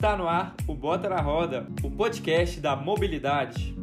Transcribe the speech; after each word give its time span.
Tá 0.00 0.16
no 0.16 0.26
ar 0.26 0.56
o 0.66 0.74
Bota 0.74 1.10
na 1.10 1.20
Roda, 1.20 1.68
o 1.82 1.90
podcast 1.90 2.58
da 2.58 2.74
mobilidade. 2.74 3.76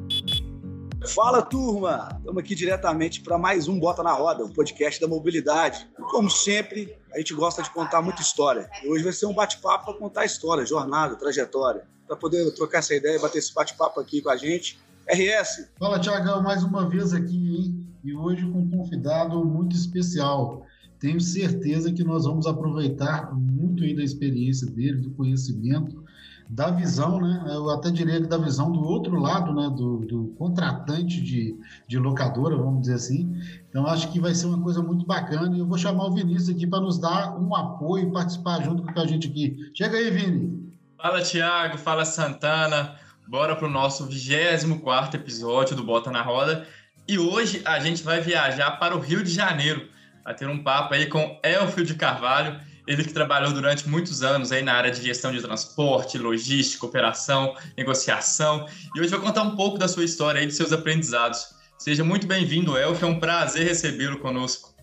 Fala 1.13 1.44
turma, 1.44 2.10
estamos 2.17 2.40
aqui 2.40 2.55
diretamente 2.55 3.21
para 3.21 3.38
mais 3.38 3.67
um 3.67 3.79
Bota 3.79 4.01
na 4.01 4.13
Roda, 4.13 4.44
o 4.44 4.51
podcast 4.51 4.99
da 4.99 5.08
mobilidade. 5.08 5.88
Como 6.10 6.28
sempre, 6.28 6.97
a 7.13 7.19
gente 7.19 7.35
gosta 7.35 7.62
de 7.62 7.69
contar 7.69 8.01
muita 8.01 8.24
história. 8.24 8.67
E 8.83 8.90
hoje 8.90 9.03
vai 9.03 9.13
ser 9.13 9.28
um 9.28 9.33
bate-papo 9.33 9.85
para 9.85 9.94
contar 9.94 10.26
história, 10.26 10.65
jornada, 10.65 11.15
trajetória. 11.15 11.83
Para 12.08 12.15
poder 12.15 12.49
trocar 12.56 12.79
essa 12.79 12.96
ideia 12.96 13.18
e 13.18 13.22
bater 13.22 13.38
esse 13.38 13.54
bate-papo 13.54 13.99
aqui 13.99 14.20
com 14.20 14.31
a 14.31 14.38
gente. 14.38 14.79
RS. 15.08 15.70
Fala, 15.78 15.99
Tiagão, 15.99 16.41
mais 16.41 16.63
uma 16.63 16.90
vez 16.90 17.13
aqui, 17.13 17.58
hein? 17.58 17.86
E 18.04 18.16
hoje 18.16 18.44
com 18.49 18.58
um 18.58 18.70
convidado 18.72 19.45
muito 19.45 19.76
especial. 19.76 20.66
Tenho 20.99 21.22
certeza 21.22 21.94
que 21.94 22.04
nós 22.04 22.26
vamos 22.26 22.48
aproveitar 22.48 23.31
muito 23.36 23.84
aí 23.84 23.95
da 23.95 24.04
experiência 24.04 24.66
dele, 24.66 25.02
do 25.02 25.12
conhecimento 25.12 26.07
da 26.50 26.72
visão, 26.72 27.20
né? 27.20 27.44
Eu 27.48 27.70
até 27.70 27.92
diria 27.92 28.22
que 28.22 28.28
da 28.28 28.38
visão 28.38 28.72
do 28.72 28.82
outro 28.82 29.20
lado, 29.20 29.54
né? 29.54 29.70
Do, 29.70 30.05
do, 30.05 30.28
contratante 30.38 31.22
de, 31.22 31.55
de 31.88 32.00
locadora, 32.00 32.55
vamos 32.55 32.82
dizer 32.82 32.96
assim. 32.96 33.36
Então 33.70 33.86
acho 33.86 34.12
que 34.12 34.20
vai 34.20 34.34
ser 34.34 34.48
uma 34.48 34.62
coisa 34.62 34.82
muito 34.82 35.05
bacana 35.05 35.55
e 35.55 35.60
eu 35.60 35.68
vou 35.68 35.78
chamar 35.78 36.05
o 36.05 36.14
Vinícius 36.14 36.50
aqui 36.50 36.66
para 36.66 36.80
nos 36.80 36.98
dar 36.98 37.38
um 37.38 37.54
apoio 37.55 38.08
e 38.08 38.12
participar 38.12 38.64
junto 38.64 38.84
com 38.84 39.00
a 39.00 39.05
gente 39.05 39.28
aqui. 39.28 39.58
Chega 39.74 39.98
aí, 39.98 40.10
Vini. 40.10 40.74
Fala, 40.98 41.22
Tiago. 41.22 41.78
Fala, 41.78 42.05
Santana. 42.05 42.96
Bora 43.27 43.55
para 43.55 43.68
o 43.68 43.72
nosso 43.72 44.05
24 44.05 45.20
episódio 45.20 45.76
do 45.76 45.84
Bota 45.84 46.10
na 46.10 46.22
Roda. 46.22 46.66
E 47.08 47.20
hoje 47.20 47.62
a 47.66 47.80
gente 47.80 48.04
vai 48.04 48.22
viajar 48.22 48.72
para 48.72 48.96
o 48.96 49.00
Rio 49.00 49.22
de 49.22 49.32
Janeiro, 49.32 49.88
a 50.24 50.34
ter 50.34 50.48
um 50.48 50.64
papo 50.64 50.94
aí 50.94 51.08
com 51.08 51.40
Elfio 51.44 51.86
de 51.86 51.96
Carvalho, 51.96 52.60
ele 52.88 53.04
que 53.04 53.14
trabalhou 53.14 53.52
durante 53.52 53.88
muitos 53.88 54.23
anos 54.23 54.52
aí 54.52 54.64
na 54.64 54.73
área 54.73 54.90
de 54.90 55.04
gestão 55.04 55.32
de 55.32 55.41
transporte, 55.41 56.18
logística, 56.18 56.85
operação, 56.85 57.54
negociação. 57.77 58.66
E 58.96 59.02
hoje 59.02 59.10
vai 59.10 59.20
contar 59.20 59.43
um 59.43 59.55
pouco 59.55 59.77
da 59.77 59.90
sua 59.90 60.05
história 60.05 60.41
e 60.41 60.46
de 60.46 60.54
seus 60.54 60.71
aprendizados. 60.71 61.58
Seja 61.77 62.04
muito 62.04 62.26
bem-vindo, 62.26 62.77
Elfio. 62.77 63.08
É 63.08 63.12
um 63.12 63.20
prazer 63.20 63.68
recebê-lo 63.68 64.17
conosco. 64.19 64.73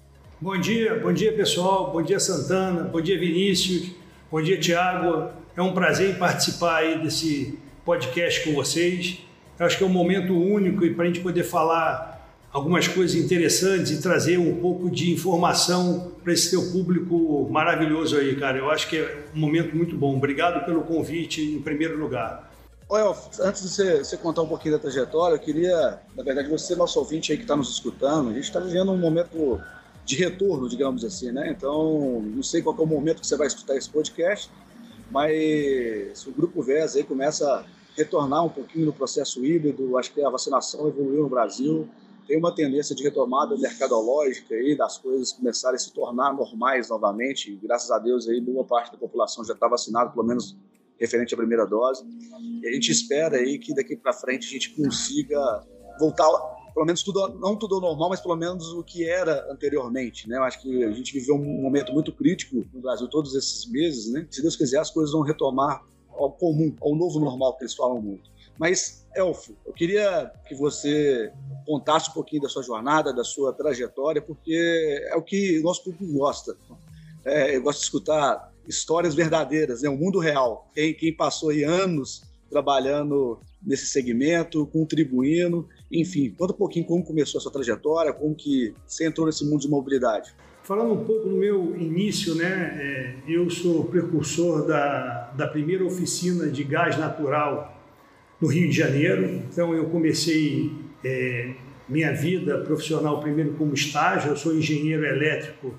Bom 0.40 0.58
dia, 0.58 1.00
bom 1.00 1.12
dia 1.12 1.32
pessoal, 1.32 1.90
bom 1.90 2.02
dia 2.02 2.20
Santana, 2.20 2.82
bom 2.82 3.00
dia 3.00 3.18
Vinícius, 3.18 3.92
bom 4.30 4.42
dia 4.42 4.60
Tiago. 4.60 5.30
É 5.56 5.62
um 5.62 5.72
prazer 5.72 6.18
participar 6.18 6.78
aí 6.78 6.98
desse 6.98 7.58
podcast 7.84 8.44
com 8.44 8.52
vocês. 8.52 9.20
Eu 9.58 9.64
acho 9.64 9.78
que 9.78 9.84
é 9.84 9.86
um 9.86 9.90
momento 9.90 10.36
único 10.36 10.86
para 10.94 11.04
a 11.04 11.06
gente 11.06 11.20
poder 11.20 11.44
falar 11.44 12.13
algumas 12.54 12.86
coisas 12.86 13.16
interessantes 13.16 13.90
e 13.90 14.00
trazer 14.00 14.38
um 14.38 14.60
pouco 14.60 14.88
de 14.88 15.12
informação 15.12 16.12
para 16.22 16.32
esse 16.32 16.50
teu 16.50 16.70
público 16.70 17.48
maravilhoso 17.50 18.16
aí, 18.16 18.36
cara. 18.36 18.56
Eu 18.56 18.70
acho 18.70 18.88
que 18.88 18.96
é 18.96 19.26
um 19.34 19.40
momento 19.40 19.74
muito 19.74 19.96
bom. 19.96 20.16
Obrigado 20.16 20.64
pelo 20.64 20.82
convite 20.82 21.42
em 21.42 21.60
primeiro 21.60 21.98
lugar. 21.98 22.48
Elf, 22.88 23.40
antes 23.40 23.60
de 23.60 23.68
você, 23.70 23.98
você, 23.98 24.16
contar 24.16 24.42
um 24.42 24.46
pouquinho 24.46 24.74
da 24.74 24.80
trajetória, 24.80 25.34
eu 25.34 25.40
queria, 25.40 25.98
na 26.16 26.22
verdade, 26.22 26.48
você, 26.48 26.76
nosso 26.76 26.96
ouvinte 27.00 27.32
aí 27.32 27.38
que 27.38 27.42
está 27.42 27.56
nos 27.56 27.72
escutando, 27.72 28.30
a 28.30 28.32
gente 28.32 28.44
está 28.44 28.60
vivendo 28.60 28.92
um 28.92 28.98
momento 28.98 29.60
de 30.04 30.14
retorno, 30.14 30.68
digamos 30.68 31.04
assim, 31.04 31.32
né? 31.32 31.50
Então, 31.50 32.22
não 32.22 32.42
sei 32.44 32.62
qual 32.62 32.76
é 32.78 32.80
o 32.80 32.86
momento 32.86 33.20
que 33.20 33.26
você 33.26 33.36
vai 33.36 33.48
escutar 33.48 33.74
esse 33.74 33.90
podcast, 33.90 34.48
mas 35.10 36.24
o 36.24 36.30
Grupo 36.30 36.62
VES 36.62 36.94
aí 36.94 37.02
começa 37.02 37.50
a 37.50 37.64
retornar 37.96 38.44
um 38.44 38.48
pouquinho 38.48 38.86
no 38.86 38.92
processo 38.92 39.44
híbrido, 39.44 39.98
acho 39.98 40.12
que 40.12 40.22
a 40.22 40.30
vacinação 40.30 40.86
evoluiu 40.86 41.24
no 41.24 41.28
Brasil, 41.28 41.88
tem 42.26 42.38
uma 42.38 42.54
tendência 42.54 42.94
de 42.94 43.02
retomada 43.02 43.56
mercadológica 43.56 44.54
aí, 44.54 44.76
das 44.76 44.98
coisas 44.98 45.32
começarem 45.32 45.76
a 45.76 45.78
se 45.78 45.92
tornar 45.92 46.32
normais 46.34 46.88
novamente. 46.88 47.52
E, 47.52 47.56
graças 47.56 47.90
a 47.90 47.98
Deus 47.98 48.28
aí 48.28 48.40
boa 48.40 48.64
parte 48.64 48.92
da 48.92 48.98
população 48.98 49.44
já 49.44 49.54
está 49.54 49.68
vacinada, 49.68 50.10
pelo 50.10 50.26
menos 50.26 50.56
referente 50.98 51.34
à 51.34 51.36
primeira 51.36 51.66
dose. 51.66 52.04
E 52.62 52.66
a 52.66 52.72
gente 52.72 52.90
espera 52.90 53.36
aí 53.36 53.58
que 53.58 53.74
daqui 53.74 53.96
para 53.96 54.12
frente 54.12 54.46
a 54.46 54.50
gente 54.50 54.70
consiga 54.70 55.64
voltar, 55.98 56.28
pelo 56.72 56.86
menos 56.86 57.02
tudo, 57.02 57.28
não 57.38 57.56
tudo 57.56 57.80
normal, 57.80 58.10
mas 58.10 58.20
pelo 58.20 58.36
menos 58.36 58.72
o 58.72 58.82
que 58.82 59.08
era 59.08 59.50
anteriormente, 59.52 60.28
né? 60.28 60.36
Eu 60.36 60.44
acho 60.44 60.60
que 60.60 60.84
a 60.84 60.90
gente 60.92 61.12
viveu 61.12 61.36
um 61.36 61.62
momento 61.62 61.92
muito 61.92 62.12
crítico 62.12 62.64
no 62.72 62.80
Brasil 62.80 63.08
todos 63.08 63.34
esses 63.34 63.70
meses, 63.70 64.12
né? 64.12 64.26
Se 64.30 64.42
Deus 64.42 64.56
quiser, 64.56 64.78
as 64.78 64.90
coisas 64.90 65.12
vão 65.12 65.22
retomar 65.22 65.84
ao 66.10 66.32
comum, 66.32 66.74
ao 66.80 66.94
novo 66.94 67.18
normal 67.18 67.56
que 67.56 67.64
eles 67.64 67.74
falam 67.74 68.00
muito. 68.00 68.33
Mas, 68.58 69.06
Elfo, 69.14 69.56
eu 69.66 69.72
queria 69.72 70.30
que 70.46 70.54
você 70.54 71.32
contasse 71.66 72.10
um 72.10 72.12
pouquinho 72.12 72.42
da 72.42 72.48
sua 72.48 72.62
jornada, 72.62 73.12
da 73.12 73.24
sua 73.24 73.52
trajetória, 73.52 74.22
porque 74.22 75.02
é 75.10 75.16
o 75.16 75.22
que 75.22 75.60
nosso 75.60 75.84
público 75.84 76.12
gosta. 76.12 76.56
É, 77.24 77.56
eu 77.56 77.62
gosto 77.62 77.78
de 77.78 77.84
escutar 77.84 78.52
histórias 78.66 79.14
verdadeiras, 79.14 79.82
né? 79.82 79.88
o 79.88 79.96
mundo 79.96 80.18
real. 80.18 80.68
Quem, 80.74 80.94
quem 80.94 81.12
passou 81.12 81.50
aí 81.50 81.64
anos 81.64 82.22
trabalhando 82.50 83.38
nesse 83.62 83.86
segmento, 83.86 84.66
contribuindo, 84.66 85.68
enfim, 85.90 86.30
conta 86.30 86.52
um 86.52 86.56
pouquinho 86.56 86.84
como 86.84 87.04
começou 87.04 87.38
a 87.38 87.42
sua 87.42 87.50
trajetória, 87.50 88.12
como 88.12 88.34
que 88.34 88.74
você 88.86 89.06
entrou 89.06 89.26
nesse 89.26 89.44
mundo 89.44 89.60
de 89.60 89.68
mobilidade. 89.68 90.34
Falando 90.62 90.92
um 90.92 91.04
pouco 91.04 91.28
do 91.28 91.36
meu 91.36 91.76
início, 91.76 92.34
né, 92.34 92.46
é, 92.46 93.16
eu 93.28 93.50
sou 93.50 93.84
precursor 93.84 94.66
da, 94.66 95.32
da 95.36 95.48
primeira 95.48 95.84
oficina 95.84 96.46
de 96.46 96.62
gás 96.62 96.96
natural 96.96 97.73
no 98.40 98.48
Rio 98.48 98.68
de 98.68 98.76
Janeiro. 98.76 99.42
Então 99.50 99.74
eu 99.74 99.86
comecei 99.86 100.72
é, 101.04 101.52
minha 101.88 102.12
vida 102.12 102.58
profissional 102.58 103.20
primeiro 103.20 103.52
como 103.52 103.74
estágio. 103.74 104.30
Eu 104.30 104.36
sou 104.36 104.54
engenheiro 104.54 105.04
elétrico 105.04 105.74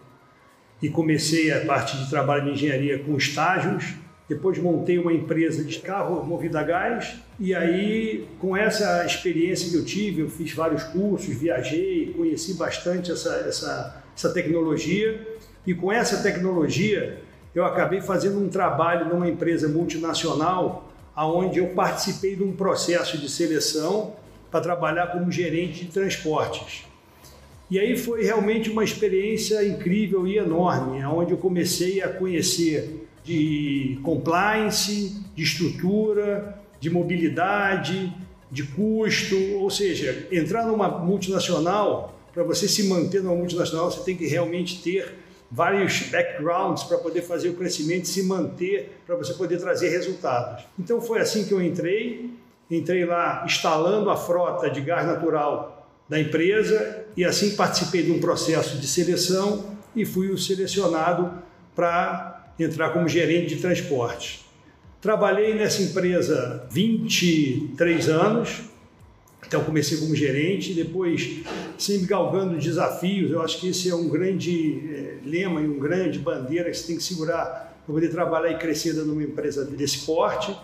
e 0.81 0.89
comecei 0.89 1.51
a 1.51 1.65
parte 1.65 1.97
de 1.97 2.09
trabalho 2.09 2.45
de 2.45 2.51
engenharia 2.51 2.99
com 2.99 3.15
estágios. 3.15 3.95
Depois 4.27 4.57
montei 4.57 4.97
uma 4.97 5.13
empresa 5.13 5.63
de 5.63 5.79
carro 5.79 6.23
movido 6.25 6.57
a 6.57 6.63
gás 6.63 7.15
e 7.39 7.53
aí 7.53 8.27
com 8.39 8.57
essa 8.57 9.05
experiência 9.05 9.69
que 9.69 9.75
eu 9.75 9.85
tive, 9.85 10.21
eu 10.21 10.29
fiz 10.29 10.51
vários 10.51 10.83
cursos, 10.83 11.35
viajei, 11.35 12.11
conheci 12.17 12.55
bastante 12.55 13.11
essa, 13.11 13.35
essa, 13.47 14.03
essa 14.15 14.33
tecnologia 14.33 15.27
e 15.65 15.75
com 15.75 15.91
essa 15.91 16.23
tecnologia 16.23 17.21
eu 17.53 17.63
acabei 17.63 18.01
fazendo 18.01 18.43
um 18.43 18.49
trabalho 18.49 19.07
numa 19.07 19.29
empresa 19.29 19.69
multinacional 19.69 20.84
aonde 21.15 21.59
eu 21.59 21.67
participei 21.69 22.35
de 22.35 22.43
um 22.43 22.51
processo 22.51 23.17
de 23.17 23.29
seleção 23.29 24.13
para 24.51 24.61
trabalhar 24.61 25.07
como 25.07 25.31
gerente 25.31 25.85
de 25.85 25.91
transportes. 25.91 26.83
E 27.69 27.79
aí 27.79 27.97
foi 27.97 28.23
realmente 28.23 28.69
uma 28.69 28.83
experiência 28.83 29.65
incrível 29.67 30.27
e 30.27 30.37
enorme, 30.37 31.03
onde 31.05 31.31
eu 31.31 31.37
comecei 31.37 32.01
a 32.01 32.09
conhecer 32.09 33.07
de 33.23 33.97
compliance, 34.03 35.19
de 35.35 35.43
estrutura, 35.43 36.59
de 36.79 36.89
mobilidade, 36.91 38.13
de 38.51 38.63
custo, 38.63 39.35
ou 39.55 39.69
seja, 39.69 40.27
entrar 40.31 40.67
numa 40.67 40.87
multinacional, 40.87 42.19
para 42.31 42.43
você 42.43 42.67
se 42.67 42.83
manter 42.83 43.23
numa 43.23 43.35
multinacional, 43.35 43.89
você 43.89 44.03
tem 44.03 44.15
que 44.15 44.27
realmente 44.27 44.81
ter 44.83 45.24
vários 45.51 46.01
backgrounds 46.09 46.83
para 46.83 46.97
poder 46.97 47.21
fazer 47.21 47.49
o 47.49 47.55
crescimento 47.55 48.07
se 48.07 48.23
manter, 48.23 48.99
para 49.05 49.15
você 49.15 49.33
poder 49.33 49.57
trazer 49.57 49.89
resultados. 49.89 50.65
Então 50.77 51.01
foi 51.01 51.19
assim 51.19 51.45
que 51.45 51.53
eu 51.53 51.61
entrei. 51.61 52.31
Entrei 52.69 53.05
lá 53.05 53.43
instalando 53.45 54.09
a 54.09 54.17
frota 54.17 54.69
de 54.69 54.81
gás 54.81 55.05
natural 55.05 55.87
da 56.09 56.19
empresa 56.19 57.05
e 57.15 57.23
assim 57.23 57.55
participei 57.55 58.03
de 58.03 58.11
um 58.11 58.19
processo 58.19 58.77
de 58.77 58.87
seleção 58.87 59.75
e 59.95 60.03
fui 60.03 60.35
selecionado 60.37 61.31
para 61.75 62.53
entrar 62.59 62.89
como 62.89 63.07
gerente 63.07 63.55
de 63.55 63.61
transporte. 63.61 64.45
Trabalhei 65.01 65.53
nessa 65.53 65.83
empresa 65.83 66.65
23 66.71 68.09
anos, 68.09 68.61
então 69.47 69.63
comecei 69.63 69.97
como 69.97 70.15
gerente, 70.15 70.73
depois 70.73 71.41
sempre 71.77 72.07
galgando 72.07 72.57
desafios. 72.57 73.31
Eu 73.31 73.41
acho 73.41 73.59
que 73.59 73.69
esse 73.69 73.89
é 73.89 73.95
um 73.95 74.09
grande 74.09 74.81
é, 74.93 75.27
lema 75.27 75.61
e 75.61 75.67
um 75.67 75.79
grande 75.79 76.19
bandeira 76.19 76.69
que 76.69 76.77
você 76.77 76.87
tem 76.87 76.97
que 76.97 77.03
segurar 77.03 77.75
para 77.85 77.93
poder 77.93 78.09
trabalhar 78.09 78.51
e 78.51 78.57
crescer 78.57 78.93
numa 78.93 79.23
empresa 79.23 79.63
desse 79.63 80.05
porte. 80.05 80.55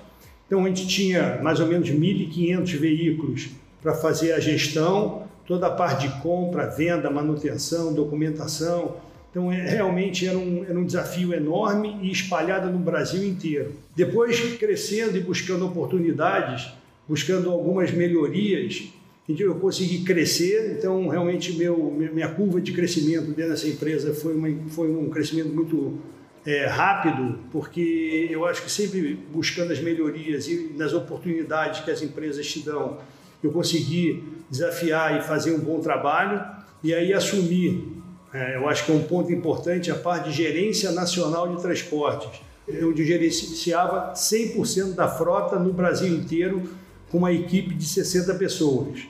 Então 0.48 0.66
a 0.66 0.68
gente 0.68 0.88
tinha 0.88 1.40
mais 1.42 1.60
ou 1.60 1.68
menos 1.68 1.90
1.500 1.90 2.78
veículos 2.78 3.50
para 3.82 3.94
fazer 3.94 4.34
a 4.34 4.40
gestão, 4.40 5.24
toda 5.46 5.68
a 5.68 5.72
parte 5.72 6.08
de 6.08 6.22
compra, 6.22 6.68
venda, 6.68 7.10
manutenção, 7.10 7.94
documentação. 7.94 8.98
Então 9.30 9.52
é, 9.52 9.70
realmente 9.70 10.28
era 10.28 10.38
um, 10.38 10.66
era 10.68 10.78
um 10.78 10.86
desafio 10.86 11.34
enorme 11.34 11.98
e 12.02 12.12
espalhado 12.12 12.70
no 12.70 12.80
Brasil 12.80 13.24
inteiro. 13.24 13.74
Depois 13.96 14.40
crescendo 14.58 15.16
e 15.18 15.22
buscando 15.22 15.66
oportunidades, 15.66 16.74
buscando 17.12 17.50
algumas 17.50 17.92
melhorias, 17.92 18.84
eu 19.28 19.56
consegui 19.56 20.06
crescer. 20.06 20.78
Então, 20.78 21.10
realmente, 21.10 21.52
meu, 21.58 21.92
minha 21.92 22.30
curva 22.30 22.62
de 22.62 22.72
crescimento 22.72 23.34
dentro 23.34 23.52
dessa 23.52 23.68
empresa 23.68 24.14
foi, 24.14 24.34
uma, 24.34 24.48
foi 24.70 24.90
um 24.90 25.10
crescimento 25.10 25.50
muito 25.50 26.00
é, 26.46 26.68
rápido, 26.68 27.38
porque 27.52 28.30
eu 28.32 28.46
acho 28.46 28.64
que 28.64 28.72
sempre 28.72 29.20
buscando 29.30 29.74
as 29.74 29.82
melhorias 29.82 30.48
e 30.48 30.72
nas 30.78 30.94
oportunidades 30.94 31.82
que 31.82 31.92
as 31.92 32.02
empresas 32.02 32.48
te 32.48 32.62
dão, 32.62 33.00
eu 33.44 33.52
consegui 33.52 34.24
desafiar 34.50 35.20
e 35.20 35.22
fazer 35.22 35.52
um 35.52 35.60
bom 35.60 35.82
trabalho 35.82 36.42
e 36.82 36.94
aí 36.94 37.14
assumir. 37.14 37.90
É, 38.34 38.56
eu 38.56 38.70
acho 38.70 38.86
que 38.86 38.92
é 38.94 38.96
um 38.96 39.04
ponto 39.04 39.30
importante 39.34 39.92
a 39.92 39.96
parte 39.96 40.30
de 40.30 40.36
gerência 40.38 40.94
nacional 40.94 41.54
de 41.54 41.62
transportes 41.62 42.40
onde 42.84 43.02
eu 43.02 43.06
gerenciava 43.06 44.14
100% 44.14 44.94
da 44.94 45.08
frota 45.08 45.58
no 45.58 45.74
Brasil 45.74 46.14
inteiro 46.14 46.64
com 47.12 47.18
uma 47.18 47.32
equipe 47.32 47.76
de 47.76 47.86
60 47.86 48.34
pessoas. 48.36 49.02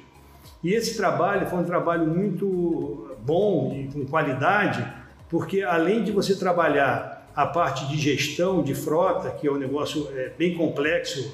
E 0.64 0.74
esse 0.74 0.98
trabalho 0.98 1.48
foi 1.48 1.60
um 1.60 1.64
trabalho 1.64 2.08
muito 2.08 3.16
bom 3.24 3.74
e 3.76 3.92
com 3.92 4.06
qualidade, 4.06 4.86
porque 5.30 5.62
além 5.62 6.04
de 6.04 6.12
você 6.12 6.36
trabalhar 6.36 7.30
a 7.36 7.46
parte 7.46 7.88
de 7.88 7.98
gestão 7.98 8.62
de 8.62 8.74
frota, 8.74 9.30
que 9.32 9.48
é 9.48 9.52
um 9.52 9.58
negócio 9.58 10.10
é, 10.16 10.32
bem 10.38 10.56
complexo, 10.56 11.34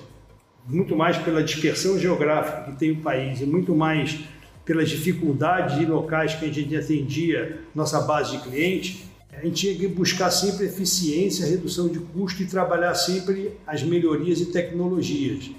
muito 0.68 0.96
mais 0.96 1.18
pela 1.18 1.42
dispersão 1.42 1.98
geográfica 1.98 2.64
que 2.64 2.78
tem 2.78 2.92
o 2.92 2.98
país 2.98 3.42
e 3.42 3.46
muito 3.46 3.74
mais 3.74 4.20
pelas 4.66 4.90
dificuldades 4.90 5.78
de 5.78 5.86
locais 5.86 6.36
que 6.36 6.46
a 6.46 6.52
gente 6.52 6.76
atendia 6.76 7.62
nossa 7.74 8.02
base 8.02 8.38
de 8.38 8.44
cliente, 8.44 9.08
a 9.32 9.46
gente 9.46 9.56
tinha 9.56 9.76
que 9.76 9.88
buscar 9.88 10.30
sempre 10.30 10.66
eficiência, 10.66 11.46
redução 11.46 11.88
de 11.88 12.00
custo 12.00 12.44
e 12.44 12.46
trabalhar 12.46 12.94
sempre 12.96 13.54
as 13.66 13.82
melhorias 13.82 14.42
e 14.42 14.48
tecnologias. 14.48 15.52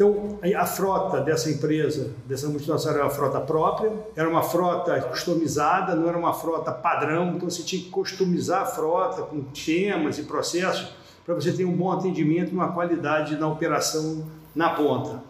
Então, 0.00 0.38
a 0.56 0.64
frota 0.64 1.20
dessa 1.20 1.50
empresa, 1.50 2.14
dessa 2.26 2.48
multinacional, 2.48 2.96
era 2.96 3.04
uma 3.04 3.14
frota 3.14 3.38
própria, 3.38 3.92
era 4.16 4.26
uma 4.26 4.42
frota 4.42 4.98
customizada, 5.02 5.94
não 5.94 6.08
era 6.08 6.16
uma 6.16 6.32
frota 6.32 6.72
padrão, 6.72 7.34
então 7.34 7.50
você 7.50 7.62
tinha 7.62 7.82
que 7.82 7.90
customizar 7.90 8.62
a 8.62 8.64
frota 8.64 9.20
com 9.20 9.42
temas 9.42 10.18
e 10.18 10.22
processos 10.22 10.90
para 11.22 11.34
você 11.34 11.52
ter 11.52 11.66
um 11.66 11.76
bom 11.76 11.92
atendimento 11.92 12.50
e 12.50 12.54
uma 12.54 12.72
qualidade 12.72 13.36
na 13.36 13.46
operação 13.46 14.24
na 14.54 14.70
ponta. 14.70 15.22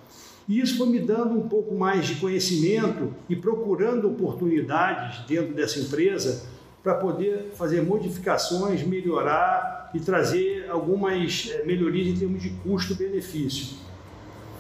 E 0.49 0.61
isso 0.61 0.79
foi 0.79 0.87
me 0.87 1.01
dando 1.01 1.37
um 1.37 1.49
pouco 1.49 1.75
mais 1.75 2.07
de 2.07 2.15
conhecimento 2.21 3.13
e 3.29 3.35
procurando 3.35 4.09
oportunidades 4.09 5.27
dentro 5.27 5.53
dessa 5.53 5.81
empresa 5.81 6.45
para 6.81 6.95
poder 6.95 7.51
fazer 7.57 7.83
modificações, 7.83 8.87
melhorar 8.87 9.91
e 9.93 9.99
trazer 9.99 10.71
algumas 10.71 11.51
eh, 11.51 11.65
melhorias 11.67 12.07
em 12.07 12.17
termos 12.17 12.41
de 12.41 12.51
custo-benefício. 12.51 13.90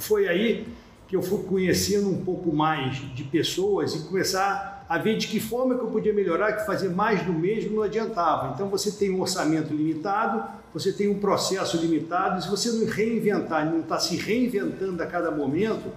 Foi 0.00 0.28
aí 0.28 0.66
que 1.06 1.16
eu 1.16 1.22
fui 1.22 1.42
conhecendo 1.42 2.08
um 2.08 2.24
pouco 2.24 2.54
mais 2.54 2.96
de 3.14 3.24
pessoas 3.24 3.94
e 3.94 4.00
começar 4.00 4.84
a 4.88 4.98
ver 4.98 5.16
de 5.16 5.28
que 5.28 5.38
forma 5.38 5.76
que 5.76 5.82
eu 5.82 5.88
podia 5.88 6.12
melhorar, 6.12 6.52
que 6.52 6.66
fazer 6.66 6.88
mais 6.88 7.24
do 7.24 7.32
mesmo 7.32 7.76
não 7.76 7.82
adiantava. 7.82 8.52
Então 8.54 8.68
você 8.68 8.92
tem 8.92 9.10
um 9.10 9.20
orçamento 9.20 9.74
limitado, 9.74 10.42
você 10.72 10.92
tem 10.92 11.08
um 11.08 11.18
processo 11.18 11.76
limitado, 11.76 12.38
e 12.38 12.42
se 12.42 12.48
você 12.48 12.70
não 12.70 12.86
reinventar, 12.86 13.68
não 13.70 13.80
está 13.80 13.98
se 13.98 14.16
reinventando 14.16 15.02
a 15.02 15.06
cada 15.06 15.30
momento, 15.30 15.90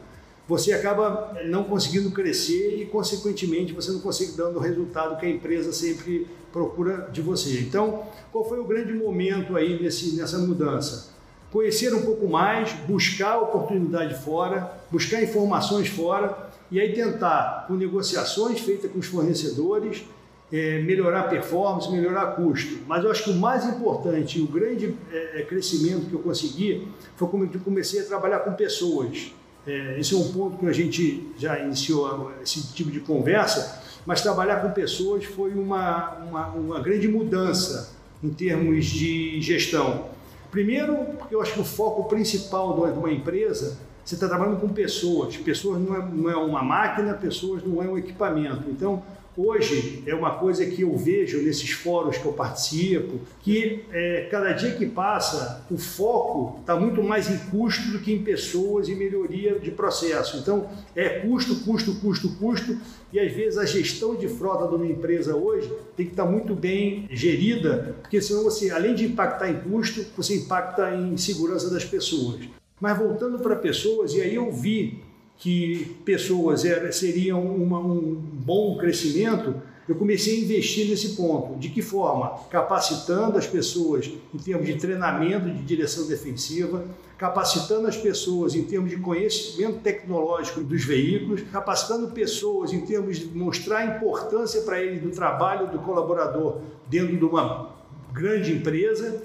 você 0.48 0.74
acaba 0.74 1.38
não 1.46 1.64
conseguindo 1.64 2.12
crescer 2.12 2.82
e, 2.82 2.86
consequentemente, 2.86 3.72
você 3.72 3.92
não 3.92 4.00
consegue 4.00 4.34
dando 4.34 4.58
o 4.58 4.60
resultado 4.60 5.18
que 5.18 5.26
a 5.26 5.30
empresa 5.30 5.72
sempre 5.72 6.28
procura 6.52 7.10
de 7.12 7.22
você. 7.22 7.62
Então, 7.62 8.04
qual 8.32 8.44
foi 8.44 8.60
o 8.60 8.66
grande 8.66 8.94
momento 8.94 9.56
aí 9.56 9.82
nesse, 9.82 10.16
nessa 10.16 10.38
mudança? 10.38 11.13
Conhecer 11.54 11.94
um 11.94 12.02
pouco 12.02 12.28
mais, 12.28 12.74
buscar 12.88 13.38
oportunidade 13.38 14.16
fora, 14.16 14.74
buscar 14.90 15.22
informações 15.22 15.88
fora 15.88 16.50
e 16.72 16.82
aí 16.82 16.92
tentar, 16.94 17.66
com 17.68 17.76
negociações 17.76 18.60
feitas 18.60 18.92
com 18.92 18.98
os 18.98 19.06
fornecedores, 19.06 20.04
é, 20.52 20.82
melhorar 20.82 21.24
performance, 21.30 21.92
melhorar 21.92 22.36
custo. 22.36 22.80
Mas 22.88 23.04
eu 23.04 23.12
acho 23.12 23.26
que 23.26 23.30
o 23.30 23.36
mais 23.36 23.66
importante 23.66 24.40
e 24.40 24.42
o 24.42 24.48
grande 24.48 24.96
é, 25.12 25.42
é, 25.42 25.44
crescimento 25.44 26.08
que 26.08 26.14
eu 26.14 26.20
consegui 26.20 26.88
foi 27.16 27.28
quando 27.28 27.54
eu 27.54 27.62
comecei 27.62 28.02
a 28.02 28.04
trabalhar 28.04 28.40
com 28.40 28.54
pessoas. 28.54 29.32
É, 29.68 30.00
esse 30.00 30.16
é 30.16 30.18
um 30.18 30.32
ponto 30.32 30.58
que 30.58 30.66
a 30.66 30.74
gente 30.74 31.30
já 31.38 31.60
iniciou 31.60 32.32
esse 32.42 32.74
tipo 32.74 32.90
de 32.90 33.00
conversa, 33.00 33.80
mas 34.08 34.22
trabalhar 34.22 34.58
com 34.58 34.72
pessoas 34.72 35.24
foi 35.24 35.52
uma, 35.52 36.16
uma, 36.16 36.48
uma 36.48 36.80
grande 36.80 37.08
mudança 37.08 37.96
em 38.24 38.30
termos 38.30 38.88
de 38.88 39.40
gestão. 39.40 40.13
Primeiro, 40.54 40.96
porque 41.18 41.34
eu 41.34 41.42
acho 41.42 41.52
que 41.52 41.62
o 41.62 41.64
foco 41.64 42.04
principal 42.04 42.76
de 42.76 43.00
uma 43.00 43.12
empresa, 43.12 43.76
você 44.06 44.14
está 44.14 44.28
trabalhando 44.28 44.62
com 44.62 44.70
pessoas. 44.70 45.36
Pessoas 45.36 45.82
não 45.82 45.96
é, 45.96 46.06
não 46.14 46.30
é 46.30 46.36
uma 46.36 46.62
máquina, 46.62 47.16
pessoas 47.16 47.64
não 47.66 47.82
é 47.82 47.88
um 47.88 47.98
equipamento. 47.98 48.70
Então, 48.70 49.02
Hoje 49.36 50.04
é 50.06 50.14
uma 50.14 50.36
coisa 50.36 50.64
que 50.64 50.84
eu 50.84 50.96
vejo 50.96 51.42
nesses 51.42 51.72
fóruns 51.72 52.20
que 52.20 52.26
eu 52.26 52.34
participo, 52.34 53.20
que 53.42 53.84
é, 53.92 54.28
cada 54.30 54.52
dia 54.52 54.76
que 54.76 54.86
passa 54.86 55.66
o 55.72 55.78
foco 55.78 56.60
está 56.60 56.76
muito 56.76 57.02
mais 57.02 57.28
em 57.32 57.50
custo 57.50 57.92
do 57.92 57.98
que 57.98 58.14
em 58.14 58.24
pessoas 58.24 58.88
e 58.90 58.94
melhoria 58.94 59.58
de 59.58 59.72
processo. 59.72 60.38
Então 60.38 60.70
é 60.96 61.22
custo, 61.22 61.56
custo, 61.64 61.96
custo, 61.96 62.30
custo 62.36 62.78
e 63.14 63.20
às 63.20 63.32
vezes 63.32 63.60
a 63.60 63.66
gestão 63.66 64.16
de 64.16 64.28
frota 64.28 64.68
de 64.68 64.74
uma 64.74 64.88
empresa 64.88 65.36
hoje 65.36 65.72
tem 65.96 66.08
que 66.08 66.14
estar 66.14 66.26
muito 66.26 66.56
bem 66.56 67.08
gerida, 67.12 67.96
porque 68.02 68.20
senão 68.20 68.44
você, 68.44 68.72
além 68.72 68.96
de 68.96 69.06
impactar 69.06 69.52
em 69.52 69.60
custo, 69.60 70.04
você 70.18 70.36
impacta 70.36 70.96
em 70.96 71.16
segurança 71.16 71.70
das 71.70 71.86
pessoas. 71.86 72.42
Mas 72.82 72.98
voltando 72.98 73.38
para 73.38 73.56
pessoas, 73.56 74.16
e 74.16 74.22
aí 74.22 74.34
eu 74.34 74.52
vi 74.52 75.04
que 75.38 75.96
pessoas 76.04 76.64
seriam 76.92 77.46
uma, 77.46 77.80
um 77.80 78.16
bom 78.16 78.78
crescimento, 78.80 79.62
eu 79.88 79.96
comecei 79.96 80.38
a 80.38 80.40
investir 80.40 80.90
nesse 80.90 81.10
ponto. 81.10 81.60
De 81.60 81.70
que 81.70 81.82
forma? 81.82 82.40
Capacitando 82.50 83.38
as 83.38 83.46
pessoas 83.46 84.10
em 84.34 84.38
termos 84.38 84.66
de 84.66 84.76
treinamento 84.76 85.52
de 85.52 85.62
direção 85.62 86.08
defensiva, 86.08 86.84
capacitando 87.18 87.88
as 87.88 87.96
pessoas 87.96 88.56
em 88.56 88.64
termos 88.64 88.90
de 88.90 88.98
conhecimento 88.98 89.80
tecnológico 89.80 90.62
dos 90.62 90.84
veículos, 90.84 91.42
capacitando 91.52 92.12
pessoas 92.12 92.74
em 92.74 92.82
termos 92.82 93.20
de 93.20 93.28
mostrar 93.38 93.80
a 93.80 93.86
importância 93.98 94.62
para 94.62 94.82
eles 94.82 95.02
do 95.02 95.12
trabalho 95.12 95.68
do 95.68 95.80
colaborador 95.80 96.58
dentro 96.90 97.16
de 97.16 97.24
uma 97.24 97.70
grande 98.12 98.52
empresa. 98.52 99.24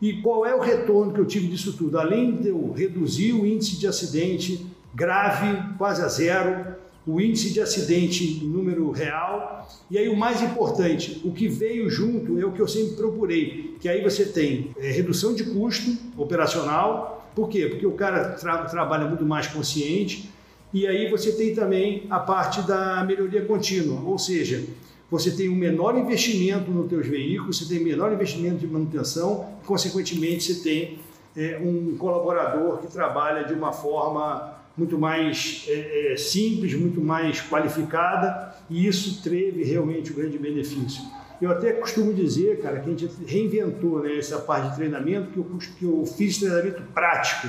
E 0.00 0.14
qual 0.22 0.46
é 0.46 0.54
o 0.54 0.60
retorno 0.60 1.12
que 1.12 1.20
eu 1.20 1.26
tive 1.26 1.46
disso 1.48 1.74
tudo? 1.76 1.98
Além 1.98 2.36
de 2.36 2.48
eu 2.48 2.72
reduzir 2.72 3.32
o 3.32 3.46
índice 3.46 3.78
de 3.78 3.86
acidente, 3.86 4.66
grave, 4.94 5.76
quase 5.76 6.02
a 6.02 6.08
zero, 6.08 6.74
o 7.06 7.20
índice 7.20 7.52
de 7.52 7.60
acidente 7.60 8.24
em 8.42 8.46
número 8.46 8.90
real. 8.90 9.68
E 9.90 9.98
aí 9.98 10.08
o 10.08 10.16
mais 10.16 10.42
importante, 10.42 11.20
o 11.24 11.32
que 11.32 11.48
veio 11.48 11.88
junto 11.90 12.38
é 12.38 12.44
o 12.44 12.52
que 12.52 12.60
eu 12.60 12.68
sempre 12.68 12.96
procurei, 12.96 13.76
que 13.80 13.88
aí 13.88 14.02
você 14.02 14.24
tem 14.24 14.70
é, 14.78 14.90
redução 14.90 15.34
de 15.34 15.44
custo 15.44 15.96
operacional. 16.16 17.19
Por 17.34 17.48
quê? 17.48 17.66
Porque 17.66 17.86
o 17.86 17.92
cara 17.92 18.30
tra 18.30 18.64
trabalha 18.64 19.06
muito 19.06 19.24
mais 19.24 19.46
consciente. 19.46 20.30
E 20.72 20.86
aí 20.86 21.10
você 21.10 21.32
tem 21.32 21.54
também 21.54 22.06
a 22.08 22.20
parte 22.20 22.62
da 22.62 23.04
melhoria 23.04 23.44
contínua, 23.44 24.00
ou 24.08 24.18
seja, 24.18 24.64
você 25.10 25.32
tem 25.32 25.48
um 25.48 25.56
menor 25.56 25.98
investimento 25.98 26.70
nos 26.70 26.88
teus 26.88 27.06
veículos, 27.08 27.58
você 27.58 27.74
tem 27.74 27.82
menor 27.82 28.12
investimento 28.12 28.58
de 28.58 28.66
manutenção, 28.68 29.48
e, 29.60 29.66
consequentemente 29.66 30.44
você 30.44 30.62
tem 30.62 30.98
é, 31.36 31.58
um 31.58 31.96
colaborador 31.98 32.78
que 32.78 32.86
trabalha 32.86 33.44
de 33.44 33.52
uma 33.52 33.72
forma 33.72 34.54
muito 34.76 34.96
mais 34.96 35.66
é, 35.68 36.12
é, 36.12 36.16
simples, 36.16 36.72
muito 36.74 37.00
mais 37.00 37.40
qualificada, 37.40 38.54
e 38.70 38.86
isso 38.86 39.20
teve 39.22 39.64
realmente 39.64 40.12
um 40.12 40.14
grande 40.14 40.38
benefício. 40.38 41.02
Eu 41.40 41.50
até 41.50 41.72
costumo 41.72 42.12
dizer, 42.12 42.60
cara, 42.60 42.80
que 42.80 42.90
a 42.90 42.92
gente 42.92 43.10
reinventou 43.26 44.02
né, 44.02 44.18
essa 44.18 44.38
parte 44.38 44.70
de 44.70 44.76
treinamento, 44.76 45.30
que 45.30 45.38
eu, 45.38 45.58
que 45.78 45.84
eu 45.84 46.04
fiz 46.04 46.38
treinamento 46.38 46.82
prático 46.94 47.48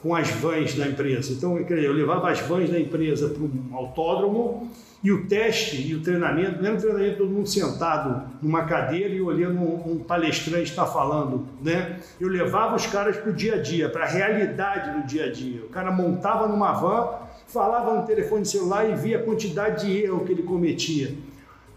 com 0.00 0.14
as 0.14 0.30
vans 0.30 0.74
da 0.74 0.86
empresa. 0.86 1.32
Então, 1.32 1.58
eu 1.58 1.92
levava 1.92 2.30
as 2.30 2.40
vans 2.40 2.70
da 2.70 2.78
empresa 2.78 3.28
para 3.28 3.42
um 3.42 3.76
autódromo 3.76 4.70
e 5.02 5.12
o 5.12 5.26
teste 5.26 5.86
e 5.86 5.94
o 5.94 6.02
treinamento, 6.02 6.60
não 6.60 6.66
era 6.66 6.76
um 6.76 6.80
treinamento 6.80 7.18
todo 7.18 7.30
mundo 7.30 7.48
sentado 7.48 8.22
numa 8.42 8.64
cadeira 8.64 9.14
e 9.14 9.20
olhando 9.20 9.60
um, 9.60 9.92
um 9.92 9.98
palestrante 9.98 10.70
estar 10.70 10.86
falando, 10.86 11.46
né? 11.62 12.00
Eu 12.20 12.28
levava 12.28 12.74
os 12.74 12.86
caras 12.86 13.16
para 13.16 13.30
o 13.30 13.32
dia 13.32 13.54
a 13.54 13.62
dia, 13.62 13.88
para 13.88 14.04
a 14.04 14.08
realidade 14.08 15.00
do 15.00 15.06
dia 15.06 15.26
a 15.26 15.32
dia. 15.32 15.62
O 15.64 15.68
cara 15.68 15.90
montava 15.90 16.48
numa 16.48 16.72
van, 16.72 17.10
falava 17.46 17.94
no 17.94 18.06
telefone 18.06 18.44
celular 18.44 18.88
e 18.88 18.94
via 18.94 19.18
a 19.18 19.22
quantidade 19.22 19.86
de 19.86 20.02
erro 20.02 20.24
que 20.24 20.32
ele 20.32 20.42
cometia. 20.42 21.14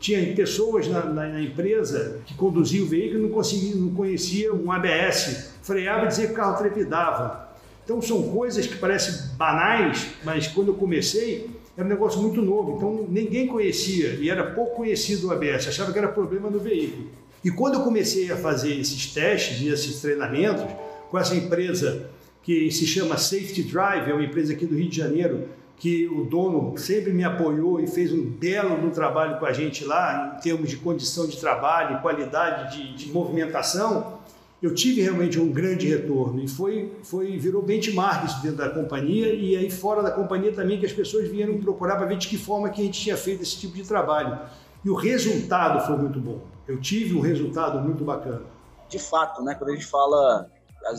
Tinha 0.01 0.35
pessoas 0.35 0.87
na, 0.87 1.05
na, 1.05 1.27
na 1.29 1.41
empresa 1.41 2.19
que 2.25 2.33
conduziam 2.33 2.85
o 2.85 2.89
veículo 2.89 3.19
e 3.19 3.21
não, 3.21 3.29
conseguia, 3.29 3.75
não 3.75 3.91
conhecia 3.91 4.53
um 4.53 4.69
ABS, 4.69 5.53
freava 5.61 6.05
e 6.05 6.07
dizia 6.09 6.25
que 6.27 6.33
o 6.33 6.35
carro 6.35 6.57
trepidava 6.57 7.51
então 7.83 8.01
são 8.01 8.23
coisas 8.23 8.67
que 8.67 8.77
parecem 8.77 9.35
banais, 9.35 10.07
mas 10.23 10.47
quando 10.47 10.69
eu 10.69 10.75
comecei 10.75 11.49
era 11.75 11.85
um 11.85 11.89
negócio 11.89 12.21
muito 12.21 12.41
novo. 12.41 12.77
Então 12.77 13.07
ninguém 13.09 13.47
conhecia 13.47 14.17
e 14.19 14.29
era 14.29 14.51
pouco 14.51 14.77
conhecido 14.77 15.27
o 15.27 15.31
ABS, 15.31 15.67
achava 15.67 15.91
que 15.91 15.97
era 15.97 16.07
problema 16.07 16.49
no 16.49 16.59
veículo. 16.59 17.07
E 17.43 17.49
quando 17.49 17.75
eu 17.75 17.81
comecei 17.81 18.31
a 18.31 18.37
fazer 18.37 18.79
esses 18.79 19.07
testes 19.07 19.61
e 19.61 19.67
esses 19.67 19.99
treinamentos 19.99 20.63
com 21.09 21.17
essa 21.17 21.35
empresa 21.35 22.09
que 22.43 22.71
se 22.71 22.85
chama 22.85 23.17
Safety 23.17 23.63
Drive, 23.63 24.09
é 24.09 24.13
uma 24.13 24.23
empresa 24.23 24.53
aqui 24.53 24.65
do 24.65 24.75
Rio 24.75 24.89
de 24.89 24.97
Janeiro, 24.97 25.49
que 25.81 26.07
o 26.07 26.23
dono 26.25 26.77
sempre 26.77 27.11
me 27.11 27.23
apoiou 27.23 27.79
e 27.79 27.87
fez 27.87 28.13
um 28.13 28.23
belo 28.23 28.91
trabalho 28.91 29.39
com 29.39 29.47
a 29.47 29.51
gente 29.51 29.83
lá, 29.83 30.35
em 30.37 30.39
termos 30.39 30.69
de 30.69 30.77
condição 30.77 31.25
de 31.25 31.35
trabalho, 31.37 31.99
qualidade 32.03 32.77
de, 32.77 32.93
de 32.93 33.11
movimentação, 33.11 34.19
eu 34.61 34.75
tive 34.75 35.01
realmente 35.01 35.39
um 35.39 35.51
grande 35.51 35.87
retorno 35.87 36.39
e 36.39 36.47
foi, 36.47 36.93
foi 37.01 37.35
virou 37.35 37.63
benchmark 37.63 38.25
isso 38.27 38.43
dentro 38.43 38.57
da 38.57 38.69
companhia 38.69 39.33
e 39.33 39.57
aí 39.57 39.71
fora 39.71 40.03
da 40.03 40.11
companhia 40.11 40.53
também 40.53 40.79
que 40.79 40.85
as 40.85 40.93
pessoas 40.93 41.27
vieram 41.27 41.57
procurar 41.57 41.95
para 41.95 42.05
ver 42.05 42.19
de 42.19 42.27
que 42.27 42.37
forma 42.37 42.69
que 42.69 42.79
a 42.79 42.85
gente 42.85 43.01
tinha 43.01 43.17
feito 43.17 43.41
esse 43.41 43.57
tipo 43.57 43.73
de 43.73 43.83
trabalho. 43.83 44.37
E 44.85 44.89
o 44.91 44.93
resultado 44.93 45.83
foi 45.87 45.97
muito 45.97 46.19
bom. 46.19 46.41
Eu 46.67 46.79
tive 46.79 47.15
um 47.15 47.21
resultado 47.21 47.79
muito 47.79 48.03
bacana. 48.03 48.43
de 48.87 48.99
fato, 48.99 49.41
né, 49.43 49.55
quando 49.55 49.71
a 49.71 49.73
gente 49.73 49.87
fala 49.87 50.47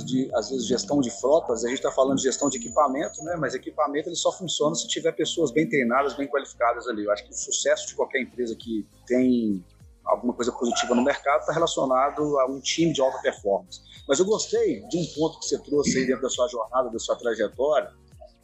de, 0.04 0.30
às 0.34 0.50
vezes 0.50 0.66
gestão 0.66 1.00
de 1.00 1.10
frotas, 1.10 1.64
a 1.64 1.68
gente 1.68 1.78
está 1.78 1.90
falando 1.90 2.16
de 2.16 2.22
gestão 2.22 2.48
de 2.48 2.58
equipamento, 2.58 3.22
né? 3.24 3.36
Mas 3.36 3.54
equipamento 3.54 4.08
ele 4.08 4.16
só 4.16 4.32
funciona 4.32 4.74
se 4.74 4.86
tiver 4.88 5.12
pessoas 5.12 5.50
bem 5.50 5.68
treinadas, 5.68 6.14
bem 6.14 6.28
qualificadas 6.28 6.86
ali. 6.88 7.04
Eu 7.04 7.12
acho 7.12 7.24
que 7.24 7.30
o 7.30 7.36
sucesso 7.36 7.88
de 7.88 7.94
qualquer 7.94 8.20
empresa 8.22 8.54
que 8.56 8.86
tem 9.06 9.64
alguma 10.04 10.32
coisa 10.34 10.52
positiva 10.52 10.94
no 10.94 11.02
mercado 11.02 11.40
está 11.40 11.52
relacionado 11.52 12.38
a 12.40 12.46
um 12.46 12.60
time 12.60 12.92
de 12.92 13.00
alta 13.00 13.18
performance. 13.20 13.80
Mas 14.08 14.18
eu 14.18 14.24
gostei 14.24 14.86
de 14.88 14.98
um 14.98 15.06
ponto 15.14 15.38
que 15.38 15.46
você 15.46 15.58
trouxe 15.58 15.98
aí 15.98 16.06
dentro 16.06 16.22
da 16.22 16.28
sua 16.28 16.48
jornada, 16.48 16.90
da 16.90 16.98
sua 16.98 17.16
trajetória. 17.16 17.92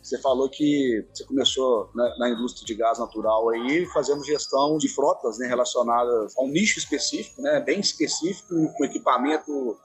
Você 0.00 0.16
falou 0.18 0.48
que 0.48 1.04
você 1.12 1.24
começou 1.24 1.90
na, 1.94 2.18
na 2.18 2.30
indústria 2.30 2.64
de 2.64 2.74
gás 2.74 2.98
natural 2.98 3.48
aí, 3.50 3.84
fazendo 3.86 4.24
gestão 4.24 4.78
de 4.78 4.88
frotas 4.88 5.38
né, 5.38 5.46
relacionadas 5.46 6.36
a 6.38 6.42
um 6.42 6.48
nicho 6.48 6.78
específico, 6.78 7.42
né, 7.42 7.60
bem 7.60 7.80
específico, 7.80 8.72
com 8.76 8.84
equipamento 8.84 9.76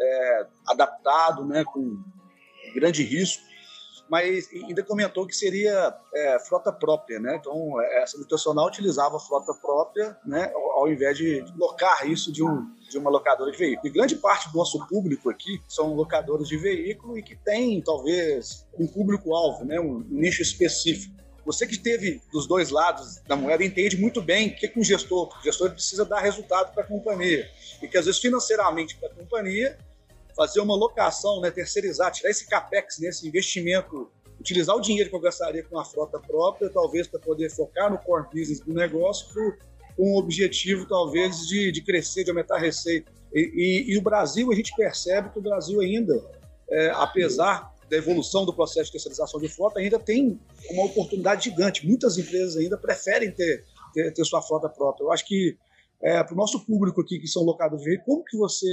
é, 0.00 0.46
adaptado, 0.66 1.44
né, 1.44 1.64
com 1.64 2.02
grande 2.74 3.02
risco, 3.02 3.42
mas 4.10 4.48
ainda 4.52 4.82
comentou 4.82 5.24
que 5.24 5.34
seria 5.34 5.94
é, 6.12 6.38
frota 6.40 6.72
própria, 6.72 7.20
né? 7.20 7.36
Então 7.36 7.80
essa 7.80 8.16
multinacional 8.16 8.66
utilizava 8.66 9.20
frota 9.20 9.54
própria, 9.54 10.18
né, 10.26 10.52
ao 10.74 10.88
invés 10.88 11.16
de 11.16 11.44
locar 11.56 12.10
isso 12.10 12.32
de, 12.32 12.42
um, 12.42 12.74
de 12.90 12.98
uma 12.98 13.08
locadora 13.08 13.52
de 13.52 13.56
veículo. 13.56 13.86
E 13.86 13.90
grande 13.90 14.16
parte 14.16 14.50
do 14.50 14.58
nosso 14.58 14.84
público 14.88 15.30
aqui 15.30 15.62
são 15.68 15.94
locadores 15.94 16.48
de 16.48 16.56
veículo 16.56 17.16
e 17.16 17.22
que 17.22 17.36
tem 17.36 17.80
talvez 17.80 18.66
um 18.76 18.86
público-alvo, 18.86 19.64
né, 19.64 19.78
um 19.78 20.04
nicho 20.08 20.42
específico. 20.42 21.14
Você 21.46 21.66
que 21.66 21.72
esteve 21.72 22.20
dos 22.32 22.46
dois 22.46 22.70
lados 22.70 23.20
da 23.26 23.36
moeda 23.36 23.64
entende 23.64 23.96
muito 23.96 24.20
bem 24.20 24.48
o 24.48 24.56
que, 24.56 24.68
que 24.68 24.78
um 24.78 24.84
gestor, 24.84 25.28
o 25.38 25.42
gestor 25.42 25.70
precisa 25.70 26.04
dar 26.04 26.20
resultado 26.20 26.72
para 26.74 26.82
a 26.82 26.86
companhia 26.86 27.48
e 27.82 27.88
que 27.88 27.96
às 27.96 28.06
vezes 28.06 28.20
financeiramente 28.20 28.96
para 28.96 29.08
a 29.08 29.14
companhia 29.14 29.78
fazer 30.36 30.60
uma 30.60 30.74
locação, 30.74 31.40
né, 31.40 31.50
terceirizar, 31.50 32.10
tirar 32.12 32.30
esse 32.30 32.46
capex, 32.46 32.98
nesse 32.98 33.24
né, 33.24 33.28
investimento, 33.28 34.10
utilizar 34.38 34.74
o 34.74 34.80
dinheiro 34.80 35.10
que 35.10 35.16
eu 35.16 35.20
gastaria 35.20 35.62
com 35.62 35.78
a 35.78 35.84
frota 35.84 36.18
própria, 36.18 36.70
talvez 36.70 37.06
para 37.06 37.20
poder 37.20 37.50
focar 37.50 37.90
no 37.90 37.98
core 37.98 38.26
business 38.32 38.60
do 38.60 38.72
negócio, 38.72 39.26
com 39.96 40.12
o 40.14 40.18
objetivo 40.18 40.86
talvez 40.86 41.46
de, 41.46 41.70
de 41.70 41.82
crescer, 41.82 42.24
de 42.24 42.30
aumentar 42.30 42.56
a 42.56 42.58
receita. 42.58 43.12
E, 43.34 43.86
e, 43.86 43.92
e, 43.92 43.98
o 43.98 44.02
Brasil, 44.02 44.50
a 44.50 44.54
gente 44.54 44.74
percebe 44.74 45.30
que 45.30 45.38
o 45.38 45.42
Brasil 45.42 45.80
ainda, 45.80 46.24
é, 46.70 46.90
apesar 46.94 47.70
da 47.88 47.96
evolução 47.96 48.46
do 48.46 48.52
processo 48.52 48.86
de 48.86 48.92
terceirização 48.92 49.40
de 49.40 49.48
frota, 49.48 49.78
ainda 49.78 49.98
tem 49.98 50.40
uma 50.70 50.84
oportunidade 50.84 51.44
gigante. 51.44 51.86
Muitas 51.86 52.16
empresas 52.16 52.56
ainda 52.56 52.78
preferem 52.78 53.30
ter, 53.30 53.64
ter, 53.92 54.12
ter 54.12 54.24
sua 54.24 54.40
frota 54.40 54.68
própria. 54.68 55.04
Eu 55.04 55.12
acho 55.12 55.26
que 55.26 55.58
é, 56.02 56.22
para 56.22 56.34
o 56.34 56.36
nosso 56.36 56.64
público 56.64 57.00
aqui 57.00 57.18
que 57.18 57.26
são 57.26 57.42
locadores 57.42 57.84
de 57.84 58.02
como 58.04 58.24
que 58.24 58.36
você 58.36 58.66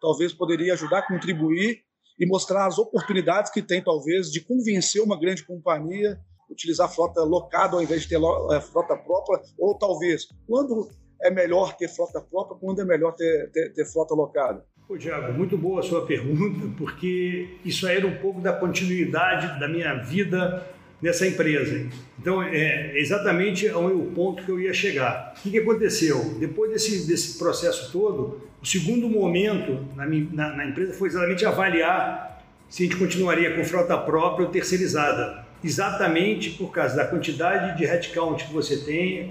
talvez 0.00 0.32
poderia 0.32 0.72
ajudar 0.74 1.06
contribuir 1.06 1.80
e 2.18 2.26
mostrar 2.26 2.66
as 2.66 2.78
oportunidades 2.78 3.50
que 3.50 3.62
tem, 3.62 3.82
talvez, 3.82 4.30
de 4.30 4.40
convencer 4.40 5.02
uma 5.02 5.18
grande 5.18 5.44
companhia 5.44 6.18
a 6.48 6.52
utilizar 6.52 6.92
frota 6.92 7.22
locada 7.22 7.76
ao 7.76 7.82
invés 7.82 8.02
de 8.02 8.08
ter 8.08 8.20
é, 8.52 8.60
frota 8.60 8.96
própria, 8.96 9.40
ou 9.58 9.76
talvez, 9.78 10.26
quando 10.46 10.88
é 11.22 11.30
melhor 11.30 11.76
ter 11.76 11.88
frota 11.88 12.20
própria, 12.20 12.58
quando 12.58 12.80
é 12.80 12.84
melhor 12.84 13.12
ter, 13.14 13.50
ter, 13.52 13.72
ter 13.72 13.84
frota 13.86 14.14
locada? 14.14 14.64
Pô, 14.86 14.96
Diago, 14.96 15.32
muito 15.32 15.56
boa 15.56 15.80
a 15.80 15.82
sua 15.82 16.04
pergunta, 16.06 16.74
porque 16.76 17.58
isso 17.64 17.86
era 17.86 18.06
um 18.06 18.18
pouco 18.18 18.40
da 18.40 18.52
continuidade 18.52 19.58
da 19.58 19.68
minha 19.68 19.94
vida 20.02 20.66
nessa 21.02 21.26
empresa. 21.26 21.88
Então, 22.18 22.40
é 22.40 22.96
exatamente 22.98 23.66
o 23.68 24.12
ponto 24.14 24.44
que 24.44 24.50
eu 24.50 24.60
ia 24.60 24.72
chegar. 24.72 25.34
O 25.36 25.42
que, 25.42 25.50
que 25.50 25.58
aconteceu? 25.58 26.36
Depois 26.38 26.70
desse, 26.70 27.06
desse 27.06 27.36
processo 27.36 27.90
todo, 27.90 28.40
o 28.62 28.66
segundo 28.66 29.08
momento 29.08 29.84
na, 29.96 30.06
na, 30.06 30.56
na 30.56 30.66
empresa 30.66 30.94
foi 30.94 31.08
exatamente 31.08 31.44
avaliar 31.44 32.40
se 32.68 32.84
a 32.84 32.86
gente 32.86 32.96
continuaria 32.96 33.54
com 33.54 33.64
frota 33.64 33.98
própria 33.98 34.46
ou 34.46 34.52
terceirizada. 34.52 35.44
Exatamente 35.64 36.50
por 36.50 36.72
causa 36.72 36.96
da 36.96 37.04
quantidade 37.04 37.76
de 37.76 37.84
headcount 37.84 38.44
que 38.44 38.52
você 38.52 38.78
tem, 38.78 39.28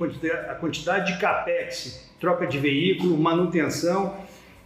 a 0.50 0.56
quantidade 0.56 1.14
de 1.14 1.20
capex, 1.20 2.10
troca 2.20 2.46
de 2.46 2.58
veículo, 2.58 3.18
manutenção 3.18 4.18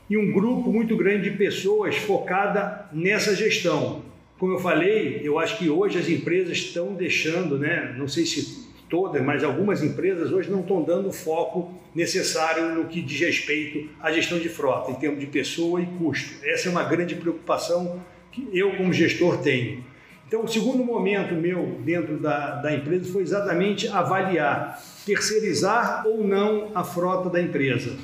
e 0.10 0.18
um 0.18 0.32
grupo 0.32 0.72
muito 0.72 0.96
grande 0.96 1.30
de 1.30 1.38
pessoas 1.38 1.96
focada 1.96 2.88
nessa 2.92 3.36
gestão. 3.36 4.04
Como 4.38 4.54
eu 4.54 4.60
falei, 4.60 5.22
eu 5.24 5.40
acho 5.40 5.58
que 5.58 5.70
hoje 5.70 5.98
as 5.98 6.10
empresas 6.10 6.58
estão 6.58 6.94
deixando, 6.94 7.58
né, 7.58 7.96
não 7.98 8.08
sei 8.08 8.26
se 8.26 8.66
todas, 8.90 9.22
mas 9.24 9.44
algumas 9.44 9.82
empresas 9.82 10.32
hoje 10.32 10.52
não 10.52 10.60
estão 10.60 10.84
dando 10.84 11.10
o 11.10 11.14
foco 11.14 11.74
necessário 11.94 12.76
no 12.76 12.86
que 12.86 13.02
diz 13.02 13.20
respeito 13.20 13.90
à 14.02 14.12
gestão 14.12 14.38
de 14.38 14.50
frota, 14.50 14.92
em 14.92 14.96
termos 14.96 15.20
de 15.20 15.28
pessoa 15.28 15.82
e 15.82 15.86
custo. 15.86 16.46
Essa 16.46 16.68
é 16.68 16.72
uma 16.72 16.84
grande 16.84 17.16
preocupação 17.16 18.02
que 18.32 18.48
eu, 18.52 18.76
como 18.76 18.92
gestor, 18.92 19.38
tenho. 19.38 19.84
Então, 20.28 20.44
o 20.44 20.48
segundo 20.48 20.84
momento 20.84 21.34
meu 21.36 21.80
dentro 21.84 22.18
da, 22.18 22.56
da 22.56 22.74
empresa 22.74 23.12
foi 23.12 23.22
exatamente 23.22 23.88
avaliar, 23.88 24.82
terceirizar 25.06 26.06
ou 26.06 26.28
não 26.28 26.72
a 26.76 26.84
frota 26.84 27.30
da 27.30 27.42
empresa. 27.42 27.96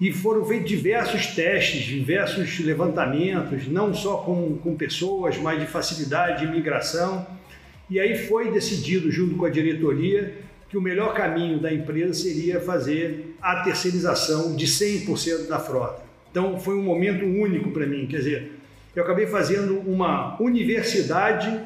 E 0.00 0.12
foram 0.12 0.44
feitos 0.44 0.68
diversos 0.68 1.28
testes, 1.28 1.84
diversos 1.84 2.60
levantamentos, 2.60 3.66
não 3.66 3.94
só 3.94 4.18
com, 4.18 4.58
com 4.58 4.76
pessoas, 4.76 5.38
mas 5.38 5.58
de 5.58 5.66
facilidade 5.66 6.46
de 6.46 6.52
migração. 6.52 7.26
E 7.88 7.98
aí 7.98 8.18
foi 8.26 8.50
decidido, 8.50 9.10
junto 9.10 9.36
com 9.36 9.46
a 9.46 9.50
diretoria, 9.50 10.34
que 10.68 10.76
o 10.76 10.80
melhor 10.80 11.14
caminho 11.14 11.58
da 11.58 11.72
empresa 11.72 12.12
seria 12.12 12.60
fazer 12.60 13.36
a 13.40 13.62
terceirização 13.62 14.54
de 14.54 14.66
100% 14.66 15.46
da 15.46 15.58
frota. 15.58 16.02
Então 16.30 16.58
foi 16.60 16.74
um 16.74 16.82
momento 16.82 17.24
único 17.24 17.70
para 17.70 17.86
mim, 17.86 18.06
quer 18.06 18.18
dizer, 18.18 18.52
eu 18.94 19.02
acabei 19.02 19.26
fazendo 19.26 19.78
uma 19.80 20.36
universidade 20.40 21.60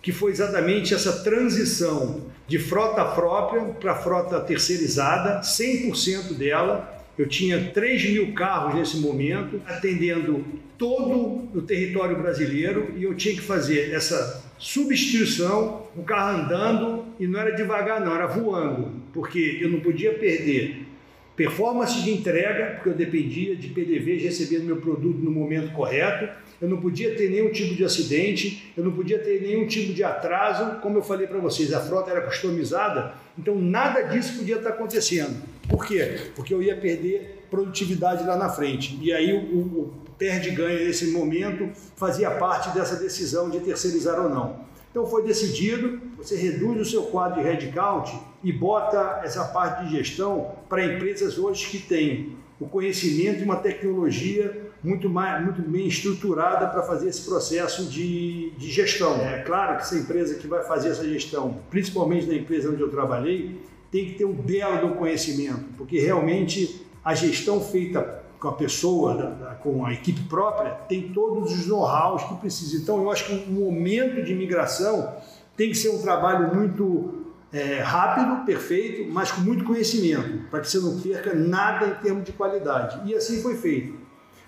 que 0.00 0.12
foi 0.12 0.30
exatamente 0.30 0.94
essa 0.94 1.24
transição 1.24 2.22
de 2.46 2.58
frota 2.58 3.04
própria 3.04 3.62
para 3.62 3.94
frota 3.96 4.40
terceirizada, 4.40 5.40
100% 5.40 6.34
dela, 6.34 6.95
eu 7.18 7.26
tinha 7.26 7.70
3 7.72 8.10
mil 8.10 8.32
carros 8.32 8.74
nesse 8.74 8.98
momento, 8.98 9.60
atendendo 9.66 10.44
todo 10.76 11.48
o 11.54 11.62
território 11.62 12.16
brasileiro, 12.16 12.92
e 12.96 13.04
eu 13.04 13.14
tinha 13.14 13.34
que 13.34 13.40
fazer 13.40 13.92
essa 13.92 14.44
substituição, 14.58 15.86
o 15.96 16.02
carro 16.02 16.42
andando, 16.42 17.04
e 17.18 17.26
não 17.26 17.40
era 17.40 17.52
devagar, 17.52 18.00
não, 18.04 18.14
era 18.14 18.26
voando, 18.26 18.92
porque 19.12 19.58
eu 19.60 19.70
não 19.70 19.80
podia 19.80 20.12
perder 20.14 20.86
performance 21.34 22.02
de 22.02 22.10
entrega, 22.10 22.74
porque 22.74 22.88
eu 22.88 22.94
dependia 22.94 23.54
de 23.54 23.68
PDVs 23.68 24.22
recebendo 24.22 24.64
meu 24.64 24.76
produto 24.76 25.18
no 25.18 25.30
momento 25.30 25.72
correto, 25.72 26.28
eu 26.60 26.68
não 26.68 26.80
podia 26.80 27.14
ter 27.14 27.30
nenhum 27.30 27.50
tipo 27.50 27.74
de 27.74 27.84
acidente, 27.84 28.72
eu 28.76 28.84
não 28.84 28.92
podia 28.92 29.18
ter 29.18 29.42
nenhum 29.42 29.66
tipo 29.66 29.92
de 29.92 30.02
atraso, 30.02 30.80
como 30.80 30.98
eu 30.98 31.02
falei 31.02 31.26
para 31.26 31.38
vocês, 31.38 31.72
a 31.72 31.80
frota 31.80 32.10
era 32.10 32.22
customizada, 32.22 33.14
então 33.38 33.54
nada 33.56 34.02
disso 34.02 34.38
podia 34.38 34.56
estar 34.56 34.70
acontecendo. 34.70 35.36
Por 35.68 35.84
quê? 35.84 36.30
Porque 36.34 36.54
eu 36.54 36.62
ia 36.62 36.76
perder 36.76 37.44
produtividade 37.50 38.24
lá 38.24 38.36
na 38.36 38.48
frente. 38.48 38.98
E 39.02 39.12
aí 39.12 39.32
o, 39.32 39.56
o 39.58 39.94
perde-ganha 40.18 40.84
nesse 40.84 41.08
momento 41.08 41.68
fazia 41.96 42.30
parte 42.30 42.70
dessa 42.70 42.96
decisão 42.96 43.50
de 43.50 43.60
terceirizar 43.60 44.20
ou 44.20 44.30
não. 44.30 44.66
Então 44.90 45.06
foi 45.06 45.24
decidido, 45.24 46.00
você 46.16 46.36
reduz 46.36 46.80
o 46.80 46.90
seu 46.90 47.02
quadro 47.04 47.42
de 47.42 47.46
headcount 47.46 48.18
e 48.42 48.50
bota 48.50 49.20
essa 49.22 49.44
parte 49.44 49.84
de 49.84 49.96
gestão 49.96 50.52
para 50.70 50.84
empresas 50.84 51.36
hoje 51.36 51.66
que 51.68 51.78
têm 51.78 52.34
o 52.58 52.66
conhecimento 52.66 53.40
e 53.40 53.44
uma 53.44 53.56
tecnologia 53.56 54.65
muito, 54.82 55.08
mais, 55.08 55.42
muito 55.42 55.62
bem 55.62 55.86
estruturada 55.86 56.66
para 56.66 56.82
fazer 56.82 57.08
esse 57.08 57.22
processo 57.22 57.84
de, 57.84 58.50
de 58.56 58.70
gestão. 58.70 59.16
É 59.20 59.42
claro 59.42 59.76
que 59.76 59.82
essa 59.82 59.96
empresa 59.96 60.34
que 60.34 60.46
vai 60.46 60.62
fazer 60.64 60.90
essa 60.90 61.04
gestão, 61.04 61.58
principalmente 61.70 62.26
na 62.26 62.34
empresa 62.34 62.70
onde 62.70 62.80
eu 62.80 62.90
trabalhei, 62.90 63.60
tem 63.90 64.06
que 64.06 64.14
ter 64.14 64.24
um 64.24 64.32
belo 64.32 64.94
conhecimento, 64.96 65.64
porque 65.76 65.98
realmente 65.98 66.84
a 67.04 67.14
gestão 67.14 67.60
feita 67.60 68.24
com 68.38 68.48
a 68.48 68.52
pessoa, 68.52 69.58
com 69.62 69.86
a 69.86 69.92
equipe 69.92 70.22
própria, 70.24 70.70
tem 70.88 71.08
todos 71.08 71.52
os 71.52 71.66
know-hows 71.66 72.22
que 72.24 72.34
precisa. 72.36 72.76
Então, 72.76 73.02
eu 73.02 73.10
acho 73.10 73.26
que 73.26 73.32
o 73.48 73.52
momento 73.52 74.22
de 74.22 74.34
migração 74.34 75.14
tem 75.56 75.70
que 75.70 75.76
ser 75.76 75.88
um 75.88 76.02
trabalho 76.02 76.54
muito 76.54 77.26
é, 77.52 77.80
rápido, 77.80 78.44
perfeito, 78.44 79.10
mas 79.10 79.32
com 79.32 79.40
muito 79.40 79.64
conhecimento, 79.64 80.48
para 80.50 80.60
que 80.60 80.70
você 80.70 80.78
não 80.78 81.00
perca 81.00 81.34
nada 81.34 81.86
em 81.86 81.94
termos 82.02 82.24
de 82.24 82.32
qualidade. 82.32 83.00
E 83.08 83.14
assim 83.14 83.40
foi 83.40 83.56
feito. 83.56 84.05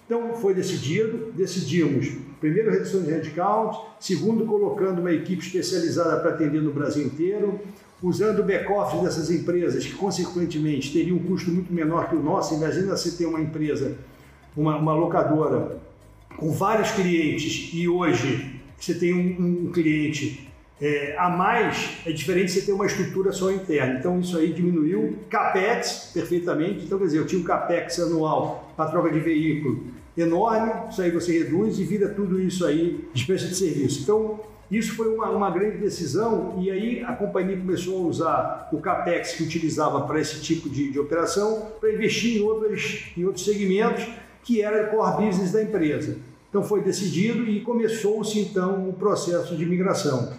Então, 0.08 0.34
foi 0.36 0.54
decidido, 0.54 1.30
decidimos, 1.34 2.08
primeiro, 2.40 2.70
redução 2.70 3.02
de 3.02 3.10
headcount, 3.10 3.78
segundo, 4.00 4.46
colocando 4.46 5.02
uma 5.02 5.12
equipe 5.12 5.44
especializada 5.44 6.18
para 6.20 6.30
atender 6.30 6.62
no 6.62 6.72
Brasil 6.72 7.04
inteiro, 7.04 7.60
usando 8.02 8.38
o 8.38 8.42
back-office 8.42 9.02
dessas 9.02 9.30
empresas, 9.30 9.84
que 9.84 9.92
consequentemente 9.92 10.90
teriam 10.94 11.18
um 11.18 11.22
custo 11.24 11.50
muito 11.50 11.70
menor 11.70 12.08
que 12.08 12.16
o 12.16 12.22
nosso. 12.22 12.54
Imagina 12.54 12.96
você 12.96 13.18
ter 13.18 13.26
uma 13.26 13.38
empresa, 13.38 13.98
uma, 14.56 14.78
uma 14.78 14.94
locadora 14.94 15.78
com 16.38 16.52
vários 16.52 16.90
clientes 16.92 17.68
e 17.74 17.86
hoje 17.86 18.62
você 18.78 18.94
tem 18.94 19.12
um, 19.12 19.66
um 19.66 19.72
cliente 19.72 20.48
é, 20.80 21.16
a 21.18 21.28
mais, 21.28 21.98
é 22.06 22.12
diferente 22.12 22.52
você 22.52 22.62
ter 22.62 22.72
uma 22.72 22.86
estrutura 22.86 23.30
só 23.30 23.50
interna. 23.50 23.98
Então 23.98 24.20
isso 24.20 24.38
aí 24.38 24.54
diminuiu. 24.54 25.18
CAPEX, 25.28 26.12
perfeitamente. 26.14 26.86
Então, 26.86 26.98
quer 26.98 27.04
dizer, 27.04 27.18
eu 27.18 27.26
tinha 27.26 27.42
um 27.42 27.44
CAPEX 27.44 27.98
anual 28.00 28.72
para 28.74 28.90
troca 28.90 29.10
de 29.10 29.20
veículo 29.20 29.97
enorme, 30.20 30.90
isso 30.90 31.00
aí 31.00 31.10
você 31.10 31.38
reduz 31.38 31.78
e 31.78 31.84
vira 31.84 32.08
tudo 32.08 32.40
isso 32.40 32.64
aí 32.66 33.08
despesa 33.14 33.46
de 33.46 33.54
serviço. 33.54 34.02
Então, 34.02 34.40
isso 34.70 34.94
foi 34.94 35.08
uma, 35.14 35.30
uma 35.30 35.50
grande 35.50 35.78
decisão 35.78 36.56
e 36.58 36.70
aí 36.70 37.02
a 37.02 37.14
companhia 37.14 37.56
começou 37.56 38.04
a 38.04 38.08
usar 38.08 38.68
o 38.72 38.80
CAPEX 38.80 39.32
que 39.32 39.42
utilizava 39.42 40.02
para 40.02 40.20
esse 40.20 40.40
tipo 40.42 40.68
de, 40.68 40.90
de 40.90 40.98
operação 40.98 41.68
para 41.80 41.92
investir 41.92 42.38
em, 42.38 42.44
outras, 42.44 43.06
em 43.16 43.24
outros 43.24 43.44
segmentos 43.44 44.06
que 44.42 44.60
era 44.60 44.88
core 44.88 45.26
business 45.26 45.52
da 45.52 45.62
empresa. 45.62 46.18
Então 46.50 46.62
foi 46.62 46.82
decidido 46.82 47.48
e 47.48 47.60
começou-se 47.60 48.38
então 48.38 48.88
o 48.88 48.92
processo 48.92 49.56
de 49.56 49.64
migração. 49.64 50.32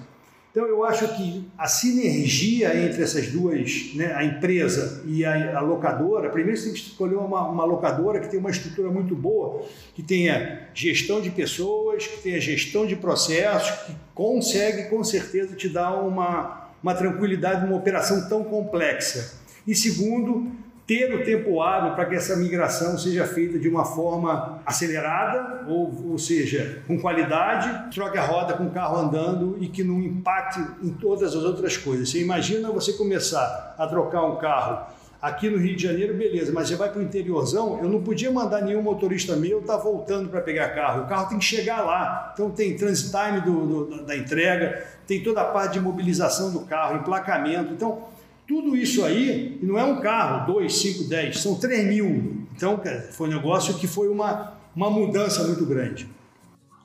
Então 0.52 0.66
eu 0.66 0.84
acho 0.84 1.08
que 1.16 1.48
a 1.56 1.68
sinergia 1.68 2.76
entre 2.76 3.04
essas 3.04 3.28
duas, 3.28 3.92
né, 3.94 4.14
a 4.16 4.24
empresa 4.24 5.04
e 5.06 5.24
a, 5.24 5.60
a, 5.60 5.62
locadora, 5.62 6.30
primeiro 6.30 6.58
você 6.58 6.66
tem 6.66 6.74
que 6.74 6.80
escolher 6.80 7.18
uma, 7.18 7.48
uma 7.48 7.64
locadora 7.64 8.20
que 8.20 8.28
tenha 8.28 8.40
uma 8.40 8.50
estrutura 8.50 8.90
muito 8.90 9.16
boa, 9.16 9.64
que 9.94 10.02
tenha 10.02 10.68
gestão 10.74 11.22
de 11.22 11.30
pessoas, 11.30 12.08
que 12.08 12.24
tenha 12.24 12.42
gestão 12.42 12.88
de 12.88 12.96
processos, 12.96 13.70
que 13.86 13.96
consegue 14.16 14.90
com 14.90 15.04
certeza 15.04 15.56
te 15.56 15.70
dar 15.70 15.94
uma, 16.02 16.72
uma 16.82 16.96
tranquilidade 16.96 17.64
numa 17.64 17.78
operação 17.78 18.28
tão 18.28 18.44
complexa. 18.44 19.38
E 19.68 19.76
segundo, 19.76 20.52
ter 20.90 21.14
o 21.14 21.24
tempo 21.24 21.62
hábil 21.62 21.94
para 21.94 22.06
que 22.06 22.16
essa 22.16 22.36
migração 22.36 22.98
seja 22.98 23.24
feita 23.24 23.60
de 23.60 23.70
uma 23.70 23.86
forma 23.86 24.60
acelerada, 24.66 25.64
ou, 25.68 26.14
ou 26.14 26.18
seja, 26.18 26.82
com 26.88 27.00
qualidade, 27.00 27.94
troque 27.94 28.18
a 28.18 28.26
roda 28.26 28.56
com 28.56 28.66
o 28.66 28.72
carro 28.72 28.98
andando 28.98 29.56
e 29.62 29.68
que 29.68 29.84
não 29.84 30.02
impacte 30.02 30.60
em 30.82 30.90
todas 30.90 31.36
as 31.36 31.44
outras 31.44 31.78
coisas. 31.78 32.10
Você 32.10 32.20
imagina 32.20 32.72
você 32.72 32.94
começar 32.94 33.76
a 33.78 33.86
trocar 33.86 34.26
um 34.26 34.38
carro 34.38 34.88
aqui 35.22 35.48
no 35.48 35.60
Rio 35.60 35.76
de 35.76 35.84
Janeiro, 35.84 36.16
beleza, 36.16 36.52
mas 36.52 36.70
você 36.70 36.76
vai 36.76 36.90
para 36.90 36.98
o 36.98 37.04
interiorzão, 37.04 37.78
eu 37.84 37.88
não 37.88 38.02
podia 38.02 38.32
mandar 38.32 38.62
nenhum 38.62 38.82
motorista 38.82 39.36
meu 39.36 39.60
estar 39.60 39.78
tá 39.78 39.84
voltando 39.84 40.30
para 40.30 40.42
pegar 40.42 40.70
carro. 40.70 41.04
O 41.04 41.08
carro 41.08 41.30
tem 41.30 41.38
que 41.38 41.46
chegar 41.46 41.82
lá. 41.82 42.32
Então 42.34 42.50
tem 42.50 42.76
transit 42.76 43.12
time 43.12 43.42
do, 43.42 43.86
do, 43.86 44.06
da 44.06 44.18
entrega, 44.18 44.84
tem 45.06 45.22
toda 45.22 45.42
a 45.42 45.46
parte 45.46 45.74
de 45.74 45.82
mobilização 45.82 46.52
do 46.52 46.62
carro, 46.62 46.98
emplacamento. 46.98 47.74
Então, 47.74 48.08
tudo 48.50 48.76
isso 48.76 49.06
aí, 49.06 49.60
e 49.62 49.66
não 49.66 49.78
é 49.78 49.84
um 49.84 50.02
carro, 50.02 50.52
2, 50.54 50.76
5, 50.76 51.04
10, 51.04 51.40
são 51.40 51.60
3 51.60 51.88
mil. 51.88 52.48
Então, 52.52 52.82
foi 53.12 53.28
um 53.28 53.32
negócio 53.32 53.76
que 53.76 53.86
foi 53.86 54.10
uma, 54.10 54.58
uma 54.76 54.90
mudança 54.90 55.44
muito 55.44 55.64
grande. 55.68 56.10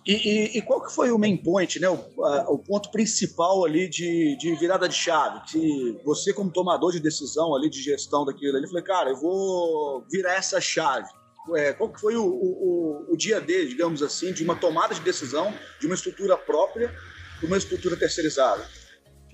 E, 0.07 0.13
e, 0.13 0.59
e, 0.59 0.61
qual 0.61 0.85
que 0.85 0.93
foi 0.93 1.11
o 1.11 1.19
main 1.19 1.39
point, 1.39 1.81
né? 1.81 1.89
o, 1.89 2.23
a, 2.23 2.51
o 2.51 2.59
ponto 2.59 2.91
principal 2.91 3.65
ali 3.65 3.89
de, 3.89 4.37
de, 4.37 4.55
virada 4.57 4.87
de 4.87 4.95
chave? 4.95 5.41
Que 5.51 5.99
você, 6.05 6.35
como 6.35 6.51
tomador 6.51 6.93
de 6.93 7.01
decisão 7.01 7.57
ali, 7.57 7.71
de 7.71 7.81
gestão 7.81 8.27
daquilo 8.27 8.59
ali, 8.59 8.69
falei, 8.69 8.83
cara, 8.83 9.09
eu 9.09 9.17
vou 9.17 10.05
virar 10.13 10.35
essa 10.35 10.61
chave. 10.61 11.09
É, 11.55 11.73
qual 11.73 11.91
que 11.91 11.99
foi 11.99 12.15
o, 12.15 12.27
o, 12.27 13.07
o 13.09 13.17
dia 13.17 13.41
D, 13.41 13.67
digamos 13.67 14.03
assim, 14.03 14.35
de 14.35 14.45
uma 14.45 14.55
tomada 14.55 14.95
de 14.95 15.01
decisão 15.01 15.55
de 15.81 15.87
uma 15.87 15.95
estrutura 15.95 16.37
própria 16.37 16.95
para 17.39 17.47
uma 17.47 17.57
estrutura 17.57 17.97
terceirizada? 17.97 18.67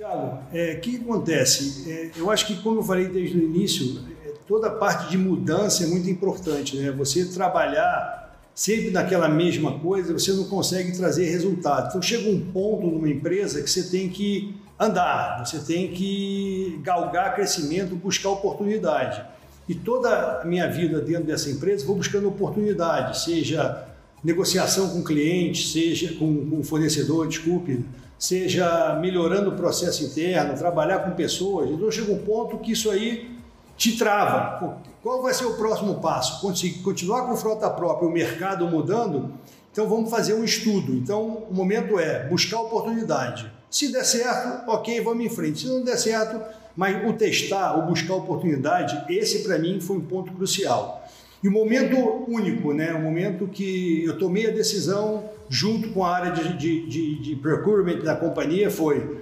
Tiago, 0.00 0.38
o 0.50 0.56
é, 0.56 0.76
que 0.76 0.96
acontece? 0.96 1.84
É, 1.90 2.10
eu 2.16 2.30
acho 2.30 2.46
que, 2.46 2.62
como 2.62 2.78
eu 2.78 2.82
falei 2.82 3.08
desde 3.08 3.36
o 3.36 3.42
início, 3.42 4.02
é, 4.24 4.32
toda 4.48 4.68
a 4.68 4.70
parte 4.70 5.10
de 5.10 5.18
mudança 5.18 5.84
é 5.84 5.86
muito 5.86 6.08
importante. 6.08 6.74
Né? 6.74 6.90
Você 6.92 7.26
trabalhar 7.26 8.34
sempre 8.54 8.90
naquela 8.90 9.28
mesma 9.28 9.78
coisa, 9.78 10.14
você 10.14 10.32
não 10.32 10.44
consegue 10.44 10.96
trazer 10.96 11.28
resultado. 11.28 11.88
Então, 11.88 12.00
chega 12.00 12.30
um 12.30 12.40
ponto 12.50 12.86
numa 12.86 13.10
empresa 13.10 13.60
que 13.60 13.68
você 13.68 13.82
tem 13.90 14.08
que 14.08 14.54
andar, 14.78 15.44
você 15.44 15.58
tem 15.58 15.92
que 15.92 16.80
galgar 16.82 17.34
crescimento, 17.34 17.94
buscar 17.94 18.30
oportunidade. 18.30 19.22
E 19.68 19.74
toda 19.74 20.40
a 20.40 20.44
minha 20.46 20.66
vida 20.66 20.98
dentro 21.02 21.24
dessa 21.24 21.50
empresa, 21.50 21.84
vou 21.84 21.96
buscando 21.96 22.26
oportunidade, 22.26 23.22
seja 23.22 23.86
negociação 24.24 24.88
com 24.88 25.04
cliente, 25.04 25.68
seja 25.68 26.14
com, 26.14 26.48
com 26.48 26.64
fornecedor, 26.64 27.28
desculpe, 27.28 27.84
seja 28.20 28.98
melhorando 29.00 29.48
o 29.48 29.56
processo 29.56 30.04
interno, 30.04 30.54
trabalhar 30.54 30.98
com 30.98 31.12
pessoas. 31.12 31.70
Então 31.70 31.90
chega 31.90 32.12
um 32.12 32.18
ponto 32.18 32.58
que 32.58 32.72
isso 32.72 32.90
aí 32.90 33.34
te 33.78 33.96
trava. 33.96 34.78
Qual 35.02 35.22
vai 35.22 35.32
ser 35.32 35.46
o 35.46 35.54
próximo 35.54 35.94
passo? 36.00 36.42
Continuar 36.82 37.26
com 37.26 37.34
frota 37.34 37.70
própria, 37.70 38.06
o 38.06 38.12
mercado 38.12 38.68
mudando? 38.68 39.32
Então 39.72 39.88
vamos 39.88 40.10
fazer 40.10 40.34
um 40.34 40.44
estudo. 40.44 40.92
Então 40.92 41.46
o 41.50 41.54
momento 41.54 41.98
é 41.98 42.28
buscar 42.28 42.60
oportunidade. 42.60 43.50
Se 43.70 43.90
der 43.90 44.04
certo, 44.04 44.68
ok, 44.68 45.00
vamos 45.00 45.24
em 45.24 45.30
frente. 45.30 45.60
Se 45.60 45.66
não 45.68 45.82
der 45.82 45.96
certo, 45.96 46.42
mas 46.76 47.08
o 47.08 47.14
testar, 47.14 47.78
o 47.78 47.86
buscar 47.86 48.16
oportunidade, 48.16 49.02
esse 49.08 49.42
para 49.42 49.58
mim 49.58 49.80
foi 49.80 49.96
um 49.96 50.04
ponto 50.04 50.30
crucial. 50.32 50.99
E 51.42 51.48
o 51.48 51.50
momento 51.50 51.96
único, 52.28 52.72
né? 52.72 52.92
o 52.92 53.00
momento 53.00 53.48
que 53.48 54.04
eu 54.04 54.18
tomei 54.18 54.46
a 54.46 54.50
decisão 54.50 55.24
junto 55.48 55.90
com 55.90 56.04
a 56.04 56.14
área 56.14 56.32
de, 56.32 56.56
de, 56.56 56.86
de, 56.86 57.18
de 57.18 57.36
procurement 57.36 58.00
da 58.00 58.14
companhia 58.14 58.70
foi, 58.70 59.20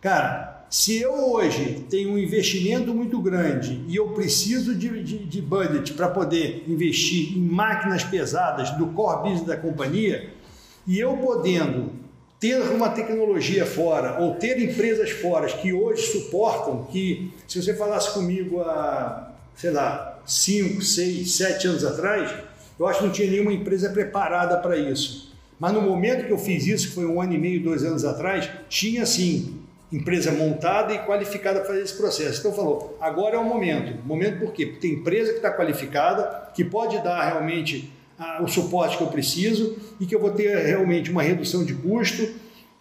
cara, 0.00 0.64
se 0.70 1.00
eu 1.00 1.32
hoje 1.32 1.86
tenho 1.88 2.10
um 2.10 2.18
investimento 2.18 2.94
muito 2.94 3.20
grande 3.20 3.84
e 3.88 3.96
eu 3.96 4.08
preciso 4.10 4.74
de, 4.74 5.02
de, 5.02 5.18
de 5.24 5.42
budget 5.42 5.92
para 5.94 6.08
poder 6.08 6.64
investir 6.68 7.36
em 7.36 7.40
máquinas 7.40 8.04
pesadas 8.04 8.70
do 8.72 8.86
core 8.88 9.22
business 9.22 9.46
da 9.46 9.56
companhia, 9.56 10.30
e 10.86 10.98
eu 10.98 11.16
podendo 11.16 11.90
ter 12.38 12.60
uma 12.70 12.90
tecnologia 12.90 13.66
fora 13.66 14.20
ou 14.20 14.34
ter 14.34 14.60
empresas 14.62 15.10
fora 15.10 15.46
que 15.46 15.72
hoje 15.72 16.02
suportam, 16.02 16.84
que 16.84 17.32
se 17.48 17.60
você 17.60 17.74
falasse 17.74 18.12
comigo 18.12 18.60
há, 18.60 19.32
sei 19.56 19.70
lá, 19.70 20.20
5, 20.26 20.82
6, 20.82 21.32
7 21.32 21.68
anos 21.68 21.84
atrás, 21.84 22.30
eu 22.78 22.86
acho 22.86 23.00
que 23.00 23.06
não 23.06 23.12
tinha 23.12 23.30
nenhuma 23.30 23.52
empresa 23.52 23.88
preparada 23.90 24.58
para 24.58 24.76
isso. 24.76 25.34
Mas 25.58 25.72
no 25.72 25.80
momento 25.80 26.26
que 26.26 26.32
eu 26.32 26.38
fiz 26.38 26.66
isso, 26.66 26.88
que 26.88 26.94
foi 26.94 27.06
um 27.06 27.20
ano 27.20 27.32
e 27.32 27.38
meio, 27.38 27.62
dois 27.62 27.82
anos 27.82 28.04
atrás, 28.04 28.48
tinha 28.68 29.06
sim 29.06 29.62
empresa 29.90 30.32
montada 30.32 30.92
e 30.92 30.98
qualificada 30.98 31.60
para 31.60 31.68
fazer 31.68 31.82
esse 31.82 31.96
processo. 31.96 32.40
Então 32.40 32.52
falou, 32.52 32.98
agora 33.00 33.36
é 33.36 33.38
o 33.38 33.44
momento. 33.44 33.96
Momento 34.04 34.40
por 34.40 34.52
quê? 34.52 34.66
Porque 34.66 34.80
tem 34.80 34.98
empresa 34.98 35.30
que 35.30 35.38
está 35.38 35.50
qualificada, 35.50 36.50
que 36.54 36.64
pode 36.64 37.02
dar 37.02 37.24
realmente 37.24 37.90
ah, 38.18 38.42
o 38.42 38.48
suporte 38.48 38.98
que 38.98 39.02
eu 39.02 39.08
preciso 39.08 39.76
e 39.98 40.04
que 40.04 40.14
eu 40.14 40.20
vou 40.20 40.30
ter 40.30 40.54
realmente 40.58 41.10
uma 41.10 41.22
redução 41.22 41.64
de 41.64 41.72
custo. 41.72 42.28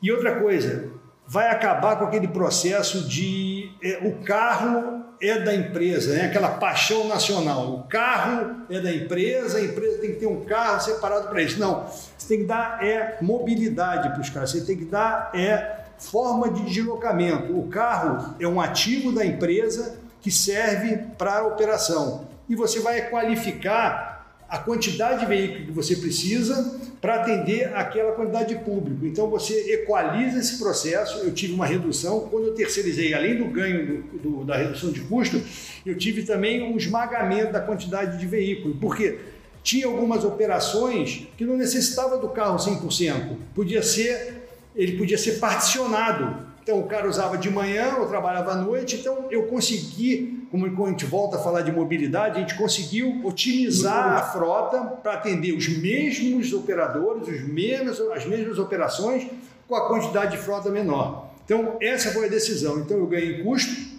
E 0.02 0.12
outra 0.12 0.40
coisa, 0.40 0.92
vai 1.28 1.50
acabar 1.50 1.98
com 1.98 2.06
aquele 2.06 2.28
processo 2.28 3.08
de 3.08 3.72
é, 3.84 4.00
o 4.08 4.24
carro 4.24 5.04
é 5.22 5.40
da 5.40 5.56
empresa, 5.56 6.14
né? 6.14 6.26
aquela 6.26 6.50
paixão 6.50 7.08
nacional. 7.08 7.74
O 7.74 7.84
carro 7.84 8.64
é 8.70 8.80
da 8.80 8.94
empresa, 8.94 9.58
a 9.58 9.64
empresa 9.64 10.00
tem 10.00 10.14
que 10.14 10.20
ter 10.20 10.28
um 10.28 10.44
carro 10.44 10.82
separado 10.82 11.30
para 11.30 11.42
isso. 11.42 11.60
Não, 11.60 11.86
você 12.18 12.28
tem 12.28 12.40
que 12.40 12.46
dar 12.46 12.84
é 12.84 13.18
mobilidade 13.22 14.10
para 14.10 14.22
os 14.22 14.30
carros, 14.30 14.52
você 14.52 14.62
tem 14.62 14.78
que 14.78 14.86
dar 14.86 15.32
é 15.34 15.86
forma 15.98 16.50
de 16.50 16.62
deslocamento. 16.66 17.58
O 17.58 17.68
carro 17.70 18.36
é 18.40 18.48
um 18.48 18.60
ativo 18.60 19.12
da 19.12 19.26
empresa 19.26 19.98
que 20.22 20.30
serve 20.30 20.98
para 21.18 21.40
a 21.40 21.48
operação. 21.48 22.28
E 22.50 22.56
você 22.56 22.80
vai 22.80 23.10
qualificar 23.10 24.15
a 24.48 24.60
quantidade 24.60 25.22
de 25.22 25.26
veículos 25.26 25.66
que 25.66 25.72
você 25.72 25.96
precisa 25.96 26.80
para 27.02 27.16
atender 27.16 27.74
aquela 27.76 28.12
quantidade 28.14 28.56
de 28.56 28.64
público. 28.64 29.06
Então 29.06 29.30
você 29.30 29.74
equaliza 29.74 30.40
esse 30.40 30.58
processo. 30.58 31.20
Eu 31.20 31.34
tive 31.34 31.54
uma 31.54 31.66
redução, 31.66 32.28
quando 32.32 32.48
eu 32.48 32.54
terceirizei, 32.54 33.14
além 33.14 33.38
do 33.38 33.46
ganho 33.46 33.86
do, 33.86 34.18
do, 34.18 34.44
da 34.44 34.56
redução 34.56 34.92
de 34.92 35.02
custo, 35.02 35.42
eu 35.86 35.98
tive 35.98 36.24
também 36.24 36.64
um 36.64 36.78
esmagamento 36.78 37.52
da 37.52 37.60
quantidade 37.60 38.20
de 38.20 38.26
veículos, 38.26 38.78
porque 38.80 39.18
tinha 39.64 39.88
algumas 39.88 40.24
operações 40.24 41.28
que 41.36 41.44
não 41.44 41.58
necessitava 41.58 42.18
do 42.18 42.30
carro 42.30 42.58
100%, 42.58 43.36
podia 43.54 43.82
ser, 43.82 44.44
ele 44.76 44.96
podia 44.96 45.18
ser 45.18 45.40
particionado. 45.40 46.46
Então 46.66 46.80
o 46.80 46.88
cara 46.88 47.08
usava 47.08 47.38
de 47.38 47.48
manhã, 47.48 47.94
eu 47.96 48.08
trabalhava 48.08 48.54
à 48.54 48.56
noite, 48.56 48.96
então 48.96 49.28
eu 49.30 49.44
consegui, 49.44 50.48
como 50.50 50.66
a 50.66 50.90
gente 50.90 51.06
volta 51.06 51.38
a 51.38 51.40
falar 51.40 51.62
de 51.62 51.72
mobilidade, 51.72 52.38
a 52.38 52.40
gente 52.40 52.56
conseguiu 52.56 53.22
otimizar 53.24 54.14
a 54.14 54.24
frota 54.24 54.82
para 54.82 55.14
atender 55.14 55.52
os 55.52 55.68
mesmos 55.68 56.52
operadores, 56.54 57.28
os 57.28 58.12
as 58.12 58.26
mesmas 58.26 58.58
operações, 58.58 59.28
com 59.68 59.76
a 59.76 59.88
quantidade 59.88 60.32
de 60.32 60.38
frota 60.40 60.72
menor. 60.72 61.30
Então 61.46 61.78
essa 61.80 62.10
foi 62.12 62.26
a 62.26 62.30
decisão. 62.30 62.80
Então 62.80 62.98
eu 62.98 63.06
ganhei 63.06 63.44
custo. 63.44 63.94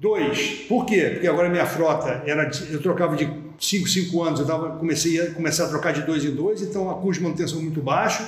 Dois, 0.00 0.64
por 0.68 0.86
quê? 0.86 1.10
Porque 1.12 1.28
agora 1.28 1.48
minha 1.48 1.66
frota 1.66 2.20
era, 2.26 2.50
eu 2.68 2.82
trocava 2.82 3.14
de 3.14 3.32
5, 3.60 3.88
5 3.88 4.22
anos, 4.24 4.40
eu 4.40 4.46
tava, 4.46 4.70
comecei 4.76 5.20
a 5.20 5.32
começar 5.32 5.66
a 5.66 5.68
trocar 5.68 5.92
de 5.92 6.02
dois 6.02 6.24
em 6.24 6.32
dois, 6.34 6.62
então 6.62 6.90
a 6.90 6.94
custo 6.94 7.20
de 7.20 7.22
manutenção 7.22 7.62
muito 7.62 7.80
baixo 7.80 8.26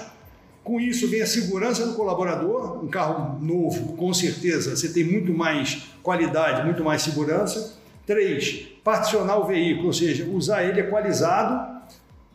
com 0.69 0.79
isso 0.79 1.09
vem 1.09 1.23
a 1.23 1.27
segurança 1.27 1.87
do 1.87 1.95
colaborador, 1.95 2.85
um 2.85 2.89
carro 2.89 3.43
novo, 3.43 3.97
com 3.97 4.13
certeza, 4.13 4.77
você 4.77 4.93
tem 4.93 5.03
muito 5.03 5.33
mais 5.33 5.85
qualidade, 6.03 6.63
muito 6.63 6.85
mais 6.85 7.01
segurança. 7.01 7.79
Três, 8.05 8.67
particionar 8.85 9.39
o 9.39 9.47
veículo, 9.47 9.87
ou 9.87 9.93
seja, 9.95 10.27
usar 10.27 10.65
ele 10.65 10.81
equalizado 10.81 11.81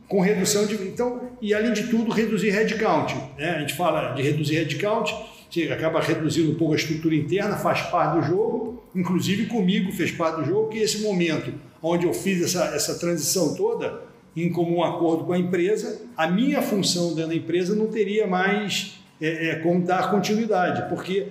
com 0.08 0.20
redução 0.20 0.66
de. 0.66 0.74
Então, 0.74 1.30
e 1.40 1.54
além 1.54 1.74
de 1.74 1.84
tudo, 1.84 2.12
reduzir 2.12 2.50
headcount. 2.50 3.14
Né? 3.38 3.52
A 3.52 3.60
gente 3.60 3.76
fala 3.76 4.14
de 4.14 4.24
reduzir 4.24 4.56
headcount, 4.56 5.14
você 5.48 5.72
acaba 5.72 6.02
reduzindo 6.02 6.54
um 6.54 6.56
pouco 6.56 6.74
a 6.74 6.78
estrutura 6.78 7.14
interna, 7.14 7.56
faz 7.56 7.84
parte 7.84 8.16
do 8.16 8.24
jogo, 8.24 8.84
inclusive 8.96 9.46
comigo 9.46 9.92
fez 9.92 10.12
parte 10.12 10.42
do 10.42 10.46
jogo, 10.46 10.70
que 10.70 10.80
esse 10.80 11.04
momento 11.04 11.54
onde 11.84 12.08
eu 12.08 12.14
fiz 12.16 12.42
essa, 12.42 12.76
essa 12.76 12.98
transição 12.98 13.54
toda, 13.54 14.02
em 14.36 14.52
comum 14.52 14.84
acordo 14.84 15.26
com 15.26 15.34
a 15.34 15.38
empresa, 15.38 16.02
a 16.18 16.28
minha 16.28 16.62
função 16.62 17.14
dentro 17.14 17.30
da 17.30 17.36
empresa 17.36 17.76
não 17.76 17.88
teria 17.88 18.26
mais 18.26 19.00
é, 19.22 19.50
é, 19.50 19.56
como 19.58 19.82
dar 19.82 20.10
continuidade, 20.10 20.90
porque 20.90 21.28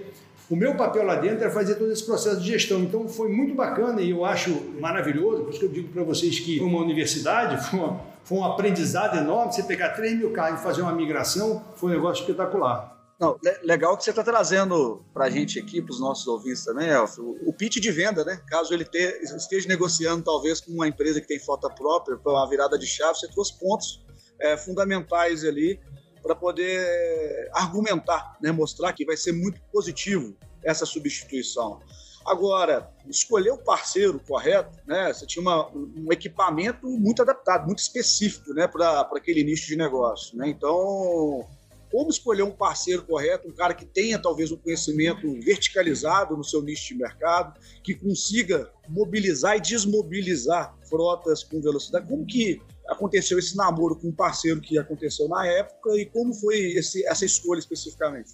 o 0.48 0.56
meu 0.56 0.74
papel 0.74 1.04
lá 1.04 1.16
dentro 1.16 1.42
era 1.42 1.50
fazer 1.50 1.76
todo 1.76 1.90
esse 1.90 2.04
processo 2.04 2.40
de 2.40 2.46
gestão. 2.46 2.80
Então 2.80 3.08
foi 3.08 3.28
muito 3.30 3.54
bacana 3.54 4.00
e 4.00 4.10
eu 4.10 4.24
acho 4.24 4.50
maravilhoso, 4.78 5.44
por 5.44 5.50
isso 5.50 5.58
que 5.58 5.64
eu 5.64 5.70
digo 5.70 5.88
para 5.88 6.02
vocês 6.04 6.38
que 6.38 6.58
foi 6.58 6.66
uma 6.66 6.80
universidade, 6.80 7.64
foi, 7.68 7.78
uma, 7.78 8.00
foi 8.22 8.38
um 8.38 8.44
aprendizado 8.44 9.16
enorme. 9.16 9.52
Você 9.52 9.62
pegar 9.62 9.90
3 9.90 10.18
mil 10.18 10.30
carros 10.30 10.60
e 10.60 10.62
fazer 10.62 10.82
uma 10.82 10.92
migração 10.92 11.62
foi 11.76 11.90
um 11.90 11.94
negócio 11.94 12.22
espetacular. 12.22 12.91
Não, 13.22 13.38
legal 13.62 13.96
que 13.96 14.02
você 14.02 14.10
está 14.10 14.24
trazendo 14.24 15.00
para 15.14 15.26
a 15.26 15.30
gente 15.30 15.56
aqui, 15.56 15.80
para 15.80 15.92
os 15.92 16.00
nossos 16.00 16.26
ouvintes 16.26 16.64
também, 16.64 16.88
Elfio, 16.88 17.38
o 17.46 17.52
pitch 17.52 17.76
de 17.76 17.92
venda, 17.92 18.24
né? 18.24 18.42
Caso 18.48 18.74
ele 18.74 18.84
esteja 18.84 19.68
negociando 19.68 20.24
talvez 20.24 20.60
com 20.60 20.72
uma 20.72 20.88
empresa 20.88 21.20
que 21.20 21.28
tem 21.28 21.38
frota 21.38 21.70
própria 21.70 22.16
para 22.16 22.32
uma 22.32 22.50
virada 22.50 22.76
de 22.76 22.84
chave, 22.84 23.16
você 23.16 23.28
trouxe 23.28 23.56
pontos 23.60 24.04
é, 24.40 24.56
fundamentais 24.56 25.44
ali 25.44 25.78
para 26.20 26.34
poder 26.34 27.48
argumentar, 27.54 28.36
né? 28.42 28.50
mostrar 28.50 28.92
que 28.92 29.04
vai 29.04 29.16
ser 29.16 29.30
muito 29.30 29.60
positivo 29.72 30.36
essa 30.64 30.84
substituição. 30.84 31.78
Agora, 32.26 32.92
escolher 33.08 33.52
o 33.52 33.58
parceiro 33.58 34.18
correto, 34.26 34.76
né? 34.84 35.12
Você 35.12 35.26
tinha 35.26 35.42
uma, 35.42 35.70
um 35.70 36.08
equipamento 36.10 36.88
muito 36.88 37.22
adaptado, 37.22 37.66
muito 37.66 37.78
específico, 37.78 38.52
né, 38.52 38.66
para 38.66 39.00
aquele 39.16 39.44
nicho 39.44 39.68
de 39.68 39.76
negócio, 39.76 40.36
né? 40.36 40.48
Então, 40.48 41.48
como 41.92 42.08
escolher 42.08 42.42
um 42.42 42.50
parceiro 42.50 43.02
correto, 43.02 43.46
um 43.46 43.52
cara 43.52 43.74
que 43.74 43.84
tenha 43.84 44.18
talvez 44.18 44.50
um 44.50 44.56
conhecimento 44.56 45.30
verticalizado 45.40 46.34
no 46.34 46.42
seu 46.42 46.62
nicho 46.62 46.88
de 46.88 46.94
mercado, 46.94 47.60
que 47.84 47.94
consiga 47.94 48.72
mobilizar 48.88 49.58
e 49.58 49.60
desmobilizar 49.60 50.74
frotas 50.88 51.44
com 51.44 51.60
velocidade. 51.60 52.08
Como 52.08 52.24
que 52.24 52.62
aconteceu 52.88 53.38
esse 53.38 53.54
namoro 53.54 53.94
com 53.94 54.08
um 54.08 54.12
parceiro 54.12 54.60
que 54.60 54.78
aconteceu 54.78 55.28
na 55.28 55.46
época 55.46 55.90
e 56.00 56.06
como 56.06 56.32
foi 56.32 56.56
esse, 56.72 57.06
essa 57.06 57.26
escolha 57.26 57.58
especificamente? 57.58 58.30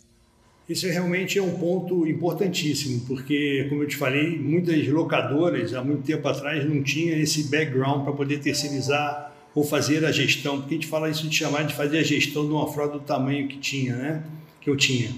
Isso 0.69 0.87
realmente 0.87 1.39
é 1.39 1.43
um 1.43 1.59
ponto 1.59 2.07
importantíssimo, 2.07 3.01
porque, 3.07 3.67
como 3.71 3.83
eu 3.83 3.89
te 3.89 3.97
falei, 3.97 4.39
muitas 4.39 4.87
locadoras, 4.87 5.73
há 5.75 5.83
muito 5.83 6.03
tempo 6.03 6.29
atrás, 6.29 6.63
não 6.69 6.83
tinham 6.83 7.19
esse 7.19 7.45
background 7.45 8.05
para 8.05 8.13
poder 8.13 8.39
terceirizar 8.41 9.35
ou 9.59 9.65
fazer 9.65 10.05
a 10.05 10.13
gestão, 10.13 10.61
porque 10.61 10.75
a 10.75 10.77
gente 10.77 10.87
fala 10.87 11.11
isso 11.11 11.29
de 11.29 11.35
chamar 11.35 11.65
de 11.65 11.75
fazer 11.75 11.99
a 11.99 12.03
gestão 12.03 12.47
de 12.47 12.53
uma 12.53 12.73
frota 12.73 12.93
do 12.93 13.01
tamanho 13.05 13.49
que 13.49 13.59
tinha, 13.59 13.97
né? 13.97 14.23
Que 14.61 14.71
eu 14.71 14.77
tinha. 14.77 15.11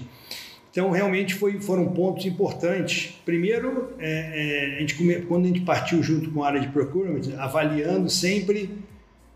Então, 0.71 0.89
realmente 0.89 1.35
foi, 1.35 1.59
foram 1.59 1.89
pontos 1.89 2.25
importantes. 2.25 3.13
Primeiro, 3.23 3.89
é, 3.99 4.71
é, 4.73 4.77
a 4.77 4.79
gente 4.79 4.95
come, 4.95 5.15
quando 5.21 5.43
a 5.43 5.47
gente 5.49 5.59
partiu 5.61 6.01
junto 6.01 6.31
com 6.31 6.43
a 6.43 6.47
área 6.47 6.59
de 6.59 6.69
procurement, 6.69 7.21
avaliando 7.37 8.09
sempre 8.09 8.71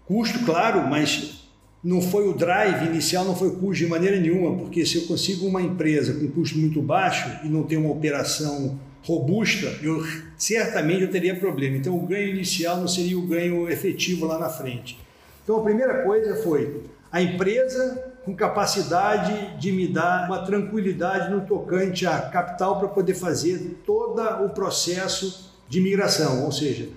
custo, 0.07 0.39
claro, 0.43 0.89
mas 0.89 1.45
não 1.83 2.01
foi 2.01 2.27
o 2.27 2.33
drive 2.33 2.87
inicial, 2.87 3.25
não 3.25 3.35
foi 3.35 3.51
custo 3.51 3.83
de 3.83 3.87
maneira 3.87 4.19
nenhuma, 4.19 4.57
porque 4.57 4.83
se 4.87 4.95
eu 4.95 5.01
consigo 5.03 5.45
uma 5.45 5.61
empresa 5.61 6.15
com 6.15 6.27
custo 6.31 6.57
muito 6.57 6.81
baixo 6.81 7.29
e 7.43 7.47
não 7.47 7.61
tem 7.61 7.77
uma 7.77 7.91
operação 7.91 8.79
robusta, 9.05 9.67
eu 9.83 10.03
certamente 10.37 11.03
eu 11.03 11.11
teria 11.11 11.35
problema. 11.39 11.77
Então, 11.77 11.95
o 11.95 12.05
ganho 12.05 12.29
inicial 12.29 12.77
não 12.77 12.87
seria 12.87 13.17
o 13.17 13.21
ganho 13.21 13.69
efetivo 13.69 14.25
lá 14.25 14.39
na 14.39 14.49
frente. 14.49 14.99
Então, 15.43 15.57
a 15.59 15.63
primeira 15.63 16.03
coisa 16.03 16.35
foi 16.43 16.83
a 17.11 17.21
empresa 17.21 18.13
com 18.25 18.35
capacidade 18.35 19.57
de 19.59 19.71
me 19.71 19.87
dar 19.87 20.25
uma 20.25 20.43
tranquilidade 20.43 21.31
no 21.31 21.41
tocante 21.41 22.07
a 22.07 22.19
capital 22.19 22.79
para 22.79 22.87
poder 22.87 23.13
fazer 23.13 23.79
todo 23.85 24.21
o 24.43 24.49
processo 24.49 25.53
de 25.69 25.79
migração, 25.79 26.43
ou 26.43 26.51
seja, 26.51 26.89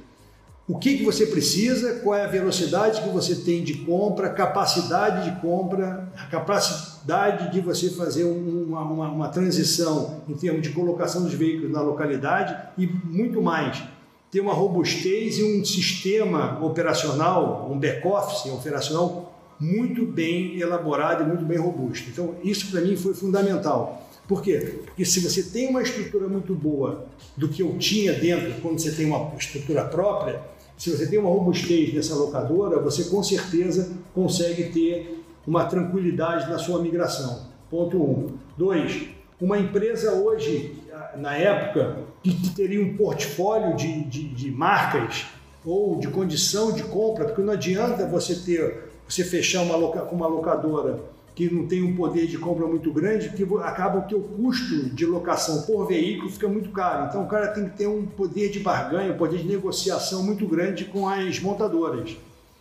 o 0.68 0.78
que, 0.78 0.98
que 0.98 1.04
você 1.04 1.24
precisa, 1.24 1.94
qual 2.00 2.14
é 2.14 2.24
a 2.26 2.28
velocidade 2.28 3.00
que 3.00 3.09
você 3.09 3.35
tem 3.37 3.64
de 3.64 3.72
compra, 3.78 4.28
capacidade 4.28 5.31
de 5.31 5.40
compra, 5.40 6.12
a 6.14 6.26
capacidade 6.26 7.50
de 7.50 7.59
você 7.62 7.88
fazer 7.88 8.24
uma, 8.24 8.83
uma, 8.83 9.09
uma 9.09 9.28
transição 9.28 10.20
em 10.28 10.35
termos 10.35 10.61
de 10.61 10.68
colocação 10.68 11.22
dos 11.22 11.33
veículos 11.33 11.72
na 11.72 11.81
localidade 11.81 12.54
e 12.76 12.87
muito 12.87 13.40
mais. 13.40 13.83
Ter 14.31 14.40
uma 14.40 14.52
robustez 14.52 15.38
e 15.38 15.42
um 15.42 15.64
sistema 15.64 16.62
operacional, 16.62 17.66
um 17.72 17.78
back-office 17.78 18.52
operacional 18.52 19.35
muito 19.59 20.04
bem 20.04 20.61
elaborado 20.61 21.24
e 21.24 21.26
muito 21.26 21.46
bem 21.46 21.57
robusto. 21.57 22.11
Então, 22.11 22.35
isso 22.44 22.70
para 22.70 22.83
mim 22.83 22.94
foi 22.94 23.14
fundamental. 23.14 24.07
Por 24.28 24.42
quê? 24.42 24.81
Porque 24.85 25.07
se 25.07 25.20
você 25.20 25.44
tem 25.44 25.68
uma 25.68 25.81
estrutura 25.81 26.28
muito 26.28 26.54
boa 26.54 27.07
do 27.35 27.48
que 27.48 27.62
eu 27.62 27.78
tinha 27.78 28.12
dentro, 28.12 28.61
quando 28.61 28.78
você 28.78 28.92
tem 28.92 29.07
uma 29.07 29.35
estrutura 29.38 29.87
própria, 29.87 30.38
se 30.78 30.90
você 30.90 31.08
tem 31.08 31.18
uma 31.18 31.28
robustez 31.28 31.92
nessa 31.92 32.14
locadora, 32.14 32.80
você 32.80 33.04
com 33.04 33.20
certeza 33.22 33.90
consegue 34.14 34.70
ter 34.70 35.24
uma 35.44 35.64
tranquilidade 35.64 36.48
na 36.48 36.56
sua 36.56 36.80
migração. 36.80 37.46
Ponto 37.68 38.00
um. 38.00 38.28
Dois, 38.56 39.08
uma 39.40 39.58
empresa 39.58 40.12
hoje, 40.12 40.76
na 41.16 41.34
época, 41.36 41.98
que, 42.22 42.50
teria 42.54 42.80
um 42.80 42.96
portfólio 42.96 43.76
de, 43.76 44.04
de, 44.04 44.28
de 44.28 44.50
marcas 44.52 45.26
ou 45.64 45.98
de 45.98 46.06
condição 46.08 46.72
de 46.72 46.84
compra, 46.84 47.24
porque 47.24 47.42
não 47.42 47.52
adianta 47.52 48.06
você 48.06 48.36
ter, 48.36 48.90
você 49.06 49.24
fechar 49.24 49.62
uma 49.62 49.74
loca, 49.74 50.04
uma 50.04 50.28
locadora 50.28 51.00
que 51.38 51.48
não 51.48 51.68
tem 51.68 51.85
um 51.85 51.94
poder 51.94 52.27
de 52.27 52.37
compra 52.37 52.66
muito 52.66 52.92
grande, 52.92 53.29
que 53.29 53.46
acaba 53.62 54.01
que 54.03 54.12
o 54.12 54.20
custo 54.20 54.90
de 54.90 55.07
locação 55.07 55.62
por 55.62 55.87
veículo 55.87 56.29
fica 56.29 56.48
muito 56.48 56.70
caro. 56.70 57.07
Então 57.09 57.22
o 57.22 57.29
cara 57.29 57.46
tem 57.53 57.68
que 57.68 57.77
ter 57.77 57.87
um 57.87 58.05
poder 58.05 58.51
de 58.51 58.59
barganha, 58.59 59.12
um 59.12 59.16
poder 59.16 59.38
de 59.38 59.46
negociação 59.46 60.24
muito 60.24 60.44
grande 60.48 60.87
com 60.87 61.09
as 61.09 61.38
montadoras. 61.38 62.16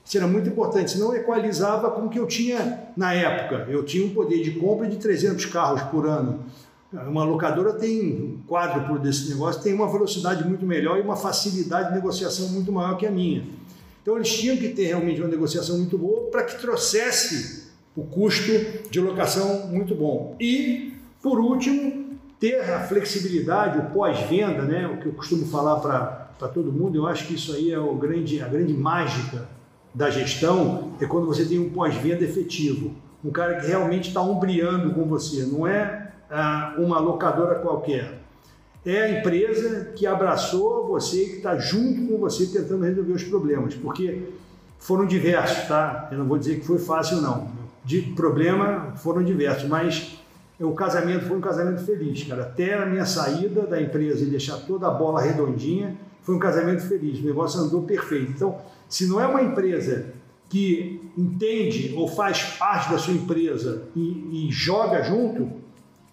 Isso 0.06 0.16
era 0.16 0.28
muito 0.28 0.48
importante, 0.48 0.92
senão 0.92 1.12
equalizava 1.16 1.90
com 1.90 2.02
o 2.02 2.10
que 2.10 2.20
eu 2.20 2.28
tinha 2.28 2.84
na 2.96 3.16
época. 3.16 3.66
Eu 3.68 3.84
tinha 3.84 4.06
um 4.06 4.12
poder 4.14 4.44
de 4.44 4.52
compra 4.52 4.88
de 4.88 4.98
300 4.98 5.44
carros 5.48 5.82
por 5.90 6.06
ano. 6.06 6.42
Uma 6.94 7.24
locadora 7.24 7.74
tem 7.74 8.44
quádruplo 8.48 9.00
desse 9.00 9.28
negócio, 9.28 9.60
tem 9.64 9.74
uma 9.74 9.92
velocidade 9.92 10.48
muito 10.48 10.68
melhor 10.68 11.00
e 11.00 11.02
uma 11.02 11.16
facilidade 11.16 11.90
de 11.90 11.96
negociação 11.96 12.50
muito 12.50 12.72
maior 12.72 12.96
que 12.96 13.08
a 13.08 13.12
minha. 13.12 13.44
Então 14.04 14.18
eles 14.18 14.32
tinham 14.38 14.56
que 14.56 14.70
ter 14.70 14.86
realmente 14.86 15.20
uma 15.20 15.30
negociação 15.30 15.80
muito 15.80 15.98
boa 15.98 16.30
para 16.30 16.44
que 16.44 16.62
trouxesse 16.62 17.67
o 17.98 18.04
custo 18.04 18.52
de 18.92 19.02
locação 19.02 19.68
muito 19.68 19.96
bom. 19.96 20.36
E, 20.40 20.94
por 21.20 21.40
último, 21.40 22.16
ter 22.40 22.62
a 22.62 22.82
flexibilidade, 22.82 23.80
o 23.80 23.86
pós-venda, 23.90 24.62
né? 24.62 24.88
o 24.88 24.98
que 25.02 25.08
eu 25.08 25.14
costumo 25.14 25.48
falar 25.48 25.78
para 25.78 26.48
todo 26.50 26.72
mundo, 26.72 26.96
eu 26.96 27.08
acho 27.08 27.26
que 27.26 27.34
isso 27.34 27.54
aí 27.54 27.72
é 27.72 27.80
o 27.80 27.96
grande, 27.96 28.40
a 28.40 28.48
grande 28.48 28.72
mágica 28.72 29.50
da 29.96 30.12
gestão, 30.12 30.94
é 31.02 31.08
quando 31.08 31.26
você 31.26 31.44
tem 31.44 31.58
um 31.58 31.72
pós-venda 31.72 32.24
efetivo. 32.24 32.94
Um 33.26 33.32
cara 33.32 33.60
que 33.60 33.66
realmente 33.66 34.10
está 34.10 34.22
ombreando 34.22 34.94
com 34.94 35.06
você, 35.06 35.44
não 35.46 35.66
é 35.66 36.12
ah, 36.30 36.76
uma 36.78 37.00
locadora 37.00 37.56
qualquer. 37.56 38.20
É 38.86 39.02
a 39.02 39.20
empresa 39.20 39.92
que 39.96 40.06
abraçou 40.06 40.88
você 40.88 41.24
e 41.24 41.30
que 41.30 41.36
está 41.38 41.58
junto 41.58 42.08
com 42.08 42.20
você 42.20 42.46
tentando 42.46 42.84
resolver 42.84 43.14
os 43.14 43.24
problemas, 43.24 43.74
porque 43.74 44.30
foram 44.78 45.08
diversos, 45.08 45.68
tá? 45.68 46.10
Eu 46.12 46.20
não 46.20 46.28
vou 46.28 46.38
dizer 46.38 46.60
que 46.60 46.66
foi 46.66 46.78
fácil, 46.78 47.22
não 47.22 47.57
de 47.88 48.02
problema 48.02 48.94
foram 48.98 49.24
diversos, 49.24 49.68
mas 49.68 50.20
o 50.60 50.74
casamento 50.74 51.26
foi 51.26 51.38
um 51.38 51.42
casamento 51.42 51.86
feliz, 51.86 52.22
cara. 52.24 52.44
Até 52.44 52.74
a 52.74 52.86
minha 52.86 53.06
saída 53.06 53.66
da 53.66 53.82
empresa 53.82 54.24
e 54.24 54.28
deixar 54.28 54.58
toda 54.58 54.88
a 54.88 54.92
bola 54.92 55.22
redondinha, 55.22 55.96
foi 56.22 56.36
um 56.36 56.40
casamento 56.40 56.82
feliz. 56.82 57.20
O 57.20 57.26
negócio 57.26 57.62
andou 57.62 57.84
perfeito. 57.84 58.32
Então, 58.32 58.58
se 58.90 59.08
não 59.08 59.22
é 59.22 59.26
uma 59.26 59.42
empresa 59.42 60.14
que 60.50 61.10
entende 61.18 61.94
ou 61.96 62.10
faz 62.10 62.58
parte 62.58 62.92
da 62.92 62.98
sua 62.98 63.14
empresa 63.14 63.84
e, 63.96 64.48
e 64.48 64.52
joga 64.52 65.02
junto, 65.04 65.50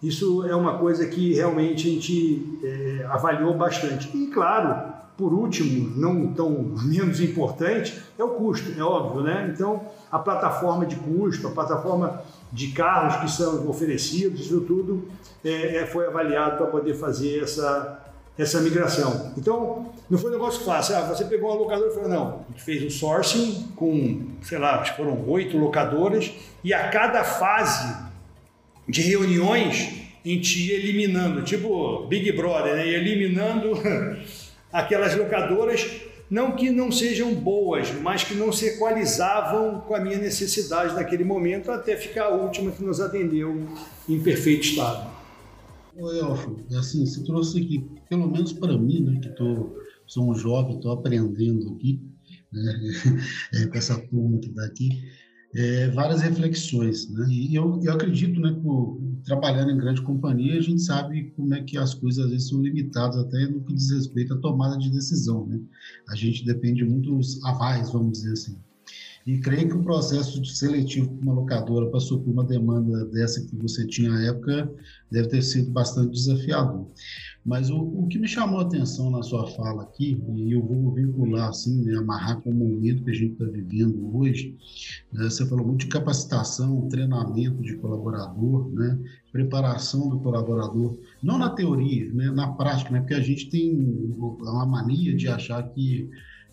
isso 0.01 0.47
é 0.47 0.55
uma 0.55 0.79
coisa 0.79 1.07
que 1.07 1.35
realmente 1.35 1.89
a 1.89 1.91
gente 1.91 2.59
é, 2.63 3.07
avaliou 3.09 3.55
bastante. 3.55 4.17
E, 4.17 4.29
claro, 4.29 4.94
por 5.17 5.33
último, 5.33 5.93
não 5.97 6.33
tão 6.33 6.51
menos 6.85 7.21
importante, 7.21 8.01
é 8.19 8.25
o 8.25 8.31
custo, 8.31 8.73
é 8.77 8.83
óbvio, 8.83 9.23
né? 9.23 9.51
Então, 9.55 9.83
a 10.11 10.19
plataforma 10.19 10.85
de 10.85 10.97
custo, 10.97 11.47
a 11.47 11.51
plataforma 11.53 12.23
de 12.53 12.69
carros 12.69 13.17
que 13.17 13.31
são 13.31 13.69
oferecidos, 13.69 14.41
isso 14.41 14.61
tudo 14.63 15.09
é, 15.45 15.77
é 15.77 15.87
foi 15.87 16.07
avaliado 16.07 16.57
para 16.57 16.67
poder 16.67 16.95
fazer 16.95 17.45
essa, 17.45 18.05
essa 18.37 18.61
migração. 18.61 19.33
Então, 19.37 19.93
não 20.11 20.19
foi 20.19 20.31
um 20.31 20.35
negócio 20.35 20.65
fácil. 20.65 20.97
Ah, 20.97 21.03
você 21.03 21.25
pegou 21.25 21.51
uma 21.51 21.61
locadora 21.61 21.91
e 21.91 21.95
falou, 21.95 22.09
não, 22.09 22.27
a 22.49 22.51
gente 22.51 22.63
fez 22.63 22.83
um 22.83 22.91
sourcing 22.91 23.69
com, 23.77 24.27
sei 24.43 24.59
lá, 24.59 24.81
acho 24.81 24.93
que 24.93 24.97
foram 24.97 25.29
oito 25.29 25.57
locadoras 25.57 26.33
e 26.63 26.75
a 26.75 26.89
cada 26.89 27.23
fase 27.23 27.97
de 28.89 29.01
reuniões 29.01 30.03
a 30.25 30.29
gente 30.29 30.69
ia 30.69 30.77
eliminando, 30.77 31.43
tipo 31.43 32.07
Big 32.07 32.33
Brother, 32.33 32.77
né? 32.77 32.89
Ia 32.89 32.97
eliminando 32.97 33.73
aquelas 34.75 35.17
locadoras, 35.17 35.89
não 36.29 36.57
que 36.57 36.69
não 36.69 36.91
sejam 36.91 37.33
boas, 37.33 37.93
mas 38.03 38.25
que 38.25 38.35
não 38.35 38.51
se 38.51 38.67
equalizavam 38.67 39.81
com 39.83 39.95
a 39.95 40.01
minha 40.01 40.19
necessidade 40.19 40.95
naquele 40.95 41.23
momento, 41.23 41.71
até 41.71 41.97
ficar 41.97 42.25
a 42.25 42.35
última 42.35 42.73
que 42.73 42.83
nos 42.83 43.01
atendeu 43.01 43.69
em 44.09 44.21
perfeito 44.21 44.65
estado. 44.65 45.15
Elfo, 45.97 46.57
é 46.73 46.77
assim, 46.77 47.07
você 47.07 47.23
trouxe 47.23 47.61
aqui, 47.63 47.89
pelo 48.09 48.29
menos 48.29 48.53
para 48.53 48.77
mim, 48.77 49.01
né, 49.05 49.21
que 49.23 49.29
tô, 49.29 49.79
sou 50.09 50.29
um 50.29 50.35
jovem, 50.35 50.75
estou 50.75 50.91
aprendendo 50.91 51.73
aqui, 51.77 52.01
né, 52.53 52.75
é, 53.55 53.67
com 53.67 53.79
essa 53.79 53.97
turma 53.97 54.39
que 54.39 54.49
está 54.49 54.65
aqui, 54.65 54.89
é, 55.55 55.89
várias 55.91 56.21
reflexões. 56.21 57.09
Né? 57.11 57.27
E 57.31 57.55
eu, 57.55 57.81
eu 57.83 57.93
acredito, 57.93 58.41
né, 58.41 58.53
por, 58.63 59.01
trabalhando 59.25 59.71
em 59.71 59.77
grande 59.77 60.03
companhia, 60.03 60.59
a 60.59 60.63
gente 60.63 60.83
sabe 60.83 61.33
como 61.37 61.55
é 61.55 61.63
que 61.63 61.79
as 61.79 61.95
coisas 61.95 62.25
às 62.25 62.31
vezes 62.31 62.49
são 62.49 62.61
limitadas 62.61 63.17
até 63.17 63.47
no 63.47 63.63
que 63.63 63.75
diz 63.75 63.91
respeito 63.91 64.35
à 64.35 64.39
tomada 64.39 64.77
de 64.79 64.91
decisão. 64.91 65.47
Né? 65.47 65.61
A 66.09 66.17
gente 66.17 66.45
depende 66.45 66.85
muito 66.85 67.15
dos 67.15 67.43
avais, 67.45 67.91
vamos 67.93 68.19
dizer 68.19 68.33
assim. 68.33 68.57
E 69.27 69.39
creio 69.39 69.69
que 69.69 69.75
o 69.75 69.83
processo 69.83 70.41
de 70.41 70.55
seletivo 70.55 71.09
para 71.09 71.23
uma 71.23 71.33
locadora 71.33 71.89
para 71.89 72.01
suprir 72.01 72.31
uma 72.31 72.45
demanda 72.45 73.07
dessa 73.07 73.41
que 73.41 73.57
você 73.57 73.87
tinha 73.87 74.13
à 74.13 74.23
época 74.25 74.71
deve 75.11 75.29
ter 75.29 75.43
sido 75.43 75.71
bastante 75.71 76.13
desafiador. 76.13 76.87
Mas 77.45 77.69
o, 77.69 77.77
o 77.77 78.07
que 78.09 78.19
me 78.19 78.27
chamou 78.27 78.61
a 78.61 78.63
atenção 78.63 79.11
na 79.11 79.23
sua 79.23 79.47
fala 79.49 79.83
aqui, 79.83 80.19
e 80.35 80.53
eu 80.53 80.63
vou 80.63 80.95
vincular 80.95 81.51
assim, 81.51 81.85
né, 81.85 81.99
amarrar 81.99 82.41
com 82.41 82.51
o 82.51 82.55
momento 82.55 83.05
que 83.05 83.11
a 83.11 83.15
gente 83.15 83.33
está 83.33 83.45
vivendo 83.45 84.17
hoje, 84.17 84.57
né, 85.13 85.25
você 85.25 85.47
falou 85.47 85.67
muito 85.67 85.81
de 85.81 85.89
capacitação, 85.89 86.89
treinamento 86.89 87.63
de 87.63 87.77
colaborador, 87.77 88.71
né, 88.73 88.99
preparação 89.31 90.09
do 90.09 90.21
colaborador, 90.21 90.97
não 91.23 91.37
na 91.37 91.51
teoria, 91.51 92.11
né, 92.15 92.31
na 92.31 92.53
prática, 92.53 92.91
né, 92.91 93.01
porque 93.01 93.15
a 93.15 93.21
gente 93.21 93.51
tem 93.51 93.77
uma 94.17 94.65
mania 94.65 95.15
de 95.15 95.29
achar 95.29 95.63
que, 95.65 96.09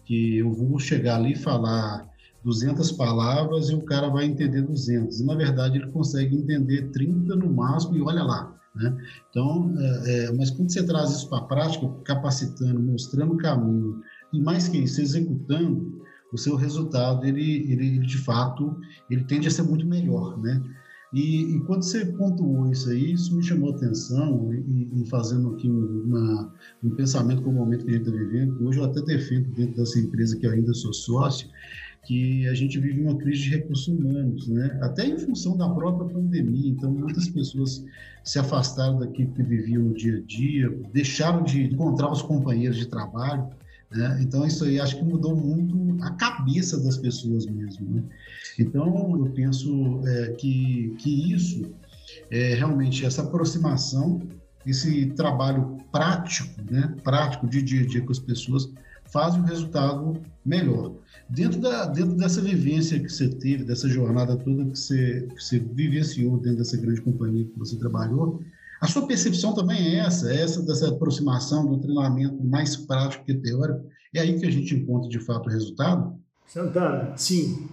que 0.06 0.40
eu 0.40 0.52
vou 0.52 0.78
chegar 0.78 1.16
ali 1.16 1.32
e 1.32 1.38
falar 1.38 2.06
200 2.44 2.92
palavras 2.94 3.70
e 3.70 3.76
o 3.76 3.82
cara 3.84 4.10
vai 4.10 4.26
entender 4.26 4.62
200. 4.62 5.22
E, 5.22 5.26
na 5.26 5.36
verdade, 5.36 5.78
ele 5.78 5.92
consegue 5.92 6.36
entender 6.36 6.90
30 6.90 7.36
no 7.36 7.54
máximo 7.54 7.96
e 7.96 8.02
olha 8.02 8.24
lá. 8.24 8.61
Né? 8.76 8.98
Então, 9.30 9.74
é, 9.78 10.26
é, 10.26 10.32
mas 10.34 10.50
quando 10.50 10.72
você 10.72 10.84
traz 10.86 11.12
isso 11.12 11.30
para 11.30 11.40
a 11.40 11.46
prática, 11.46 11.88
capacitando, 12.06 12.82
mostrando 12.82 13.34
o 13.34 13.38
caminho, 13.38 14.02
e 14.32 14.40
mais 14.40 14.68
que 14.68 14.78
isso, 14.78 15.02
executando, 15.02 16.02
o 16.32 16.38
seu 16.38 16.56
resultado, 16.56 17.26
ele, 17.26 17.70
ele 17.72 18.00
de 18.00 18.18
fato, 18.18 18.80
ele 19.10 19.24
tende 19.26 19.48
a 19.48 19.52
ser 19.52 19.64
muito 19.64 19.86
melhor, 19.86 20.40
né? 20.40 20.64
E, 21.14 21.56
e 21.56 21.60
quando 21.66 21.84
você 21.84 22.06
pontuou 22.06 22.72
isso 22.72 22.90
aí, 22.90 23.12
isso 23.12 23.36
me 23.36 23.44
chamou 23.44 23.74
a 23.74 23.76
atenção, 23.76 24.54
e, 24.54 25.02
e 25.02 25.10
fazendo 25.10 25.54
aqui 25.54 25.70
uma, 25.70 26.54
um 26.82 26.92
pensamento 26.92 27.42
com 27.42 27.50
o 27.50 27.54
momento 27.54 27.84
que 27.84 27.92
a 27.92 27.98
gente 27.98 28.08
está 28.08 28.18
vivendo, 28.18 28.66
hoje 28.66 28.80
eu 28.80 28.86
até 28.86 29.02
defendo 29.02 29.52
dentro 29.54 29.76
dessa 29.76 30.00
empresa 30.00 30.38
que 30.38 30.48
eu 30.48 30.52
ainda 30.52 30.74
sou 30.74 30.94
sócio, 30.94 31.50
que 32.04 32.48
a 32.48 32.54
gente 32.54 32.80
vive 32.80 33.02
uma 33.02 33.16
crise 33.16 33.44
de 33.44 33.50
recursos 33.50 33.88
humanos, 33.88 34.48
né? 34.48 34.80
Até 34.82 35.06
em 35.06 35.20
função 35.20 35.56
da 35.56 35.70
própria 35.70 36.10
pandemia. 36.10 36.70
Então, 36.70 36.92
muitas 36.92 37.30
pessoas 37.30 37.86
se 38.24 38.40
afastaram 38.40 39.00
daquilo 39.00 39.32
que 39.34 39.44
viviam 39.44 39.84
no 39.84 39.94
dia 39.94 40.18
a 40.18 40.22
dia, 40.22 40.70
deixaram 40.92 41.44
de 41.44 41.64
encontrar 41.64 42.12
os 42.12 42.22
companheiros 42.22 42.78
de 42.78 42.88
trabalho. 42.88 43.48
Né? 43.92 44.20
Então, 44.22 44.46
isso 44.46 44.64
aí 44.64 44.80
acho 44.80 44.98
que 44.98 45.04
mudou 45.04 45.36
muito 45.36 46.04
a 46.04 46.12
cabeça 46.12 46.82
das 46.82 46.98
pessoas 46.98 47.46
mesmo. 47.46 47.88
Né? 47.90 48.04
Então, 48.58 49.18
eu 49.18 49.32
penso 49.32 50.02
é, 50.08 50.32
que, 50.34 50.96
que 50.98 51.34
isso, 51.34 51.72
é, 52.32 52.56
realmente, 52.56 53.06
essa 53.06 53.22
aproximação, 53.22 54.22
esse 54.66 55.08
trabalho 55.08 55.78
prático, 55.92 56.62
né? 56.70 56.96
prático 57.04 57.48
de 57.48 57.62
dia 57.62 57.84
a 57.84 57.86
dia 57.86 58.02
com 58.02 58.12
as 58.12 58.20
pessoas, 58.20 58.72
faz 59.12 59.36
um 59.36 59.44
resultado 59.44 60.22
melhor. 60.46 60.94
Dentro, 61.30 61.60
da, 61.60 61.86
dentro 61.86 62.16
dessa 62.16 62.42
vivência 62.42 63.00
que 63.00 63.10
você 63.10 63.30
teve, 63.30 63.64
dessa 63.64 63.88
jornada 63.88 64.36
toda 64.36 64.66
que 64.66 64.78
você, 64.78 65.28
que 65.36 65.44
você 65.44 65.60
vivenciou 65.60 66.38
dentro 66.38 66.58
dessa 66.58 66.78
grande 66.78 67.02
companhia 67.02 67.46
que 67.46 67.60
você 67.60 67.78
trabalhou, 67.78 68.42
a 68.82 68.88
sua 68.88 69.06
percepção 69.06 69.54
também 69.54 69.96
é 69.96 70.00
essa, 70.00 70.34
é 70.34 70.42
essa 70.42 70.66
dessa 70.66 70.90
aproximação 70.90 71.68
do 71.68 71.80
treinamento 71.80 72.44
mais 72.44 72.76
prático 72.76 73.26
que 73.26 73.36
teórico. 73.36 73.86
É 74.14 74.22
aí 74.22 74.40
que 74.40 74.46
a 74.46 74.52
gente 74.52 74.76
encontra 74.76 75.08
de 75.08 75.20
fato 75.20 75.48
o 75.48 75.52
resultado? 75.52 76.16
Santana, 76.48 77.14
sim. 77.16 77.68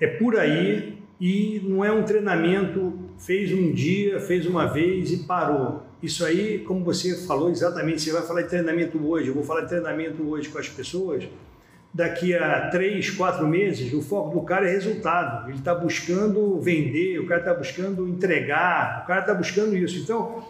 É 0.00 0.06
por 0.06 0.38
aí 0.38 1.02
e 1.20 1.60
não 1.64 1.84
é 1.84 1.90
um 1.90 2.04
treinamento 2.04 3.07
fez 3.18 3.52
um 3.52 3.72
dia, 3.72 4.20
fez 4.20 4.46
uma 4.46 4.66
vez 4.66 5.12
e 5.12 5.18
parou. 5.18 5.82
Isso 6.02 6.24
aí, 6.24 6.60
como 6.60 6.84
você 6.84 7.26
falou 7.26 7.50
exatamente, 7.50 8.00
você 8.00 8.12
vai 8.12 8.22
falar 8.22 8.42
de 8.42 8.48
treinamento 8.48 9.04
hoje, 9.04 9.28
eu 9.28 9.34
vou 9.34 9.42
falar 9.42 9.62
de 9.62 9.68
treinamento 9.68 10.22
hoje 10.22 10.48
com 10.48 10.58
as 10.58 10.68
pessoas 10.68 11.24
daqui 11.92 12.34
a 12.34 12.68
três, 12.68 13.10
quatro 13.10 13.46
meses, 13.46 13.92
o 13.92 14.00
foco 14.00 14.38
do 14.38 14.44
cara 14.44 14.68
é 14.68 14.72
resultado. 14.72 15.48
Ele 15.48 15.58
está 15.58 15.74
buscando 15.74 16.60
vender, 16.60 17.18
o 17.18 17.26
cara 17.26 17.40
está 17.40 17.54
buscando 17.54 18.06
entregar, 18.08 19.02
o 19.02 19.06
cara 19.06 19.20
está 19.20 19.34
buscando 19.34 19.76
isso. 19.76 19.98
Então, 19.98 20.44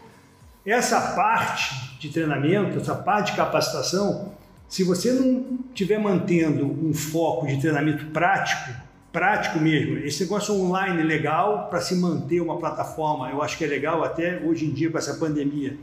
essa 0.66 1.00
parte 1.14 1.98
de 1.98 2.10
treinamento, 2.10 2.78
essa 2.78 2.94
parte 2.94 3.30
de 3.30 3.36
capacitação, 3.36 4.32
se 4.68 4.84
você 4.84 5.12
não 5.12 5.58
estiver 5.70 5.98
mantendo 5.98 6.66
um 6.66 6.92
foco 6.92 7.46
de 7.46 7.58
treinamento 7.58 8.06
prático, 8.06 8.70
prático 9.18 9.58
mesmo, 9.58 9.98
esse 9.98 10.22
negócio 10.22 10.54
online 10.54 11.02
legal 11.02 11.66
para 11.68 11.80
se 11.80 11.96
manter 11.96 12.40
uma 12.40 12.56
plataforma, 12.56 13.28
eu 13.28 13.42
acho 13.42 13.58
que 13.58 13.64
é 13.64 13.66
legal 13.66 14.04
até 14.04 14.40
hoje 14.44 14.64
em 14.64 14.70
dia 14.70 14.88
com 14.88 14.96
essa 14.96 15.14
pandemia, 15.14 15.76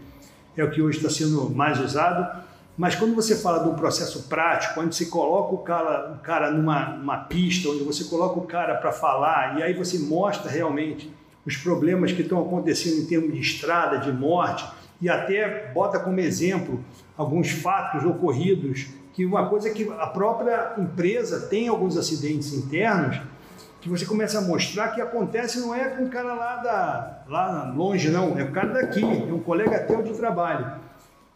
é 0.55 0.63
o 0.63 0.71
que 0.71 0.81
hoje 0.81 0.99
está 0.99 1.09
sendo 1.09 1.49
mais 1.49 1.77
usado. 1.81 2.45
Mas 2.77 2.95
quando 2.95 3.13
você 3.13 3.35
fala 3.35 3.61
de 3.61 3.67
um 3.67 3.75
processo 3.75 4.29
prático, 4.29 4.79
onde 4.79 4.95
você 4.95 5.07
coloca 5.07 5.53
o 5.53 5.57
cara, 5.57 6.13
o 6.13 6.19
cara 6.19 6.49
numa, 6.49 6.91
numa 6.91 7.17
pista, 7.17 7.67
onde 7.67 7.83
você 7.83 8.05
coloca 8.05 8.39
o 8.39 8.43
cara 8.43 8.75
para 8.75 8.93
falar, 8.93 9.59
e 9.59 9.63
aí 9.63 9.73
você 9.73 9.99
mostra 9.99 10.49
realmente 10.49 11.11
os 11.45 11.57
problemas 11.57 12.13
que 12.13 12.21
estão 12.21 12.41
acontecendo 12.41 13.01
em 13.01 13.05
termos 13.05 13.33
de 13.33 13.41
estrada, 13.41 13.97
de 13.97 14.13
morte, 14.13 14.65
e 15.01 15.09
até 15.09 15.73
bota 15.73 15.99
como 15.99 16.21
exemplo 16.21 16.79
alguns 17.17 17.51
fatos 17.51 18.05
ocorridos, 18.05 18.87
que 19.15 19.25
uma 19.25 19.47
coisa 19.47 19.69
que 19.69 19.89
a 19.97 20.07
própria 20.07 20.73
empresa 20.77 21.47
tem 21.47 21.69
alguns 21.69 21.95
acidentes 21.95 22.53
internos, 22.53 23.17
que 23.79 23.87
você 23.87 24.05
começa 24.05 24.39
a 24.39 24.41
mostrar 24.41 24.89
que 24.89 24.99
acontece 24.99 25.61
não 25.61 25.73
é 25.73 25.87
com 25.91 26.03
o 26.03 26.09
cara 26.09 26.33
lá, 26.33 26.55
da, 26.57 27.23
lá 27.29 27.73
longe, 27.73 28.09
não, 28.09 28.37
é 28.37 28.43
o 28.43 28.51
cara 28.51 28.73
daqui, 28.73 29.01
é 29.01 29.33
um 29.33 29.39
colega 29.39 29.79
teu 29.79 30.03
de 30.03 30.13
trabalho. 30.13 30.69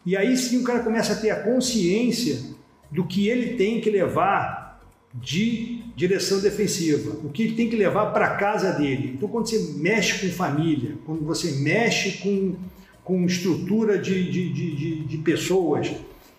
E 0.04 0.14
aí 0.14 0.36
sim 0.36 0.60
o 0.60 0.64
cara 0.64 0.80
começa 0.80 1.14
a 1.14 1.16
ter 1.16 1.30
a 1.30 1.42
consciência 1.42 2.54
do 2.90 3.06
que 3.06 3.28
ele 3.28 3.56
tem 3.56 3.80
que 3.80 3.88
levar 3.88 4.78
de 5.14 5.82
direção 5.96 6.38
defensiva, 6.38 7.12
o 7.24 7.30
que 7.30 7.44
ele 7.44 7.54
tem 7.54 7.70
que 7.70 7.76
levar 7.76 8.12
para 8.12 8.36
casa 8.36 8.72
dele. 8.72 9.14
Então, 9.16 9.26
quando 9.26 9.48
você 9.48 9.72
mexe 9.78 10.26
com 10.26 10.34
família, 10.34 10.98
quando 11.06 11.24
você 11.24 11.52
mexe 11.52 12.18
com, 12.18 12.56
com 13.02 13.24
estrutura 13.24 13.96
de, 13.98 14.30
de, 14.30 14.52
de, 14.52 15.04
de 15.04 15.18
pessoas 15.18 15.90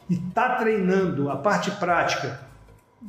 e 0.10 0.16
está 0.16 0.56
treinando 0.56 1.30
a 1.30 1.38
parte 1.38 1.72
prática, 1.72 2.40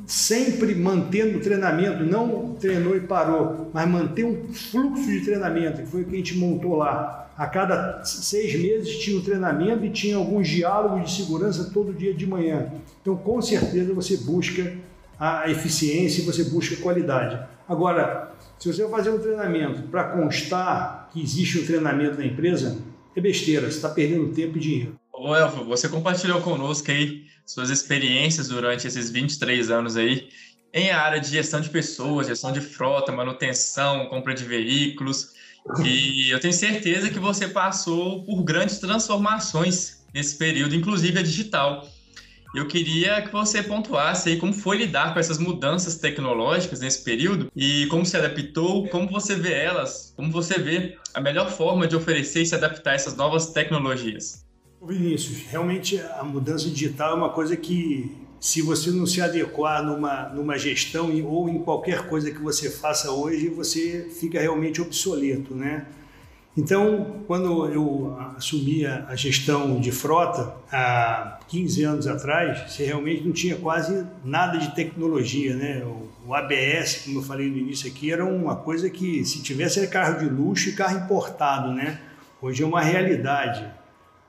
sempre 0.06 0.74
mantendo 0.74 1.38
o 1.38 1.40
treinamento, 1.40 2.04
não 2.04 2.54
treinou 2.54 2.96
e 2.96 3.00
parou, 3.00 3.70
mas 3.72 3.88
manter 3.88 4.24
um 4.24 4.52
fluxo 4.52 5.06
de 5.06 5.24
treinamento, 5.24 5.82
que 5.82 5.88
foi 5.88 6.02
o 6.02 6.04
que 6.04 6.14
a 6.14 6.18
gente 6.18 6.38
montou 6.38 6.76
lá 6.76 7.22
a 7.36 7.46
cada 7.46 8.04
seis 8.04 8.54
meses 8.60 8.98
tinha 8.98 9.18
um 9.18 9.22
treinamento 9.22 9.84
e 9.84 9.90
tinha 9.90 10.16
alguns 10.16 10.48
diálogos 10.48 11.10
de 11.10 11.22
segurança 11.22 11.70
todo 11.72 11.92
dia 11.92 12.12
de 12.12 12.26
manhã. 12.26 12.70
Então, 13.00 13.16
com 13.16 13.40
certeza, 13.40 13.92
você 13.94 14.18
busca 14.18 14.74
a 15.18 15.50
eficiência 15.50 16.22
e 16.22 16.24
você 16.24 16.44
busca 16.44 16.76
qualidade. 16.76 17.38
Agora, 17.68 18.32
se 18.58 18.72
você 18.72 18.82
vai 18.82 18.92
fazer 18.92 19.10
um 19.10 19.18
treinamento 19.18 19.82
para 19.88 20.04
constar 20.04 21.08
que 21.12 21.22
existe 21.22 21.58
um 21.58 21.66
treinamento 21.66 22.18
na 22.18 22.26
empresa, 22.26 22.78
é 23.16 23.20
besteira, 23.20 23.62
você 23.62 23.76
está 23.76 23.88
perdendo 23.88 24.32
tempo 24.32 24.58
e 24.58 24.60
dinheiro. 24.60 25.01
Ô 25.24 25.36
Elfo, 25.36 25.62
você 25.62 25.88
compartilhou 25.88 26.40
conosco 26.40 26.90
aí 26.90 27.26
suas 27.46 27.70
experiências 27.70 28.48
durante 28.48 28.88
esses 28.88 29.08
23 29.08 29.70
anos 29.70 29.96
aí 29.96 30.28
em 30.74 30.90
área 30.90 31.20
de 31.20 31.28
gestão 31.28 31.60
de 31.60 31.70
pessoas, 31.70 32.26
gestão 32.26 32.50
de 32.50 32.60
frota, 32.60 33.12
manutenção, 33.12 34.06
compra 34.06 34.34
de 34.34 34.42
veículos. 34.42 35.28
E 35.84 36.28
eu 36.28 36.40
tenho 36.40 36.52
certeza 36.52 37.08
que 37.08 37.20
você 37.20 37.46
passou 37.46 38.24
por 38.24 38.42
grandes 38.42 38.80
transformações 38.80 40.04
nesse 40.12 40.36
período, 40.36 40.74
inclusive 40.74 41.16
a 41.20 41.22
digital. 41.22 41.86
Eu 42.52 42.66
queria 42.66 43.22
que 43.22 43.30
você 43.30 43.62
pontuasse 43.62 44.28
aí 44.28 44.38
como 44.38 44.52
foi 44.52 44.78
lidar 44.78 45.14
com 45.14 45.20
essas 45.20 45.38
mudanças 45.38 45.98
tecnológicas 45.98 46.80
nesse 46.80 47.04
período 47.04 47.48
e 47.54 47.86
como 47.86 48.04
se 48.04 48.16
adaptou, 48.16 48.88
como 48.88 49.08
você 49.08 49.36
vê 49.36 49.52
elas, 49.52 50.12
como 50.16 50.32
você 50.32 50.58
vê 50.58 50.98
a 51.14 51.20
melhor 51.20 51.48
forma 51.48 51.86
de 51.86 51.94
oferecer 51.94 52.42
e 52.42 52.46
se 52.46 52.56
adaptar 52.56 52.90
a 52.90 52.94
essas 52.94 53.14
novas 53.14 53.52
tecnologias. 53.52 54.41
Vinícius, 54.84 55.44
realmente 55.48 56.00
a 56.00 56.24
mudança 56.24 56.68
digital 56.68 57.12
é 57.12 57.14
uma 57.14 57.30
coisa 57.30 57.56
que 57.56 58.16
se 58.40 58.60
você 58.60 58.90
não 58.90 59.06
se 59.06 59.20
adequar 59.20 59.84
numa, 59.84 60.28
numa 60.30 60.58
gestão 60.58 61.08
ou 61.24 61.48
em 61.48 61.60
qualquer 61.60 62.08
coisa 62.08 62.32
que 62.32 62.40
você 62.40 62.68
faça 62.68 63.12
hoje, 63.12 63.48
você 63.48 64.10
fica 64.18 64.40
realmente 64.40 64.82
obsoleto, 64.82 65.54
né? 65.54 65.86
Então, 66.56 67.22
quando 67.26 67.66
eu 67.68 68.14
assumi 68.36 68.84
a 68.84 69.14
gestão 69.14 69.80
de 69.80 69.92
frota 69.92 70.54
há 70.70 71.38
15 71.48 71.84
anos 71.84 72.06
atrás, 72.06 72.70
você 72.70 72.84
realmente 72.84 73.24
não 73.24 73.32
tinha 73.32 73.56
quase 73.56 74.04
nada 74.24 74.58
de 74.58 74.74
tecnologia, 74.74 75.54
né? 75.54 75.82
O 76.26 76.34
ABS, 76.34 77.02
como 77.04 77.20
eu 77.20 77.22
falei 77.22 77.48
no 77.48 77.56
início 77.56 77.88
aqui, 77.88 78.12
era 78.12 78.24
uma 78.24 78.56
coisa 78.56 78.90
que 78.90 79.24
se 79.24 79.42
tivesse 79.42 79.78
era 79.78 79.88
carro 79.88 80.18
de 80.18 80.26
luxo 80.26 80.68
e 80.68 80.72
carro 80.72 80.98
importado, 80.98 81.72
né? 81.72 82.00
Hoje 82.40 82.64
é 82.64 82.66
uma 82.66 82.82
realidade. 82.82 83.64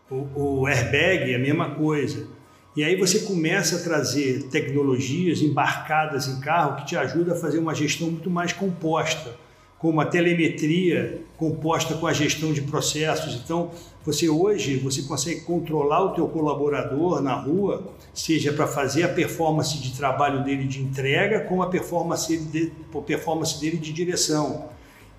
O, 0.10 0.62
o 0.62 0.68
airbag 0.68 1.32
é 1.32 1.36
a 1.36 1.40
mesma 1.40 1.72
coisa. 1.72 2.28
E 2.76 2.84
aí 2.84 2.96
você 2.96 3.20
começa 3.20 3.78
a 3.78 3.80
trazer 3.84 4.44
tecnologias 4.44 5.42
embarcadas 5.42 6.28
em 6.28 6.40
carro 6.40 6.78
que 6.78 6.88
te 6.88 6.98
ajudam 6.98 7.36
a 7.36 7.38
fazer 7.38 7.60
uma 7.60 7.76
gestão 7.76 8.10
muito 8.10 8.32
mais 8.32 8.52
composta, 8.52 9.36
como 9.78 10.02
a 10.02 10.06
telemetria 10.06 11.22
composta 11.38 11.94
com 11.96 12.08
a 12.08 12.14
gestão 12.14 12.52
de 12.52 12.62
processos. 12.64 13.36
Então, 13.36 13.70
você 14.04 14.28
hoje 14.28 14.78
você 14.78 15.04
consegue 15.04 15.42
controlar 15.42 16.04
o 16.04 16.10
teu 16.14 16.28
colaborador 16.28 17.22
na 17.22 17.36
rua, 17.36 17.94
seja 18.12 18.52
para 18.52 18.66
fazer 18.66 19.04
a 19.04 19.10
performance 19.10 19.78
de 19.78 19.96
trabalho 19.96 20.44
dele 20.44 20.64
de 20.64 20.82
entrega, 20.82 21.42
como 21.42 21.62
a 21.62 21.68
performance 21.68 22.36
dele, 22.36 22.74
de, 22.92 23.02
performance 23.02 23.60
dele 23.60 23.78
de 23.78 23.94
direção. 23.94 24.66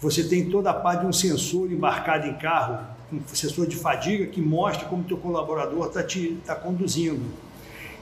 Você 0.04 0.22
tem 0.22 0.50
toda 0.50 0.68
a 0.68 0.74
parte 0.74 1.00
de 1.00 1.06
um 1.06 1.12
sensor 1.14 1.72
embarcado 1.72 2.26
em 2.26 2.34
carro, 2.34 2.86
um 3.10 3.20
sensor 3.32 3.66
de 3.66 3.74
fadiga 3.74 4.26
que 4.26 4.38
mostra 4.38 4.86
como 4.86 5.02
teu 5.02 5.16
colaborador 5.16 5.86
está 5.86 6.04
tá 6.44 6.54
conduzindo. 6.54 7.22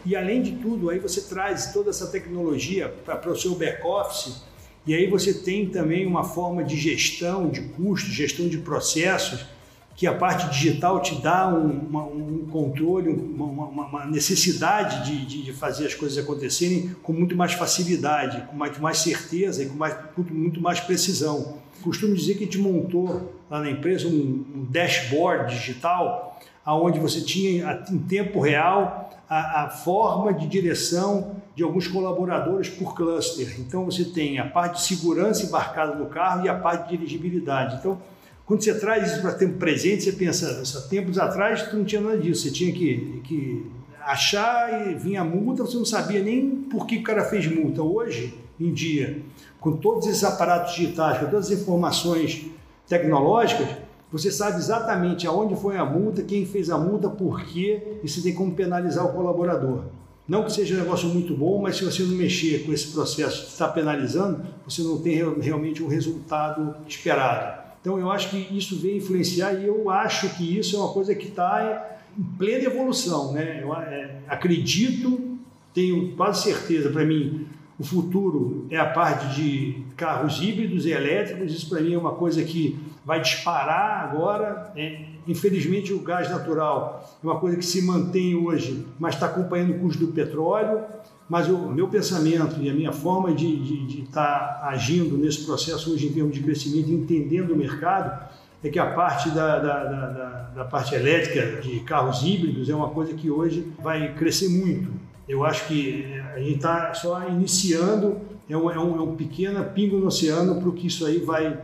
E 0.05 0.17
além 0.17 0.43
de 0.43 0.51
tudo, 0.51 0.91
aí 0.91 0.99
você 0.99 1.21
traz 1.21 1.73
toda 1.73 1.91
essa 1.91 2.09
tecnologia 2.09 2.93
para 3.05 3.31
o 3.31 3.37
seu 3.37 3.55
back-office 3.55 4.43
e 4.85 4.93
aí 4.97 5.09
você 5.09 5.33
tem 5.33 5.69
também 5.69 6.05
uma 6.05 6.25
forma 6.25 6.65
de 6.65 6.77
gestão 6.77 7.49
de 7.49 7.61
custos, 7.61 8.12
gestão 8.12 8.49
de 8.49 8.59
processos, 8.59 9.47
que 9.95 10.05
a 10.05 10.12
parte 10.12 10.51
digital 10.51 11.01
te 11.01 11.15
dá 11.23 11.47
um, 11.47 11.71
uma, 11.71 12.05
um 12.05 12.49
controle, 12.51 13.11
uma, 13.11 13.45
uma, 13.45 13.87
uma 13.87 14.07
necessidade 14.07 15.05
de, 15.05 15.25
de, 15.25 15.43
de, 15.45 15.53
fazer 15.53 15.87
as 15.87 15.95
coisas 15.95 16.19
acontecerem 16.19 16.97
com 17.01 17.12
muito 17.12 17.37
mais 17.37 17.53
facilidade, 17.53 18.45
com 18.49 18.57
muito 18.57 18.83
mais 18.83 18.99
certeza 18.99 19.62
e 19.62 19.67
com 19.67 19.77
mais, 19.77 19.97
muito 20.17 20.61
mais 20.61 20.81
precisão. 20.81 21.62
Costumo 21.83 22.14
dizer 22.14 22.35
que 22.35 22.45
a 22.45 22.47
gente 22.47 22.59
montou 22.59 23.33
lá 23.51 23.61
na 23.61 23.71
empresa 23.71 24.09
um, 24.09 24.45
um 24.55 24.66
dashboard 24.71 25.55
digital, 25.55 26.40
onde 26.66 26.99
você 26.99 27.21
tinha 27.21 27.85
em 27.90 27.99
tempo 27.99 28.40
real 28.40 29.11
a, 29.29 29.64
a, 29.64 29.68
forma 29.68 30.33
de 30.33 30.47
direção 30.47 31.37
de 31.57 31.62
alguns 31.62 31.88
colaboradores 31.88 32.68
por 32.68 32.95
cluster. 32.95 33.57
Então 33.59 33.85
você 33.85 34.05
tem 34.05 34.38
a 34.38 34.47
parte 34.47 34.81
de 34.81 34.87
segurança 34.87 35.45
embarcada 35.45 35.95
no 35.95 36.07
carro 36.07 36.45
e 36.45 36.49
a 36.49 36.55
parte 36.55 36.90
de 36.90 36.97
dirigibilidade. 36.97 37.77
Então, 37.77 38.01
quando 38.45 38.62
você 38.62 38.79
traz 38.79 39.11
isso 39.11 39.23
para 39.23 39.33
tempo 39.33 39.59
presente, 39.59 40.03
você 40.03 40.12
pensa, 40.12 40.62
há 40.79 40.88
tempos 40.88 41.18
atrás 41.18 41.62
tu 41.68 41.77
não 41.77 41.85
tinha 41.85 42.01
nada 42.01 42.18
disso, 42.18 42.42
você 42.42 42.51
tinha 42.51 42.73
que, 42.73 43.23
que 43.25 43.66
achar 44.01 44.90
e 44.90 44.95
vinha 44.95 45.23
a 45.23 45.25
multa, 45.25 45.64
você 45.64 45.77
não 45.77 45.85
sabia 45.85 46.23
nem 46.23 46.51
por 46.51 46.87
que 46.87 46.99
o 46.99 47.03
cara 47.03 47.25
fez 47.25 47.47
multa. 47.47 47.83
Hoje 47.83 48.35
em 48.61 48.73
dia, 48.73 49.23
com 49.62 49.77
todos 49.77 50.09
esses 50.09 50.25
aparatos 50.25 50.75
digitais, 50.75 51.18
com 51.18 51.27
todas 51.27 51.51
as 51.51 51.61
informações 51.61 52.46
tecnológicas, 52.88 53.68
você 54.11 54.31
sabe 54.31 54.59
exatamente 54.59 55.27
aonde 55.27 55.55
foi 55.55 55.77
a 55.79 55.85
multa, 55.85 56.20
quem 56.20 56.44
fez 56.44 56.68
a 56.68 56.77
multa, 56.77 57.09
por 57.09 57.42
quê, 57.44 57.98
e 58.03 58.09
você 58.09 58.20
tem 58.20 58.35
como 58.35 58.53
penalizar 58.53 59.07
o 59.07 59.12
colaborador. 59.12 59.85
Não 60.29 60.44
que 60.44 60.53
seja 60.53 60.75
um 60.75 60.79
negócio 60.79 61.09
muito 61.09 61.35
bom, 61.35 61.62
mas 61.62 61.77
se 61.77 61.85
você 61.85 62.03
não 62.03 62.16
mexer 62.16 62.64
com 62.66 62.72
esse 62.72 62.88
processo 62.88 63.46
que 63.46 63.53
está 63.53 63.68
penalizando, 63.68 64.44
você 64.66 64.83
não 64.83 64.98
tem 64.98 65.16
realmente 65.40 65.83
um 65.83 65.88
resultado 65.88 66.77
esperado. 66.87 67.62
Então 67.81 67.98
eu 67.98 68.11
acho 68.11 68.31
que 68.31 68.48
isso 68.57 68.77
vem 68.77 68.96
influenciar 68.96 69.55
e 69.55 69.66
eu 69.66 69.88
acho 69.90 70.29
que 70.37 70.59
isso 70.59 70.77
é 70.77 70.79
uma 70.81 70.92
coisa 70.92 71.14
que 71.14 71.29
está 71.29 71.98
em 72.18 72.22
plena 72.37 72.64
evolução. 72.64 73.33
Né? 73.33 73.61
Eu 73.62 73.75
é, 73.75 74.18
acredito, 74.29 75.38
tenho 75.72 76.14
quase 76.16 76.42
certeza 76.42 76.90
para 76.90 77.05
mim, 77.05 77.46
o 77.83 77.85
futuro 77.85 78.64
é 78.71 78.77
a 78.77 78.87
parte 78.87 79.35
de 79.35 79.83
carros 79.97 80.40
híbridos 80.40 80.87
e 80.87 80.90
elétricos. 80.90 81.53
Isso 81.53 81.68
para 81.68 81.81
mim 81.81 81.95
é 81.95 81.99
uma 81.99 82.12
coisa 82.12 82.40
que 82.45 82.79
vai 83.05 83.21
disparar 83.21 84.05
agora. 84.05 84.73
É, 84.77 85.01
infelizmente, 85.27 85.92
o 85.92 85.99
gás 85.99 86.31
natural 86.31 87.05
é 87.21 87.27
uma 87.27 87.40
coisa 87.40 87.57
que 87.57 87.66
se 87.66 87.83
mantém 87.83 88.37
hoje, 88.37 88.87
mas 89.01 89.14
está 89.14 89.27
acompanhando 89.27 89.73
o 89.73 89.81
custo 89.81 90.07
do 90.07 90.12
petróleo. 90.12 90.85
Mas 91.29 91.49
o 91.49 91.59
meu 91.71 91.88
pensamento 91.88 92.62
e 92.62 92.71
a 92.71 92.73
minha 92.73 92.92
forma 92.92 93.35
de 93.35 94.01
estar 94.01 94.61
tá 94.61 94.68
agindo 94.68 95.18
nesse 95.18 95.45
processo 95.45 95.92
hoje 95.92 96.07
em 96.07 96.12
termos 96.12 96.35
de 96.37 96.40
crescimento, 96.40 96.88
entendendo 96.88 97.53
o 97.53 97.57
mercado, 97.57 98.29
é 98.62 98.68
que 98.68 98.79
a 98.79 98.92
parte 98.92 99.29
da, 99.31 99.59
da, 99.59 99.85
da, 99.85 100.51
da 100.55 100.64
parte 100.64 100.95
elétrica 100.95 101.61
de 101.61 101.81
carros 101.81 102.23
híbridos 102.23 102.71
é 102.71 102.75
uma 102.77 102.90
coisa 102.90 103.12
que 103.12 103.29
hoje 103.29 103.66
vai 103.83 104.14
crescer 104.14 104.49
muito. 104.49 104.88
Eu 105.28 105.44
acho 105.44 105.66
que 105.66 106.04
a 106.35 106.38
gente 106.38 106.56
está 106.56 106.92
só 106.94 107.28
iniciando, 107.28 108.20
é 108.48 108.56
um, 108.56 108.70
é, 108.70 108.78
um, 108.78 108.96
é 108.96 109.02
um 109.02 109.16
pequeno 109.16 109.64
pingo 109.70 109.96
no 109.96 110.06
oceano 110.06 110.61
para 110.61 110.68
o 110.68 110.72
que 110.72 110.87
isso 110.87 111.06
aí 111.06 111.18
vai, 111.18 111.58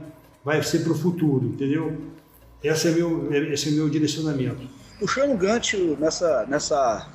vai 0.44 0.62
ser 0.62 0.80
para 0.80 0.92
o 0.92 0.94
futuro, 0.94 1.46
entendeu? 1.46 1.96
Esse 2.62 2.88
é, 2.88 2.90
meu, 2.92 3.32
esse 3.52 3.68
é 3.68 3.72
meu 3.72 3.88
direcionamento. 3.88 4.66
Puxando 4.98 5.32
o 5.32 5.36
gancho 5.36 5.96
nessa, 5.98 6.44
nessa 6.46 7.08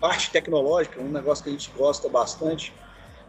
parte 0.00 0.30
tecnológica, 0.30 1.00
um 1.00 1.10
negócio 1.10 1.42
que 1.42 1.50
a 1.50 1.52
gente 1.52 1.70
gosta 1.76 2.08
bastante 2.08 2.72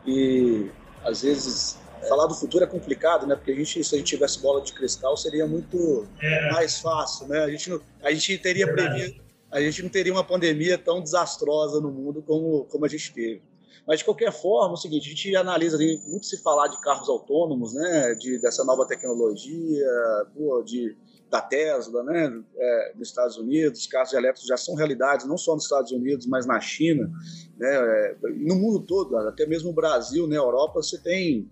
e 0.05 0.69
às 1.03 1.21
vezes 1.21 1.77
falar 2.07 2.27
do 2.27 2.35
futuro 2.35 2.63
é 2.63 2.67
complicado, 2.67 3.25
né? 3.25 3.35
Porque 3.35 3.51
a 3.51 3.55
gente, 3.55 3.83
se 3.83 3.95
a 3.95 3.97
gente 3.97 4.07
tivesse 4.07 4.39
bola 4.39 4.61
de 4.61 4.73
cristal, 4.73 5.15
seria 5.15 5.47
muito 5.47 6.07
é. 6.21 6.51
mais 6.51 6.79
fácil, 6.79 7.27
né? 7.27 7.39
A 7.43 7.49
gente, 7.49 7.69
não, 7.69 7.81
a 8.03 8.11
gente 8.11 8.37
teria 8.37 8.71
previsto, 8.71 9.22
a 9.53 9.61
gente 9.61 9.83
não 9.83 9.89
teria 9.89 10.11
uma 10.11 10.23
pandemia 10.23 10.77
tão 10.77 11.01
desastrosa 11.01 11.79
no 11.79 11.91
mundo 11.91 12.23
como, 12.23 12.65
como 12.65 12.85
a 12.85 12.87
gente 12.87 13.13
teve. 13.13 13.41
Mas, 13.87 13.99
de 13.99 14.05
qualquer 14.05 14.31
forma, 14.31 14.71
é 14.71 14.73
o 14.73 14.77
seguinte, 14.77 15.07
a 15.07 15.09
gente 15.09 15.35
analisa, 15.35 15.77
tem 15.77 16.01
muito 16.07 16.25
se 16.25 16.41
falar 16.41 16.67
de 16.69 16.81
carros 16.81 17.07
autônomos, 17.07 17.73
né, 17.73 18.15
de, 18.15 18.39
dessa 18.39 18.63
nova 18.63 18.87
tecnologia, 18.87 19.87
pô, 20.33 20.63
de, 20.63 20.95
da 21.29 21.41
Tesla, 21.41 22.01
né, 22.03 22.41
é, 22.57 22.93
nos 22.95 23.09
Estados 23.09 23.37
Unidos, 23.37 23.85
carros 23.85 24.13
elétricos 24.13 24.47
já 24.47 24.57
são 24.57 24.73
realidades, 24.73 25.27
não 25.27 25.37
só 25.37 25.53
nos 25.53 25.65
Estados 25.65 25.91
Unidos, 25.91 26.25
mas 26.25 26.45
na 26.45 26.59
China, 26.61 27.11
né, 27.57 27.75
é, 27.75 28.15
no 28.23 28.55
mundo 28.55 28.79
todo, 28.79 29.17
até 29.17 29.45
mesmo 29.45 29.69
no 29.69 29.75
Brasil, 29.75 30.23
na 30.23 30.29
né, 30.29 30.37
Europa, 30.37 30.81
você 30.81 30.97
tem 30.97 31.47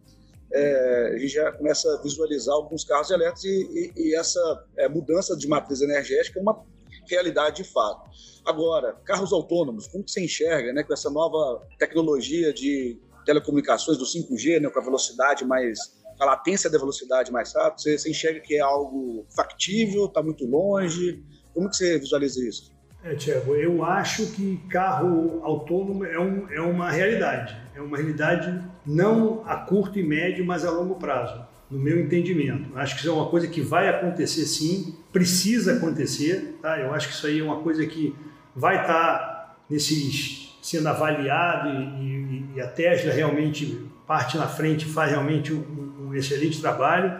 é, 0.54 1.14
a 1.16 1.18
gente 1.18 1.30
já 1.30 1.50
começa 1.52 1.90
a 1.94 2.02
visualizar 2.02 2.54
alguns 2.54 2.84
carros 2.84 3.10
elétricos 3.10 3.46
e, 3.46 3.94
e, 3.96 4.10
e 4.10 4.16
essa 4.16 4.66
é, 4.78 4.90
mudança 4.90 5.36
de 5.38 5.48
matriz 5.48 5.82
energética 5.82 6.40
é 6.40 6.42
uma 6.42 6.66
realidade 7.10 7.64
de 7.64 7.64
fato. 7.64 8.10
Agora, 8.46 8.94
carros 9.06 9.32
autônomos, 9.32 9.88
como 9.88 10.04
que 10.04 10.12
você 10.12 10.24
enxerga 10.24 10.74
né, 10.74 10.84
com 10.84 10.94
essa 10.94 11.10
nova 11.10 11.62
tecnologia 11.78 12.54
de 12.54 13.00
telecomunicações 13.26 13.98
do 13.98 14.06
5G, 14.06 14.60
né, 14.60 14.70
com 14.70 14.80
a 14.80 14.84
velocidade 14.84 15.46
mais, 15.46 15.78
a 16.20 16.26
latência 16.26 16.70
da 16.70 16.78
velocidade 16.78 17.32
mais 17.32 17.54
rápida, 17.54 17.78
você, 17.78 17.98
você 17.98 18.10
enxerga 18.10 18.40
que 18.40 18.56
é 18.56 18.60
algo 18.60 19.26
factível, 19.36 20.06
está 20.06 20.22
muito 20.24 20.46
longe? 20.46 21.24
Como 21.54 21.70
que 21.70 21.76
você 21.76 22.00
visualiza 22.00 22.44
isso? 22.48 22.72
É, 23.04 23.16
Tiago, 23.16 23.56
eu 23.56 23.84
acho 23.84 24.32
que 24.32 24.58
carro 24.70 25.42
autônomo 25.44 26.06
é, 26.06 26.20
um, 26.20 26.50
é 26.52 26.62
uma 26.62 26.92
realidade. 26.92 27.58
É 27.76 27.82
uma 27.82 27.98
realidade 27.98 28.64
não 28.86 29.44
a 29.46 29.58
curto 29.58 29.98
e 29.98 30.04
médio, 30.04 30.46
mas 30.46 30.64
a 30.64 30.70
longo 30.70 30.96
prazo 30.96 31.51
no 31.72 31.80
meu 31.80 32.00
entendimento. 32.02 32.78
Acho 32.78 32.96
que 32.96 33.02
isso 33.02 33.10
é 33.10 33.14
uma 33.14 33.30
coisa 33.30 33.48
que 33.48 33.62
vai 33.62 33.88
acontecer 33.88 34.46
sim, 34.46 34.96
precisa 35.12 35.78
acontecer, 35.78 36.60
tá? 36.62 36.78
Eu 36.78 36.94
acho 36.94 37.08
que 37.08 37.14
isso 37.14 37.26
aí 37.26 37.40
é 37.40 37.44
uma 37.44 37.62
coisa 37.62 37.86
que 37.86 38.14
vai 38.54 38.82
estar 38.82 39.58
nesses 39.70 40.50
sendo 40.62 40.88
avaliado 40.88 41.70
e, 41.70 42.04
e, 42.04 42.50
e, 42.56 42.62
a 42.62 42.68
Tesla 42.68 43.12
realmente 43.12 43.84
parte 44.06 44.38
na 44.38 44.48
frente, 44.48 44.86
faz 44.86 45.10
realmente 45.10 45.52
um, 45.52 46.10
um 46.10 46.14
excelente 46.14 46.62
trabalho. 46.62 47.20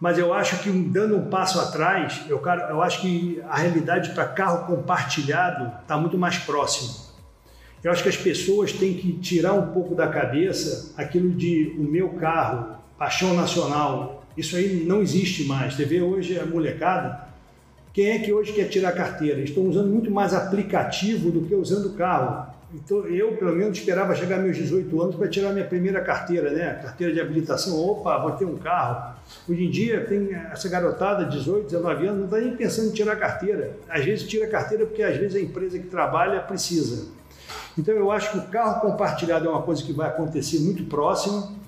Mas 0.00 0.18
eu 0.18 0.32
acho 0.32 0.62
que 0.62 0.70
dando 0.70 1.16
um 1.16 1.28
passo 1.28 1.60
atrás, 1.60 2.22
eu, 2.26 2.40
eu 2.70 2.80
acho 2.80 3.02
que 3.02 3.42
a 3.46 3.58
realidade 3.58 4.14
para 4.14 4.24
carro 4.24 4.66
compartilhado 4.66 5.70
está 5.82 5.98
muito 5.98 6.16
mais 6.16 6.38
próximo. 6.38 7.10
Eu 7.84 7.90
acho 7.92 8.02
que 8.02 8.08
as 8.08 8.16
pessoas 8.16 8.72
têm 8.72 8.94
que 8.94 9.12
tirar 9.18 9.52
um 9.52 9.72
pouco 9.72 9.94
da 9.94 10.08
cabeça 10.08 10.94
aquilo 10.96 11.30
de 11.30 11.74
o 11.78 11.82
meu 11.82 12.10
carro 12.10 12.79
paixão 13.00 13.32
nacional, 13.32 14.26
isso 14.36 14.54
aí 14.56 14.84
não 14.86 15.00
existe 15.00 15.44
mais. 15.44 15.74
Vê 15.74 16.02
hoje 16.02 16.38
a 16.38 16.44
molecada, 16.44 17.28
quem 17.94 18.10
é 18.10 18.18
que 18.18 18.30
hoje 18.30 18.52
quer 18.52 18.68
tirar 18.68 18.92
carteira? 18.92 19.40
Estão 19.40 19.64
usando 19.64 19.88
muito 19.88 20.10
mais 20.10 20.34
aplicativo 20.34 21.30
do 21.30 21.40
que 21.40 21.54
usando 21.54 21.96
carro. 21.96 22.46
Então, 22.74 23.06
eu, 23.06 23.32
pelo 23.38 23.56
menos, 23.56 23.78
esperava 23.78 24.14
chegar 24.14 24.36
meus 24.36 24.54
18 24.54 25.02
anos 25.02 25.16
para 25.16 25.28
tirar 25.28 25.54
minha 25.54 25.64
primeira 25.64 26.02
carteira, 26.02 26.50
né? 26.50 26.74
Carteira 26.74 27.14
de 27.14 27.20
habilitação. 27.22 27.74
Opa, 27.80 28.18
vou 28.18 28.32
ter 28.32 28.44
um 28.44 28.58
carro. 28.58 29.14
Hoje 29.48 29.64
em 29.64 29.70
dia, 29.70 30.04
tem 30.04 30.34
essa 30.52 30.68
garotada, 30.68 31.24
18, 31.24 31.70
19 31.70 32.06
anos, 32.06 32.18
não 32.18 32.24
está 32.26 32.38
nem 32.38 32.54
pensando 32.54 32.90
em 32.90 32.92
tirar 32.92 33.16
carteira. 33.16 33.78
Às 33.88 34.04
vezes, 34.04 34.28
tira 34.28 34.46
carteira 34.46 34.84
porque, 34.84 35.02
às 35.02 35.16
vezes, 35.16 35.36
a 35.36 35.40
empresa 35.40 35.78
que 35.78 35.86
trabalha 35.86 36.38
precisa. 36.40 37.08
Então, 37.78 37.94
eu 37.94 38.12
acho 38.12 38.30
que 38.32 38.38
o 38.38 38.42
carro 38.42 38.82
compartilhado 38.82 39.46
é 39.46 39.50
uma 39.50 39.62
coisa 39.62 39.82
que 39.82 39.92
vai 39.92 40.08
acontecer 40.08 40.58
muito 40.60 40.84
próximo. 40.84 41.58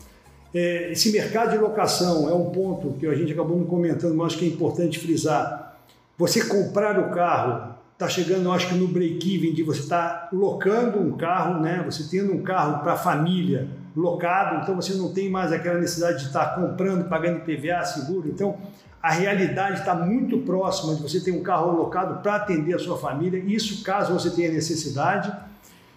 É, 0.54 0.92
esse 0.92 1.10
mercado 1.12 1.52
de 1.52 1.58
locação 1.58 2.28
é 2.28 2.34
um 2.34 2.50
ponto 2.50 2.92
que 2.98 3.06
a 3.06 3.14
gente 3.14 3.32
acabou 3.32 3.58
me 3.58 3.64
comentando, 3.64 4.14
mas 4.14 4.28
acho 4.28 4.38
que 4.38 4.44
é 4.44 4.48
importante 4.48 4.98
frisar. 4.98 5.76
Você 6.18 6.44
comprar 6.44 6.98
o 6.98 7.10
carro, 7.10 7.74
está 7.94 8.08
chegando, 8.08 8.50
acho 8.50 8.68
que 8.68 8.74
no 8.74 8.88
break-even 8.88 9.54
de 9.54 9.62
você 9.62 9.80
estar 9.80 10.08
tá 10.08 10.28
locando 10.32 11.00
um 11.00 11.16
carro, 11.16 11.60
né? 11.60 11.82
você 11.84 12.04
tendo 12.10 12.32
um 12.32 12.42
carro 12.42 12.82
para 12.82 12.96
família 12.96 13.68
locado, 13.96 14.62
então 14.62 14.74
você 14.74 14.94
não 14.94 15.12
tem 15.12 15.30
mais 15.30 15.52
aquela 15.52 15.78
necessidade 15.78 16.18
de 16.20 16.26
estar 16.26 16.46
tá 16.46 16.60
comprando, 16.60 17.08
pagando 17.08 17.40
PVA, 17.40 17.84
seguro. 17.84 18.28
Então, 18.28 18.56
a 19.02 19.10
realidade 19.10 19.80
está 19.80 19.94
muito 19.94 20.38
próxima 20.38 20.94
de 20.94 21.02
você 21.02 21.20
ter 21.20 21.32
um 21.32 21.42
carro 21.42 21.76
locado 21.76 22.22
para 22.22 22.36
atender 22.36 22.74
a 22.74 22.78
sua 22.78 22.96
família, 22.98 23.42
isso 23.46 23.82
caso 23.82 24.12
você 24.12 24.30
tenha 24.30 24.50
necessidade. 24.50 25.32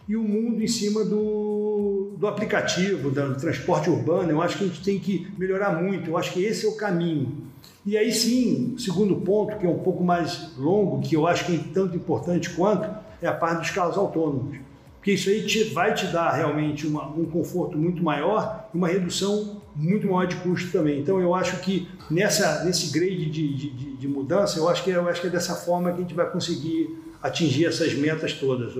E 0.08 0.16
o 0.16 0.24
mundo 0.24 0.62
em 0.64 0.68
cima 0.68 1.04
do, 1.04 2.14
do 2.18 2.28
aplicativo, 2.28 3.10
do 3.10 3.36
transporte 3.36 3.90
urbano. 3.90 4.30
Eu 4.30 4.42
acho 4.42 4.58
que 4.58 4.64
a 4.64 4.68
gente 4.68 4.84
tem 4.84 5.00
que 5.00 5.28
melhorar 5.38 5.82
muito, 5.82 6.10
eu 6.10 6.18
acho 6.18 6.34
que 6.34 6.44
esse 6.44 6.66
é 6.66 6.70
o 6.70 6.76
caminho. 6.76 7.46
E 7.86 7.98
aí 7.98 8.12
sim, 8.12 8.74
o 8.76 8.80
segundo 8.80 9.16
ponto, 9.18 9.58
que 9.58 9.66
é 9.66 9.70
um 9.70 9.80
pouco 9.80 10.04
mais 10.04 10.56
longo, 10.58 11.02
que 11.02 11.16
eu 11.16 11.28
acho 11.28 11.46
que 11.46 11.56
é 11.56 11.60
tanto 11.74 11.96
importante 11.96 12.50
quanto, 12.52 12.90
é 13.22 13.28
a 13.28 13.34
parte 13.34 13.60
dos 13.60 13.72
carros 13.72 13.98
autônomos. 13.98 14.58
Porque 14.96 15.12
isso 15.12 15.30
aí 15.30 15.46
te, 15.46 15.66
vai 15.66 15.94
te 15.94 16.08
dar 16.08 16.32
realmente 16.32 16.88
uma, 16.88 17.08
um 17.08 17.26
conforto 17.26 17.78
muito 17.78 18.04
maior 18.04 18.68
e 18.74 18.78
uma 18.78 18.88
redução 18.88 19.62
muito 19.76 20.08
maior 20.08 20.26
de 20.26 20.36
custo 20.38 20.72
também. 20.72 21.00
Então 21.00 21.20
eu 21.20 21.36
acho 21.36 21.60
que 21.60 21.88
nessa, 22.10 22.64
nesse 22.64 22.92
grade 22.92 23.30
de, 23.30 23.54
de, 23.54 23.98
de 23.98 24.08
mudança, 24.08 24.58
eu 24.58 24.68
acho, 24.68 24.84
que, 24.84 24.90
eu 24.90 25.08
acho 25.08 25.22
que 25.22 25.28
é 25.28 25.30
dessa 25.30 25.56
forma 25.56 25.92
que 25.92 25.98
a 26.00 26.02
gente 26.02 26.16
vai 26.16 26.28
conseguir 26.28 26.98
atingir 27.22 27.66
essas 27.66 27.94
metas 27.94 28.34
todas, 28.34 28.74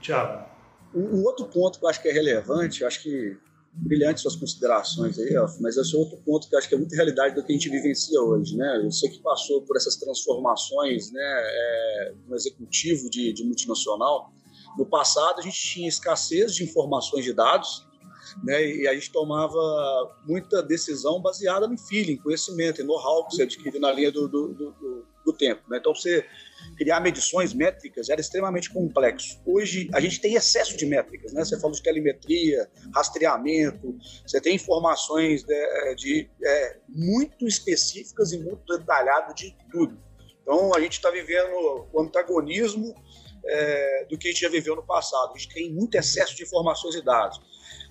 Tiago. 0.00 0.41
Um 0.94 1.24
outro 1.24 1.46
ponto 1.46 1.78
que 1.78 1.84
eu 1.84 1.88
acho 1.88 2.02
que 2.02 2.08
é 2.08 2.12
relevante, 2.12 2.84
acho 2.84 3.02
que 3.02 3.36
brilhantes 3.74 4.22
suas 4.22 4.36
considerações 4.36 5.18
aí, 5.18 5.34
ó, 5.36 5.48
mas 5.60 5.76
esse 5.76 5.94
é 5.94 5.98
outro 5.98 6.18
ponto 6.18 6.46
que 6.46 6.54
eu 6.54 6.58
acho 6.58 6.68
que 6.68 6.74
é 6.74 6.78
muita 6.78 6.94
realidade 6.94 7.34
do 7.34 7.42
que 7.42 7.52
a 7.52 7.54
gente 7.54 7.70
vivencia 7.70 8.20
hoje, 8.20 8.56
né? 8.56 8.88
Sei 8.90 9.08
que 9.08 9.18
passou 9.20 9.62
por 9.62 9.76
essas 9.76 9.96
transformações, 9.96 11.10
né, 11.10 11.20
é, 11.22 12.14
no 12.28 12.34
executivo 12.34 13.08
de, 13.08 13.32
de 13.32 13.42
multinacional. 13.42 14.30
No 14.76 14.84
passado 14.84 15.38
a 15.38 15.42
gente 15.42 15.58
tinha 15.58 15.88
escassez 15.88 16.54
de 16.54 16.64
informações 16.64 17.24
de 17.24 17.32
dados, 17.32 17.86
né? 18.44 18.64
E 18.64 18.86
a 18.86 18.94
gente 18.94 19.10
tomava 19.10 19.58
muita 20.26 20.62
decisão 20.62 21.20
baseada 21.20 21.66
no 21.66 21.78
feeling, 21.78 22.18
conhecimento 22.18 22.82
e 22.82 22.84
know-how 22.84 23.26
que 23.26 23.36
você 23.36 23.42
adquire 23.44 23.78
na 23.78 23.90
linha 23.90 24.12
do, 24.12 24.28
do, 24.28 24.48
do, 24.48 25.06
do 25.24 25.32
tempo, 25.32 25.62
né? 25.70 25.78
Então 25.78 25.94
você 25.94 26.26
criar 26.76 27.00
medições 27.00 27.52
métricas 27.54 28.08
era 28.08 28.20
extremamente 28.20 28.70
complexo. 28.70 29.40
Hoje 29.44 29.88
a 29.92 30.00
gente 30.00 30.20
tem 30.20 30.34
excesso 30.34 30.76
de 30.76 30.86
métricas, 30.86 31.32
né? 31.32 31.44
Você 31.44 31.58
falou 31.60 31.76
de 31.76 31.82
telemetria, 31.82 32.68
rastreamento, 32.94 33.96
você 34.26 34.40
tem 34.40 34.56
informações 34.56 35.42
de, 35.44 35.54
é, 35.54 35.94
de 35.94 36.30
é, 36.44 36.78
muito 36.88 37.46
específicas 37.46 38.32
e 38.32 38.38
muito 38.38 38.64
detalhado 38.78 39.34
de 39.34 39.56
tudo. 39.70 39.98
Então 40.42 40.74
a 40.74 40.80
gente 40.80 40.94
está 40.94 41.10
vivendo 41.10 41.88
o 41.92 42.00
antagonismo 42.00 42.94
é, 43.44 44.06
do 44.08 44.18
que 44.18 44.28
a 44.28 44.30
gente 44.30 44.40
já 44.40 44.48
viveu 44.48 44.76
no 44.76 44.84
passado. 44.84 45.32
A 45.34 45.38
gente 45.38 45.52
tem 45.52 45.72
muito 45.72 45.94
excesso 45.96 46.34
de 46.36 46.42
informações 46.42 46.94
e 46.94 47.02
dados. 47.02 47.40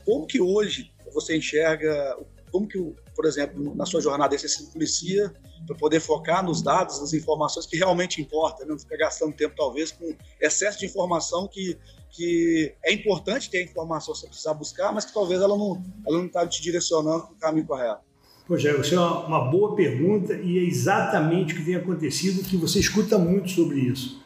Como 0.06 0.26
que 0.26 0.42
hoje 0.42 0.92
você 1.14 1.36
enxerga, 1.36 2.18
como 2.52 2.68
que, 2.68 2.78
por 3.16 3.26
exemplo, 3.26 3.74
na 3.76 3.86
sua 3.86 4.02
jornada 4.02 4.38
você 4.38 4.48
se 4.48 4.72
policia 4.72 5.34
para 5.66 5.76
poder 5.76 6.00
focar 6.00 6.44
nos 6.44 6.62
dados, 6.62 7.00
nas 7.00 7.14
informações 7.14 7.66
que 7.66 7.78
realmente 7.78 8.22
importam, 8.22 8.66
né? 8.66 8.72
não 8.72 8.80
ficar 8.80 8.98
gastando 8.98 9.34
tempo, 9.34 9.56
talvez, 9.56 9.92
com 9.92 10.14
excesso 10.40 10.80
de 10.80 10.86
informação 10.86 11.48
que, 11.48 11.78
que 12.10 12.74
é 12.84 12.94
importante 12.94 13.50
ter 13.50 13.60
a 13.60 13.64
informação 13.64 14.14
você 14.14 14.28
precisar 14.28 14.54
buscar, 14.54 14.92
mas 14.92 15.06
que 15.06 15.14
talvez 15.14 15.42
ela 15.42 15.58
não 15.58 15.82
ela 16.06 16.18
não 16.18 16.26
está 16.26 16.46
te 16.46 16.62
direcionando 16.62 17.24
para 17.24 17.34
o 17.34 17.38
caminho 17.38 17.66
correto. 17.66 18.02
Pois 18.48 18.66
é, 18.66 18.78
isso 18.80 18.96
é 18.96 19.00
uma 19.00 19.50
boa 19.50 19.76
pergunta 19.76 20.34
e 20.34 20.58
é 20.58 20.64
exatamente 20.64 21.54
o 21.54 21.58
que 21.58 21.64
tem 21.64 21.76
acontecido, 21.76 22.44
que 22.44 22.58
você 22.58 22.80
escuta 22.80 23.18
muito 23.18 23.50
sobre 23.50 23.80
isso. 23.80 24.22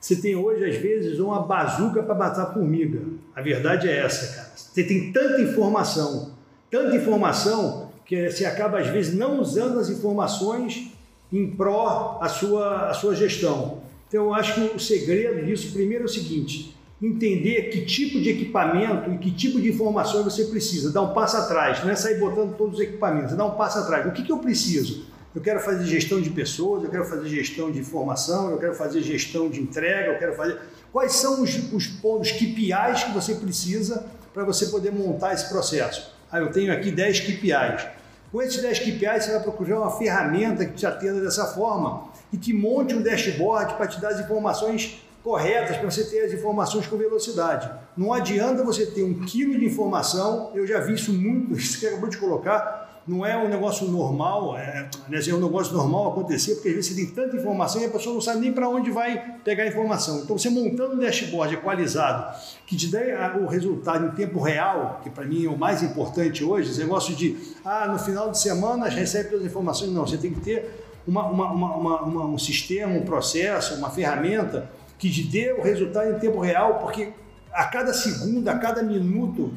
Você 0.00 0.16
tem 0.16 0.34
hoje, 0.34 0.64
às 0.64 0.76
vezes, 0.76 1.18
uma 1.18 1.42
bazuca 1.42 2.02
para 2.02 2.14
matar 2.14 2.54
formiga. 2.54 3.00
A 3.36 3.42
verdade 3.42 3.86
é 3.86 3.98
essa, 3.98 4.34
cara. 4.34 4.50
Você 4.56 4.82
tem 4.82 5.12
tanta 5.12 5.42
informação, 5.42 6.34
tanta 6.70 6.96
informação 6.96 7.90
que 8.04 8.30
você 8.30 8.44
acaba 8.44 8.78
às 8.78 8.88
vezes 8.88 9.14
não 9.14 9.40
usando 9.40 9.78
as 9.78 9.88
informações 9.88 10.92
em 11.32 11.46
pró 11.48 12.18
a 12.20 12.28
sua, 12.28 12.88
a 12.88 12.94
sua 12.94 13.14
gestão. 13.14 13.82
Então 14.08 14.24
eu 14.24 14.34
acho 14.34 14.54
que 14.54 14.76
o 14.76 14.80
segredo 14.80 15.44
disso 15.44 15.72
primeiro 15.72 16.04
é 16.04 16.06
o 16.06 16.08
seguinte: 16.08 16.76
entender 17.00 17.70
que 17.70 17.84
tipo 17.84 18.20
de 18.20 18.30
equipamento 18.30 19.10
e 19.12 19.18
que 19.18 19.30
tipo 19.30 19.60
de 19.60 19.68
informações 19.68 20.24
você 20.24 20.44
precisa, 20.44 20.92
dar 20.92 21.02
um 21.02 21.14
passo 21.14 21.36
atrás, 21.36 21.82
não 21.84 21.90
é 21.90 21.96
sair 21.96 22.18
botando 22.18 22.56
todos 22.56 22.74
os 22.74 22.80
equipamentos, 22.80 23.32
é 23.32 23.36
dar 23.36 23.46
um 23.46 23.56
passo 23.56 23.78
atrás. 23.78 24.06
O 24.06 24.12
que, 24.12 24.22
que 24.22 24.32
eu 24.32 24.38
preciso? 24.38 25.06
Eu 25.32 25.40
quero 25.40 25.60
fazer 25.60 25.86
gestão 25.86 26.20
de 26.20 26.28
pessoas, 26.30 26.82
eu 26.82 26.90
quero 26.90 27.04
fazer 27.04 27.28
gestão 27.28 27.70
de 27.70 27.78
informação, 27.78 28.50
eu 28.50 28.58
quero 28.58 28.74
fazer 28.74 29.00
gestão 29.00 29.48
de 29.48 29.60
entrega, 29.60 30.12
eu 30.12 30.18
quero 30.18 30.34
fazer. 30.34 30.58
Quais 30.92 31.12
são 31.12 31.40
os, 31.40 31.72
os 31.72 31.86
pontos 31.86 32.32
KPIs 32.32 33.04
que 33.04 33.12
você 33.12 33.36
precisa 33.36 34.06
para 34.34 34.44
você 34.44 34.66
poder 34.66 34.90
montar 34.90 35.32
esse 35.32 35.48
processo? 35.48 36.19
Ah, 36.32 36.38
eu 36.38 36.50
tenho 36.50 36.72
aqui 36.72 36.90
10 36.90 37.20
KPIs. 37.20 37.86
Com 38.30 38.40
esses 38.40 38.62
10 38.62 38.78
KPIs, 38.78 39.24
você 39.24 39.32
vai 39.32 39.40
procurar 39.40 39.80
uma 39.80 39.90
ferramenta 39.90 40.64
que 40.64 40.74
te 40.74 40.86
atenda 40.86 41.20
dessa 41.20 41.46
forma 41.46 42.08
e 42.32 42.36
que 42.36 42.52
monte 42.52 42.94
um 42.94 43.02
dashboard 43.02 43.74
para 43.74 43.88
te 43.88 44.00
dar 44.00 44.10
as 44.10 44.20
informações 44.20 45.02
corretas, 45.24 45.76
para 45.76 45.90
você 45.90 46.04
ter 46.04 46.24
as 46.24 46.32
informações 46.32 46.86
com 46.86 46.96
velocidade. 46.96 47.68
Não 47.96 48.12
adianta 48.12 48.62
você 48.62 48.86
ter 48.86 49.02
um 49.02 49.20
quilo 49.24 49.58
de 49.58 49.66
informação, 49.66 50.52
eu 50.54 50.64
já 50.66 50.78
vi 50.78 50.94
isso 50.94 51.12
muito, 51.12 51.54
isso 51.58 51.80
que 51.80 51.86
acabou 51.86 52.08
de 52.08 52.16
colocar, 52.16 52.79
não 53.10 53.26
é 53.26 53.36
um 53.36 53.48
negócio 53.48 53.88
normal, 53.88 54.56
é, 54.56 54.88
né, 55.08 55.18
é 55.28 55.34
um 55.34 55.40
negócio 55.40 55.74
normal 55.74 56.12
acontecer, 56.12 56.54
porque 56.54 56.68
às 56.68 56.74
vezes 56.76 56.92
você 56.92 56.94
tem 56.94 57.06
tanta 57.06 57.36
informação 57.36 57.82
e 57.82 57.86
a 57.86 57.90
pessoa 57.90 58.14
não 58.14 58.20
sabe 58.20 58.38
nem 58.38 58.52
para 58.52 58.68
onde 58.68 58.88
vai 58.92 59.34
pegar 59.44 59.64
a 59.64 59.66
informação. 59.66 60.20
Então, 60.20 60.38
você 60.38 60.48
montando 60.48 60.94
um 60.94 60.98
dashboard 60.98 61.54
equalizado, 61.54 62.38
que 62.64 62.76
te 62.76 62.86
dê 62.86 63.12
o 63.42 63.48
resultado 63.48 64.06
em 64.06 64.10
tempo 64.12 64.38
real, 64.38 65.00
que 65.02 65.10
para 65.10 65.24
mim 65.24 65.44
é 65.44 65.48
o 65.48 65.58
mais 65.58 65.82
importante 65.82 66.44
hoje, 66.44 66.70
esse 66.70 66.78
negócio 66.78 67.12
de, 67.16 67.36
ah, 67.64 67.88
no 67.88 67.98
final 67.98 68.30
de 68.30 68.38
semana 68.38 68.88
recebe 68.88 69.30
todas 69.30 69.44
as 69.44 69.50
informações, 69.50 69.90
não, 69.90 70.06
você 70.06 70.16
tem 70.16 70.32
que 70.32 70.40
ter 70.40 70.70
uma, 71.04 71.26
uma, 71.26 71.50
uma, 71.50 72.02
uma 72.02 72.24
um 72.26 72.38
sistema, 72.38 72.92
um 72.92 73.02
processo, 73.02 73.74
uma 73.74 73.90
ferramenta 73.90 74.70
que 74.96 75.10
te 75.10 75.24
dê 75.24 75.52
o 75.52 75.62
resultado 75.62 76.12
em 76.12 76.18
tempo 76.20 76.38
real, 76.38 76.78
porque 76.78 77.12
a 77.52 77.64
cada 77.64 77.92
segundo, 77.92 78.46
a 78.46 78.56
cada 78.56 78.84
minuto, 78.84 79.52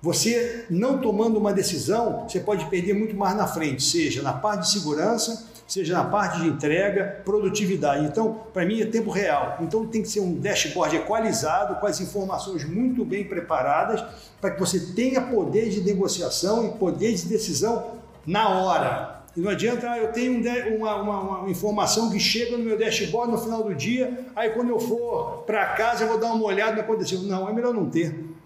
você 0.00 0.64
não 0.70 0.98
tomando 0.98 1.38
uma 1.38 1.52
decisão, 1.52 2.24
você 2.28 2.38
pode 2.38 2.66
perder 2.66 2.94
muito 2.94 3.16
mais 3.16 3.36
na 3.36 3.46
frente, 3.46 3.82
seja 3.82 4.22
na 4.22 4.32
parte 4.32 4.62
de 4.62 4.70
segurança, 4.70 5.46
seja 5.66 5.94
na 5.94 6.04
parte 6.04 6.40
de 6.40 6.48
entrega, 6.48 7.20
produtividade. 7.24 8.06
Então, 8.06 8.40
para 8.52 8.64
mim 8.64 8.80
é 8.80 8.86
tempo 8.86 9.10
real. 9.10 9.58
Então 9.60 9.86
tem 9.86 10.00
que 10.00 10.08
ser 10.08 10.20
um 10.20 10.34
dashboard 10.34 10.96
equalizado, 10.96 11.78
com 11.80 11.86
as 11.86 12.00
informações 12.00 12.64
muito 12.64 13.04
bem 13.04 13.24
preparadas, 13.24 14.02
para 14.40 14.52
que 14.52 14.60
você 14.60 14.78
tenha 14.94 15.20
poder 15.20 15.68
de 15.68 15.80
negociação 15.82 16.64
e 16.66 16.70
poder 16.78 17.12
de 17.14 17.26
decisão 17.26 17.98
na 18.24 18.48
hora. 18.48 19.18
E 19.36 19.40
não 19.40 19.50
adianta, 19.50 19.90
ah, 19.90 19.98
eu 19.98 20.10
tenho 20.10 20.40
uma, 20.76 20.96
uma, 20.96 21.20
uma, 21.20 21.50
informação 21.50 22.10
que 22.10 22.18
chega 22.18 22.56
no 22.56 22.64
meu 22.64 22.78
dashboard 22.78 23.30
no 23.30 23.38
final 23.38 23.62
do 23.62 23.74
dia, 23.74 24.26
aí 24.34 24.50
quando 24.50 24.70
eu 24.70 24.80
for 24.80 25.44
para 25.46 25.66
casa 25.74 26.04
eu 26.04 26.08
vou 26.08 26.18
dar 26.18 26.32
uma 26.32 26.44
olhada 26.44 26.70
no 26.70 26.76
que 26.76 26.82
aconteceu. 26.82 27.20
Não, 27.22 27.48
é 27.48 27.52
melhor 27.52 27.74
não 27.74 27.90
ter. 27.90 28.37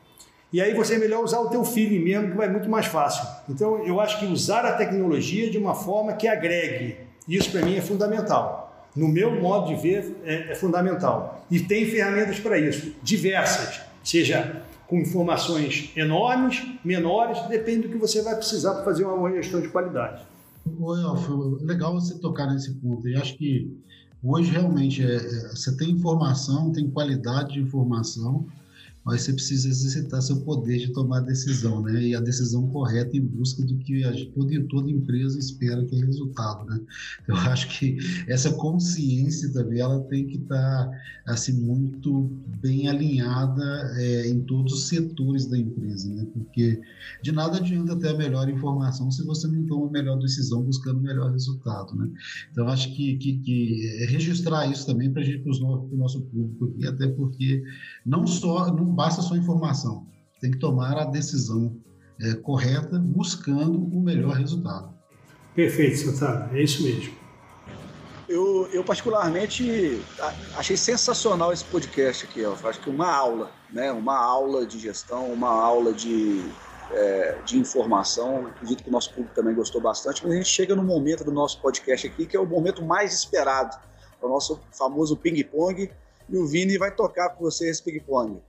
E 0.53 0.61
aí 0.61 0.75
você 0.75 0.95
é 0.95 0.99
melhor 0.99 1.25
usar 1.25 1.41
o 1.41 1.49
teu 1.49 1.65
feeling 1.65 2.01
mesmo, 2.01 2.31
que 2.31 2.37
vai 2.37 2.49
muito 2.49 2.69
mais 2.69 2.87
fácil. 2.87 3.27
Então 3.49 3.85
eu 3.87 4.01
acho 4.01 4.19
que 4.19 4.27
usar 4.27 4.65
a 4.65 4.73
tecnologia 4.73 5.51
de 5.51 5.57
uma 5.57 5.75
forma 5.75 6.13
que 6.13 6.29
agregue, 6.29 6.97
isso 7.27 7.51
para 7.51 7.63
mim 7.63 7.77
é 7.77 7.81
fundamental. 7.81 8.89
No 8.95 9.09
meu 9.09 9.41
modo 9.41 9.69
de 9.69 9.81
ver, 9.81 10.21
é, 10.25 10.53
é 10.53 10.55
fundamental. 10.55 11.47
E 11.51 11.61
tem 11.61 11.87
ferramentas 11.87 12.39
para 12.39 12.59
isso, 12.59 12.93
diversas, 13.03 13.81
seja 14.05 14.63
com 14.87 14.99
informações 14.99 15.91
enormes, 15.97 16.63
menores, 16.85 17.41
depende 17.49 17.89
do 17.89 17.89
que 17.89 17.97
você 17.97 18.21
vai 18.21 18.37
precisar 18.37 18.75
para 18.75 18.85
fazer 18.85 19.05
uma 19.05 19.31
gestão 19.33 19.63
de 19.63 19.69
qualidade. 19.69 20.23
Elfio, 20.67 21.59
legal 21.63 21.95
você 21.95 22.19
tocar 22.19 22.47
nesse 22.47 22.75
ponto. 22.75 23.09
E 23.09 23.17
acho 23.17 23.39
que 23.39 23.75
hoje 24.23 24.51
realmente 24.51 25.03
é, 25.03 25.17
é, 25.17 25.49
você 25.49 25.75
tem 25.77 25.91
informação, 25.91 26.71
tem 26.73 26.91
qualidade 26.91 27.55
de 27.55 27.61
informação, 27.61 28.47
mas 29.05 29.23
você 29.23 29.33
precisa 29.33 29.69
exercitar 29.69 30.23
seu 30.23 30.41
poder 30.43 30.79
de 30.79 30.93
tomar 30.93 31.21
decisão, 31.21 31.83
né? 31.83 32.03
E 32.03 32.15
a 32.15 32.21
decisão 32.21 32.69
correta 32.69 33.17
em 33.17 33.21
busca 33.21 33.65
do 33.65 33.77
que 33.79 34.05
a, 34.05 34.13
toda, 34.33 34.63
toda 34.69 34.91
empresa 34.91 35.39
espera 35.39 35.85
que 35.85 35.97
é 35.97 36.05
resultado, 36.05 36.65
né? 36.67 36.81
Eu 37.27 37.35
acho 37.51 37.69
que 37.69 37.99
essa 38.29 38.53
consciência 38.53 39.53
também 39.53 39.81
ela 39.81 40.01
tem 40.05 40.27
que 40.27 40.37
estar 40.37 40.87
tá, 40.87 40.91
assim 41.27 41.53
muito 41.53 42.31
bem 42.61 42.89
alinhada 42.89 43.65
é, 43.97 44.29
em 44.29 44.41
todos 44.43 44.73
os 44.73 44.89
setores 44.89 45.47
da 45.47 45.59
empresa, 45.59 46.09
né? 46.15 46.25
Porque 46.33 46.81
de 47.23 47.33
nada 47.33 47.59
adianta 47.59 47.97
ter 47.97 48.09
a 48.09 48.17
melhor 48.17 48.49
informação 48.49 49.11
se 49.11 49.25
você 49.25 49.49
não 49.49 49.67
toma 49.67 49.89
a 49.89 49.91
melhor 49.91 50.19
decisão 50.19 50.63
buscando 50.63 50.99
o 50.99 51.03
melhor 51.03 51.33
resultado, 51.33 51.95
né? 51.97 52.09
Então 52.53 52.69
acho 52.69 52.95
que, 52.95 53.17
que, 53.17 53.39
que 53.39 53.87
é 54.01 54.07
registrar 54.07 54.67
isso 54.71 54.87
também 54.87 55.11
para 55.11 55.23
gente 55.23 55.41
para 55.41 55.53
o 55.53 55.97
nosso 55.97 56.23
público 56.23 56.73
e 56.79 56.87
até 56.87 57.09
porque 57.09 57.65
não 58.07 58.27
só 58.27 58.73
não 58.73 58.92
basta 58.93 59.23
só 59.23 59.35
informação, 59.35 60.07
tem 60.41 60.51
que 60.51 60.59
tomar 60.59 60.99
a 60.99 61.05
decisão 61.05 61.75
é, 62.21 62.35
correta, 62.35 62.99
buscando 62.99 63.79
o 63.79 64.01
melhor 64.01 64.37
resultado. 64.37 64.93
Perfeito, 65.55 65.99
Santana, 65.99 66.51
é 66.53 66.63
isso 66.63 66.83
mesmo. 66.83 67.15
Eu, 68.29 68.69
eu 68.73 68.83
particularmente 68.83 70.01
achei 70.57 70.77
sensacional 70.77 71.53
esse 71.53 71.65
podcast 71.65 72.25
aqui, 72.25 72.41
eu 72.41 72.57
acho 72.65 72.81
que 72.81 72.89
uma 72.89 73.13
aula, 73.13 73.51
né? 73.71 73.93
uma 73.93 74.17
aula 74.17 74.65
de 74.65 74.79
gestão, 74.79 75.31
uma 75.33 75.51
aula 75.51 75.93
de, 75.93 76.43
é, 76.93 77.39
de 77.45 77.59
informação, 77.59 78.47
acredito 78.47 78.85
que 78.85 78.89
o 78.89 78.93
nosso 78.93 79.11
público 79.11 79.35
também 79.35 79.55
gostou 79.55 79.81
bastante, 79.81 80.23
mas 80.23 80.33
a 80.33 80.37
gente 80.37 80.49
chega 80.49 80.75
no 80.75 80.83
momento 80.83 81.25
do 81.25 81.33
nosso 81.33 81.61
podcast 81.61 82.07
aqui, 82.07 82.25
que 82.25 82.37
é 82.37 82.41
o 82.41 82.47
momento 82.47 82.83
mais 82.83 83.13
esperado, 83.13 83.77
é 84.23 84.25
o 84.25 84.29
nosso 84.29 84.59
famoso 84.71 85.17
ping-pong, 85.17 85.91
e 86.31 86.37
o 86.37 86.47
Vini 86.47 86.79
vai 86.79 86.95
tocar 86.95 87.31
com 87.31 87.45
você 87.45 87.69
esse 87.69 87.83
ping-pong. 87.83 88.41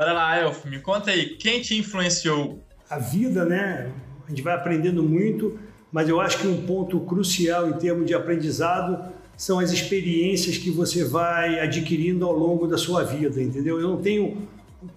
Olha 0.00 0.12
lá, 0.12 0.40
Elf, 0.40 0.64
me 0.66 0.78
conta 0.78 1.10
aí, 1.10 1.30
quem 1.30 1.60
te 1.60 1.76
influenciou? 1.76 2.64
A 2.88 3.00
vida, 3.00 3.44
né? 3.44 3.92
A 4.24 4.30
gente 4.30 4.42
vai 4.42 4.54
aprendendo 4.54 5.02
muito, 5.02 5.58
mas 5.90 6.08
eu 6.08 6.20
acho 6.20 6.38
que 6.38 6.46
um 6.46 6.64
ponto 6.64 7.00
crucial 7.00 7.68
em 7.68 7.72
termos 7.72 8.06
de 8.06 8.14
aprendizado 8.14 9.12
são 9.36 9.58
as 9.58 9.72
experiências 9.72 10.56
que 10.56 10.70
você 10.70 11.04
vai 11.04 11.58
adquirindo 11.58 12.24
ao 12.24 12.32
longo 12.32 12.68
da 12.68 12.78
sua 12.78 13.02
vida, 13.02 13.42
entendeu? 13.42 13.80
Eu 13.80 13.88
não 13.88 14.00
tenho 14.00 14.46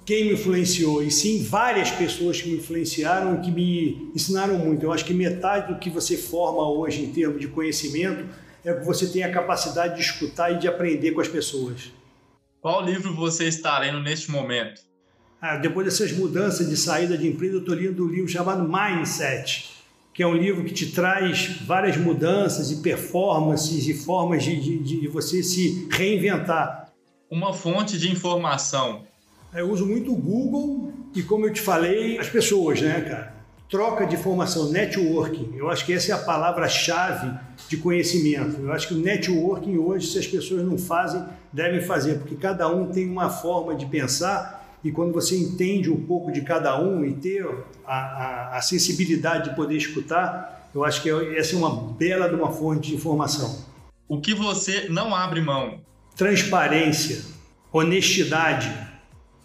quem 0.05 0.25
me 0.25 0.33
influenciou, 0.33 1.01
e 1.01 1.09
sim 1.09 1.43
várias 1.45 1.89
pessoas 1.89 2.39
que 2.39 2.49
me 2.49 2.57
influenciaram 2.57 3.39
e 3.39 3.41
que 3.41 3.49
me 3.49 4.11
ensinaram 4.13 4.59
muito. 4.59 4.85
Eu 4.85 4.93
acho 4.93 5.03
que 5.03 5.15
metade 5.15 5.73
do 5.73 5.79
que 5.79 5.89
você 5.89 6.15
forma 6.15 6.69
hoje 6.69 7.01
em 7.01 7.11
termos 7.11 7.41
de 7.41 7.47
conhecimento 7.47 8.23
é 8.63 8.71
que 8.71 8.85
você 8.85 9.07
tem 9.07 9.23
a 9.23 9.31
capacidade 9.31 9.95
de 9.95 10.01
escutar 10.01 10.51
e 10.51 10.59
de 10.59 10.67
aprender 10.67 11.13
com 11.13 11.21
as 11.21 11.27
pessoas. 11.27 11.91
Qual 12.61 12.85
livro 12.85 13.15
você 13.15 13.45
está 13.45 13.79
lendo 13.79 13.99
neste 13.99 14.29
momento? 14.29 14.90
Ah, 15.41 15.57
depois 15.57 15.85
dessas 15.85 16.11
mudanças 16.11 16.69
de 16.69 16.77
saída 16.77 17.17
de 17.17 17.27
empresa, 17.27 17.55
eu 17.55 17.59
estou 17.59 17.73
lendo 17.73 18.05
um 18.05 18.07
livro 18.07 18.27
chamado 18.27 18.63
Mindset, 18.63 19.71
que 20.13 20.21
é 20.21 20.27
um 20.27 20.35
livro 20.35 20.63
que 20.63 20.73
te 20.73 20.91
traz 20.91 21.57
várias 21.65 21.97
mudanças 21.97 22.71
e 22.71 22.77
performances 22.77 23.87
e 23.87 23.93
formas 23.93 24.43
de, 24.43 24.55
de, 24.55 24.99
de 25.01 25.07
você 25.07 25.41
se 25.41 25.87
reinventar. 25.91 26.91
Uma 27.29 27.53
fonte 27.53 27.97
de 27.97 28.11
informação 28.11 29.03
eu 29.53 29.69
uso 29.69 29.85
muito 29.85 30.13
o 30.13 30.15
Google 30.15 30.93
e, 31.13 31.21
como 31.21 31.45
eu 31.45 31.51
te 31.51 31.59
falei, 31.59 32.17
as 32.17 32.29
pessoas, 32.29 32.81
né, 32.81 33.01
cara? 33.01 33.33
Troca 33.69 34.05
de 34.05 34.15
informação, 34.15 34.69
networking. 34.69 35.53
Eu 35.57 35.69
acho 35.69 35.85
que 35.85 35.93
essa 35.93 36.11
é 36.11 36.15
a 36.15 36.17
palavra-chave 36.17 37.37
de 37.67 37.77
conhecimento. 37.77 38.61
Eu 38.61 38.71
acho 38.71 38.87
que 38.87 38.93
o 38.93 38.97
networking 38.97 39.77
hoje, 39.77 40.07
se 40.07 40.19
as 40.19 40.27
pessoas 40.27 40.63
não 40.63 40.77
fazem, 40.77 41.23
devem 41.51 41.81
fazer, 41.81 42.19
porque 42.19 42.35
cada 42.35 42.69
um 42.69 42.87
tem 42.91 43.09
uma 43.09 43.29
forma 43.29 43.75
de 43.75 43.85
pensar 43.85 44.60
e 44.83 44.91
quando 44.91 45.13
você 45.13 45.37
entende 45.37 45.89
um 45.89 46.05
pouco 46.05 46.31
de 46.31 46.41
cada 46.41 46.79
um 46.81 47.05
e 47.05 47.13
ter 47.13 47.47
a, 47.85 47.95
a, 47.95 48.57
a 48.57 48.61
sensibilidade 48.61 49.49
de 49.49 49.55
poder 49.55 49.77
escutar, 49.77 50.69
eu 50.73 50.83
acho 50.83 51.01
que 51.01 51.09
essa 51.09 51.55
é 51.55 51.57
uma 51.57 51.93
bela 51.93 52.27
de 52.27 52.35
uma 52.35 52.51
fonte 52.51 52.89
de 52.89 52.95
informação. 52.95 53.65
O 54.07 54.19
que 54.19 54.33
você 54.33 54.87
não 54.89 55.15
abre 55.15 55.41
mão? 55.41 55.81
Transparência, 56.15 57.23
honestidade, 57.71 58.71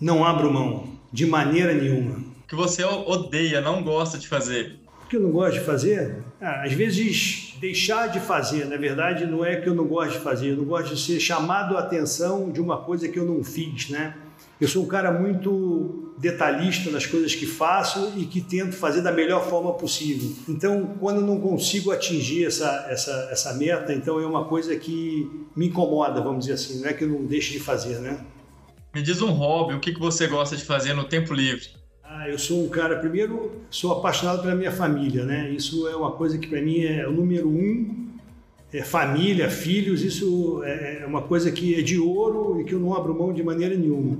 não 0.01 0.25
abro 0.25 0.53
mão, 0.53 0.89
de 1.13 1.27
maneira 1.27 1.75
nenhuma. 1.75 2.19
O 2.19 2.49
que 2.49 2.55
você 2.55 2.85
odeia, 2.85 3.61
não 3.61 3.83
gosta 3.83 4.19
de 4.19 4.29
fazer? 4.29 4.79
O 5.05 5.09
que 5.09 5.17
eu 5.17 5.21
não 5.21 5.31
gosto 5.31 5.59
de 5.59 5.65
fazer? 5.65 6.17
Ah, 6.41 6.63
às 6.65 6.73
vezes, 6.73 7.55
deixar 7.61 8.09
de 8.09 8.21
fazer. 8.21 8.67
Na 8.67 8.77
verdade, 8.77 9.27
não 9.27 9.45
é 9.45 9.57
que 9.57 9.69
eu 9.69 9.75
não 9.75 9.87
gosto 9.87 10.13
de 10.13 10.19
fazer, 10.19 10.51
eu 10.51 10.57
não 10.57 10.65
gosto 10.65 10.95
de 10.95 11.01
ser 11.01 11.21
chamado 11.21 11.77
a 11.77 11.81
atenção 11.81 12.51
de 12.51 12.61
uma 12.61 12.79
coisa 12.79 13.09
que 13.09 13.19
eu 13.19 13.25
não 13.25 13.45
fiz, 13.45 13.89
né? 13.89 14.17
Eu 14.61 14.69
sou 14.69 14.85
um 14.85 14.87
cara 14.87 15.13
muito 15.13 16.15
detalhista 16.19 16.91
nas 16.91 17.05
coisas 17.05 17.35
que 17.35 17.45
faço 17.45 18.13
e 18.17 18.25
que 18.25 18.41
tento 18.41 18.75
fazer 18.75 19.03
da 19.03 19.13
melhor 19.13 19.47
forma 19.49 19.75
possível. 19.75 20.35
Então, 20.49 20.97
quando 20.99 21.21
eu 21.21 21.27
não 21.27 21.39
consigo 21.39 21.91
atingir 21.91 22.47
essa, 22.47 22.87
essa, 22.89 23.29
essa 23.31 23.55
meta, 23.55 23.93
então 23.93 24.19
é 24.19 24.27
uma 24.27 24.47
coisa 24.47 24.75
que 24.77 25.31
me 25.55 25.67
incomoda, 25.67 26.23
vamos 26.23 26.47
dizer 26.47 26.55
assim. 26.55 26.81
Não 26.81 26.89
é 26.89 26.95
que 26.95 27.05
eu 27.05 27.09
não 27.09 27.27
deixe 27.27 27.53
de 27.53 27.61
fazer, 27.61 27.99
né? 27.99 28.19
Me 28.95 29.03
diz 29.03 29.21
um 29.21 29.31
hobby, 29.31 29.75
o 29.75 29.81
que, 29.81 29.93
que 29.93 30.01
você 30.01 30.27
gosta 30.27 30.57
de 30.57 30.65
fazer 30.65 30.95
no 30.95 31.05
tempo 31.05 31.35
livre? 31.35 31.69
Ah, 32.03 32.31
eu 32.31 32.39
sou 32.39 32.65
um 32.65 32.69
cara, 32.71 32.97
primeiro, 32.97 33.61
sou 33.69 33.93
apaixonado 33.93 34.41
pela 34.41 34.55
minha 34.55 34.73
família, 34.73 35.23
né? 35.23 35.51
Isso 35.51 35.87
é 35.87 35.95
uma 35.95 36.13
coisa 36.13 36.39
que 36.39 36.47
para 36.47 36.63
mim 36.63 36.81
é 36.81 37.07
o 37.07 37.13
número 37.13 37.47
um. 37.47 38.06
É 38.77 38.83
família, 38.83 39.49
filhos, 39.49 40.03
isso 40.03 40.63
é, 40.63 41.01
é 41.03 41.07
uma 41.07 41.23
coisa 41.23 41.51
que 41.51 41.75
é 41.75 41.81
de 41.81 41.99
ouro 41.99 42.61
e 42.61 42.65
que 42.65 42.75
eu 42.75 42.79
não 42.79 42.95
abro 42.95 43.15
mão 43.15 43.33
de 43.33 43.43
maneira 43.43 43.75
nenhuma. 43.75 44.19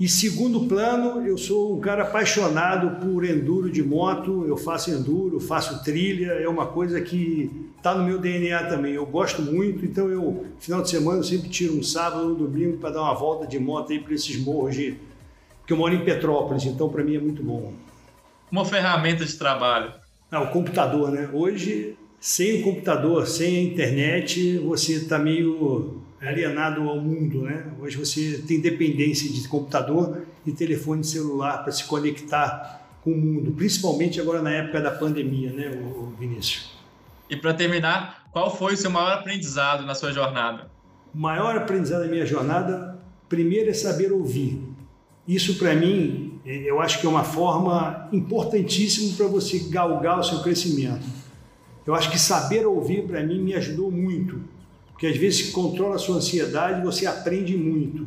E 0.00 0.08
segundo 0.08 0.66
plano, 0.66 1.24
eu 1.24 1.38
sou 1.38 1.76
um 1.76 1.80
cara 1.80 2.02
apaixonado 2.02 3.04
por 3.04 3.24
enduro 3.24 3.70
de 3.70 3.80
moto, 3.80 4.44
eu 4.48 4.56
faço 4.56 4.90
enduro, 4.90 5.38
faço 5.38 5.84
trilha, 5.84 6.32
é 6.32 6.48
uma 6.48 6.66
coisa 6.66 7.00
que 7.00 7.48
está 7.76 7.94
no 7.94 8.02
meu 8.02 8.18
DNA 8.18 8.64
também. 8.64 8.94
Eu 8.94 9.06
gosto 9.06 9.40
muito, 9.40 9.84
então 9.84 10.08
eu, 10.08 10.46
final 10.58 10.82
de 10.82 10.90
semana, 10.90 11.18
eu 11.18 11.24
sempre 11.24 11.48
tiro 11.48 11.76
um 11.76 11.82
sábado 11.82 12.24
ou 12.24 12.30
um 12.30 12.34
domingo 12.34 12.78
para 12.78 12.90
dar 12.90 13.02
uma 13.02 13.14
volta 13.14 13.46
de 13.46 13.58
moto 13.60 13.92
aí 13.92 14.00
para 14.00 14.14
esses 14.14 14.36
morros 14.36 14.74
de... 14.74 14.96
Porque 15.60 15.72
eu 15.72 15.76
moro 15.76 15.94
em 15.94 16.04
Petrópolis, 16.04 16.64
então 16.64 16.88
para 16.88 17.04
mim 17.04 17.14
é 17.14 17.20
muito 17.20 17.40
bom. 17.40 17.72
Uma 18.50 18.64
ferramenta 18.64 19.24
de 19.24 19.34
trabalho. 19.34 19.92
Ah, 20.28 20.40
o 20.40 20.48
computador, 20.48 21.12
né? 21.12 21.28
Hoje, 21.32 21.94
sem 22.20 22.60
o 22.60 22.62
computador, 22.62 23.26
sem 23.26 23.56
a 23.56 23.62
internet, 23.62 24.58
você 24.58 24.92
está 24.92 25.18
meio 25.18 26.02
alienado 26.20 26.82
ao 26.86 27.00
mundo, 27.00 27.42
né? 27.42 27.66
Hoje 27.80 27.96
você 27.96 28.44
tem 28.46 28.60
dependência 28.60 29.32
de 29.32 29.48
computador 29.48 30.22
e 30.44 30.52
telefone 30.52 31.02
celular 31.02 31.62
para 31.62 31.72
se 31.72 31.84
conectar 31.84 32.86
com 33.02 33.12
o 33.12 33.16
mundo, 33.16 33.52
principalmente 33.52 34.20
agora 34.20 34.42
na 34.42 34.50
época 34.50 34.82
da 34.82 34.90
pandemia, 34.90 35.50
né, 35.50 35.70
Vinícius? 36.18 36.78
E 37.30 37.36
para 37.36 37.54
terminar, 37.54 38.26
qual 38.30 38.54
foi 38.54 38.74
o 38.74 38.76
seu 38.76 38.90
maior 38.90 39.12
aprendizado 39.12 39.86
na 39.86 39.94
sua 39.94 40.12
jornada? 40.12 40.70
O 41.14 41.18
maior 41.18 41.56
aprendizado 41.56 42.02
da 42.02 42.08
minha 42.08 42.26
jornada, 42.26 42.98
primeiro 43.30 43.70
é 43.70 43.72
saber 43.72 44.12
ouvir. 44.12 44.60
Isso 45.26 45.56
para 45.56 45.74
mim, 45.74 46.38
eu 46.44 46.82
acho 46.82 47.00
que 47.00 47.06
é 47.06 47.08
uma 47.08 47.24
forma 47.24 48.08
importantíssima 48.12 49.16
para 49.16 49.26
você 49.26 49.58
galgar 49.70 50.18
o 50.20 50.22
seu 50.22 50.42
crescimento. 50.42 51.19
Eu 51.86 51.94
acho 51.94 52.10
que 52.10 52.18
saber 52.18 52.66
ouvir 52.66 53.06
para 53.06 53.22
mim 53.22 53.40
me 53.40 53.54
ajudou 53.54 53.90
muito 53.90 54.40
porque 55.00 55.06
às 55.06 55.16
vezes 55.16 55.50
controla 55.50 55.94
a 55.94 55.98
sua 55.98 56.16
ansiedade, 56.16 56.84
você 56.84 57.06
aprende 57.06 57.56
muito. 57.56 58.06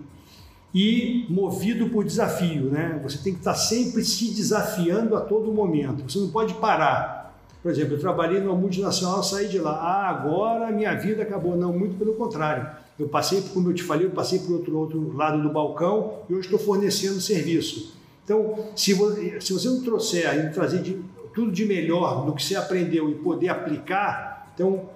E 0.76 1.26
movido 1.28 1.90
por 1.90 2.06
desafio, 2.06 2.66
né? 2.66 3.00
Você 3.02 3.18
tem 3.18 3.34
que 3.34 3.40
estar 3.40 3.56
sempre 3.56 4.06
se 4.06 4.32
desafiando 4.32 5.16
a 5.16 5.22
todo 5.22 5.52
momento. 5.52 6.04
Você 6.08 6.20
não 6.20 6.30
pode 6.30 6.54
parar. 6.54 7.36
Por 7.64 7.72
exemplo, 7.72 7.96
eu 7.96 8.00
trabalhei 8.00 8.40
numa 8.40 8.56
multinacional, 8.56 9.24
saí 9.24 9.48
de 9.48 9.58
lá. 9.58 9.72
Ah, 9.72 10.10
agora 10.10 10.72
minha 10.72 10.94
vida 10.94 11.24
acabou. 11.24 11.58
Não, 11.58 11.74
muito 11.74 11.98
pelo 11.98 12.14
contrário. 12.14 12.70
Eu 13.00 13.10
passei, 13.10 13.42
como 13.42 13.72
eu 13.72 13.74
te 13.74 13.82
falei, 13.82 14.06
eu 14.06 14.12
passei 14.12 14.38
o 14.38 14.54
outro, 14.54 14.78
outro 14.78 15.18
lado 15.18 15.42
do 15.42 15.50
balcão 15.50 16.20
e 16.30 16.36
hoje 16.36 16.46
estou 16.46 16.60
fornecendo 16.60 17.20
serviço. 17.20 17.98
Então, 18.24 18.68
se 18.76 18.94
você, 18.94 19.42
se 19.42 19.52
você 19.52 19.68
não 19.68 19.82
trouxer 19.82 20.54
trazer 20.54 20.84
de, 20.84 21.02
tudo 21.34 21.52
de 21.52 21.66
melhor 21.66 22.26
do 22.26 22.34
que 22.34 22.44
você 22.44 22.56
aprendeu 22.56 23.10
e 23.10 23.16
poder 23.16 23.50
aplicar, 23.50 24.52
então 24.54 24.90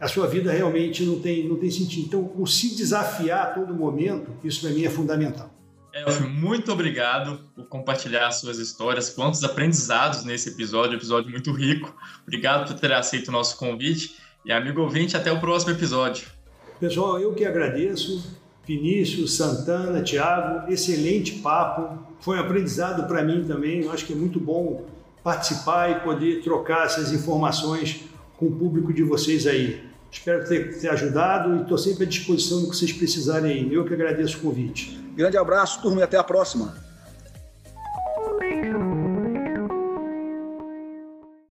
a 0.00 0.08
sua 0.08 0.26
vida 0.26 0.50
realmente 0.50 1.04
não 1.04 1.20
tem, 1.20 1.48
não 1.48 1.56
tem 1.56 1.70
sentido. 1.70 2.06
Então, 2.06 2.32
o 2.36 2.46
se 2.46 2.74
desafiar 2.74 3.46
a 3.46 3.50
todo 3.50 3.72
momento, 3.72 4.32
isso 4.42 4.60
para 4.60 4.70
mim 4.70 4.84
é 4.84 4.90
fundamental. 4.90 5.48
Elfio, 5.94 6.28
muito 6.28 6.72
obrigado 6.72 7.38
por 7.54 7.66
compartilhar 7.66 8.30
suas 8.32 8.58
histórias, 8.58 9.10
quantos 9.10 9.44
aprendizados 9.44 10.24
nesse 10.24 10.48
episódio, 10.48 10.96
episódio 10.96 11.30
muito 11.30 11.52
rico. 11.52 11.94
Obrigado 12.22 12.66
por 12.66 12.80
ter 12.80 12.92
aceito 12.92 13.28
o 13.28 13.32
nosso 13.32 13.56
convite. 13.58 14.16
E 14.44 14.50
amigo 14.50 14.80
ouvinte, 14.80 15.16
até 15.16 15.30
o 15.30 15.38
próximo 15.38 15.72
episódio. 15.72 16.26
Pessoal, 16.80 17.20
eu 17.20 17.32
que 17.34 17.44
agradeço. 17.44 18.42
Vinícius, 18.66 19.36
Santana, 19.36 20.02
Tiago, 20.02 20.72
excelente 20.72 21.34
papo. 21.40 22.06
Foi 22.20 22.38
um 22.38 22.40
aprendizado 22.40 23.06
para 23.06 23.22
mim 23.22 23.44
também. 23.44 23.82
Eu 23.82 23.92
acho 23.92 24.06
que 24.06 24.12
é 24.12 24.16
muito 24.16 24.40
bom 24.40 24.84
participar 25.22 25.90
e 25.90 26.00
poder 26.00 26.42
trocar 26.42 26.86
essas 26.86 27.12
informações 27.12 28.04
com 28.36 28.46
o 28.46 28.52
público 28.52 28.92
de 28.92 29.02
vocês 29.02 29.46
aí. 29.46 29.84
Espero 30.10 30.46
ter, 30.46 30.78
ter 30.78 30.88
ajudado 30.88 31.56
e 31.56 31.62
estou 31.62 31.78
sempre 31.78 32.04
à 32.04 32.06
disposição 32.06 32.60
do 32.60 32.70
que 32.70 32.76
vocês 32.76 32.92
precisarem. 32.92 33.72
Eu 33.72 33.84
que 33.84 33.94
agradeço 33.94 34.38
o 34.38 34.40
convite. 34.40 35.00
Grande 35.14 35.38
abraço, 35.38 35.80
turma, 35.80 36.00
e 36.00 36.02
até 36.02 36.18
a 36.18 36.24
próxima. 36.24 36.91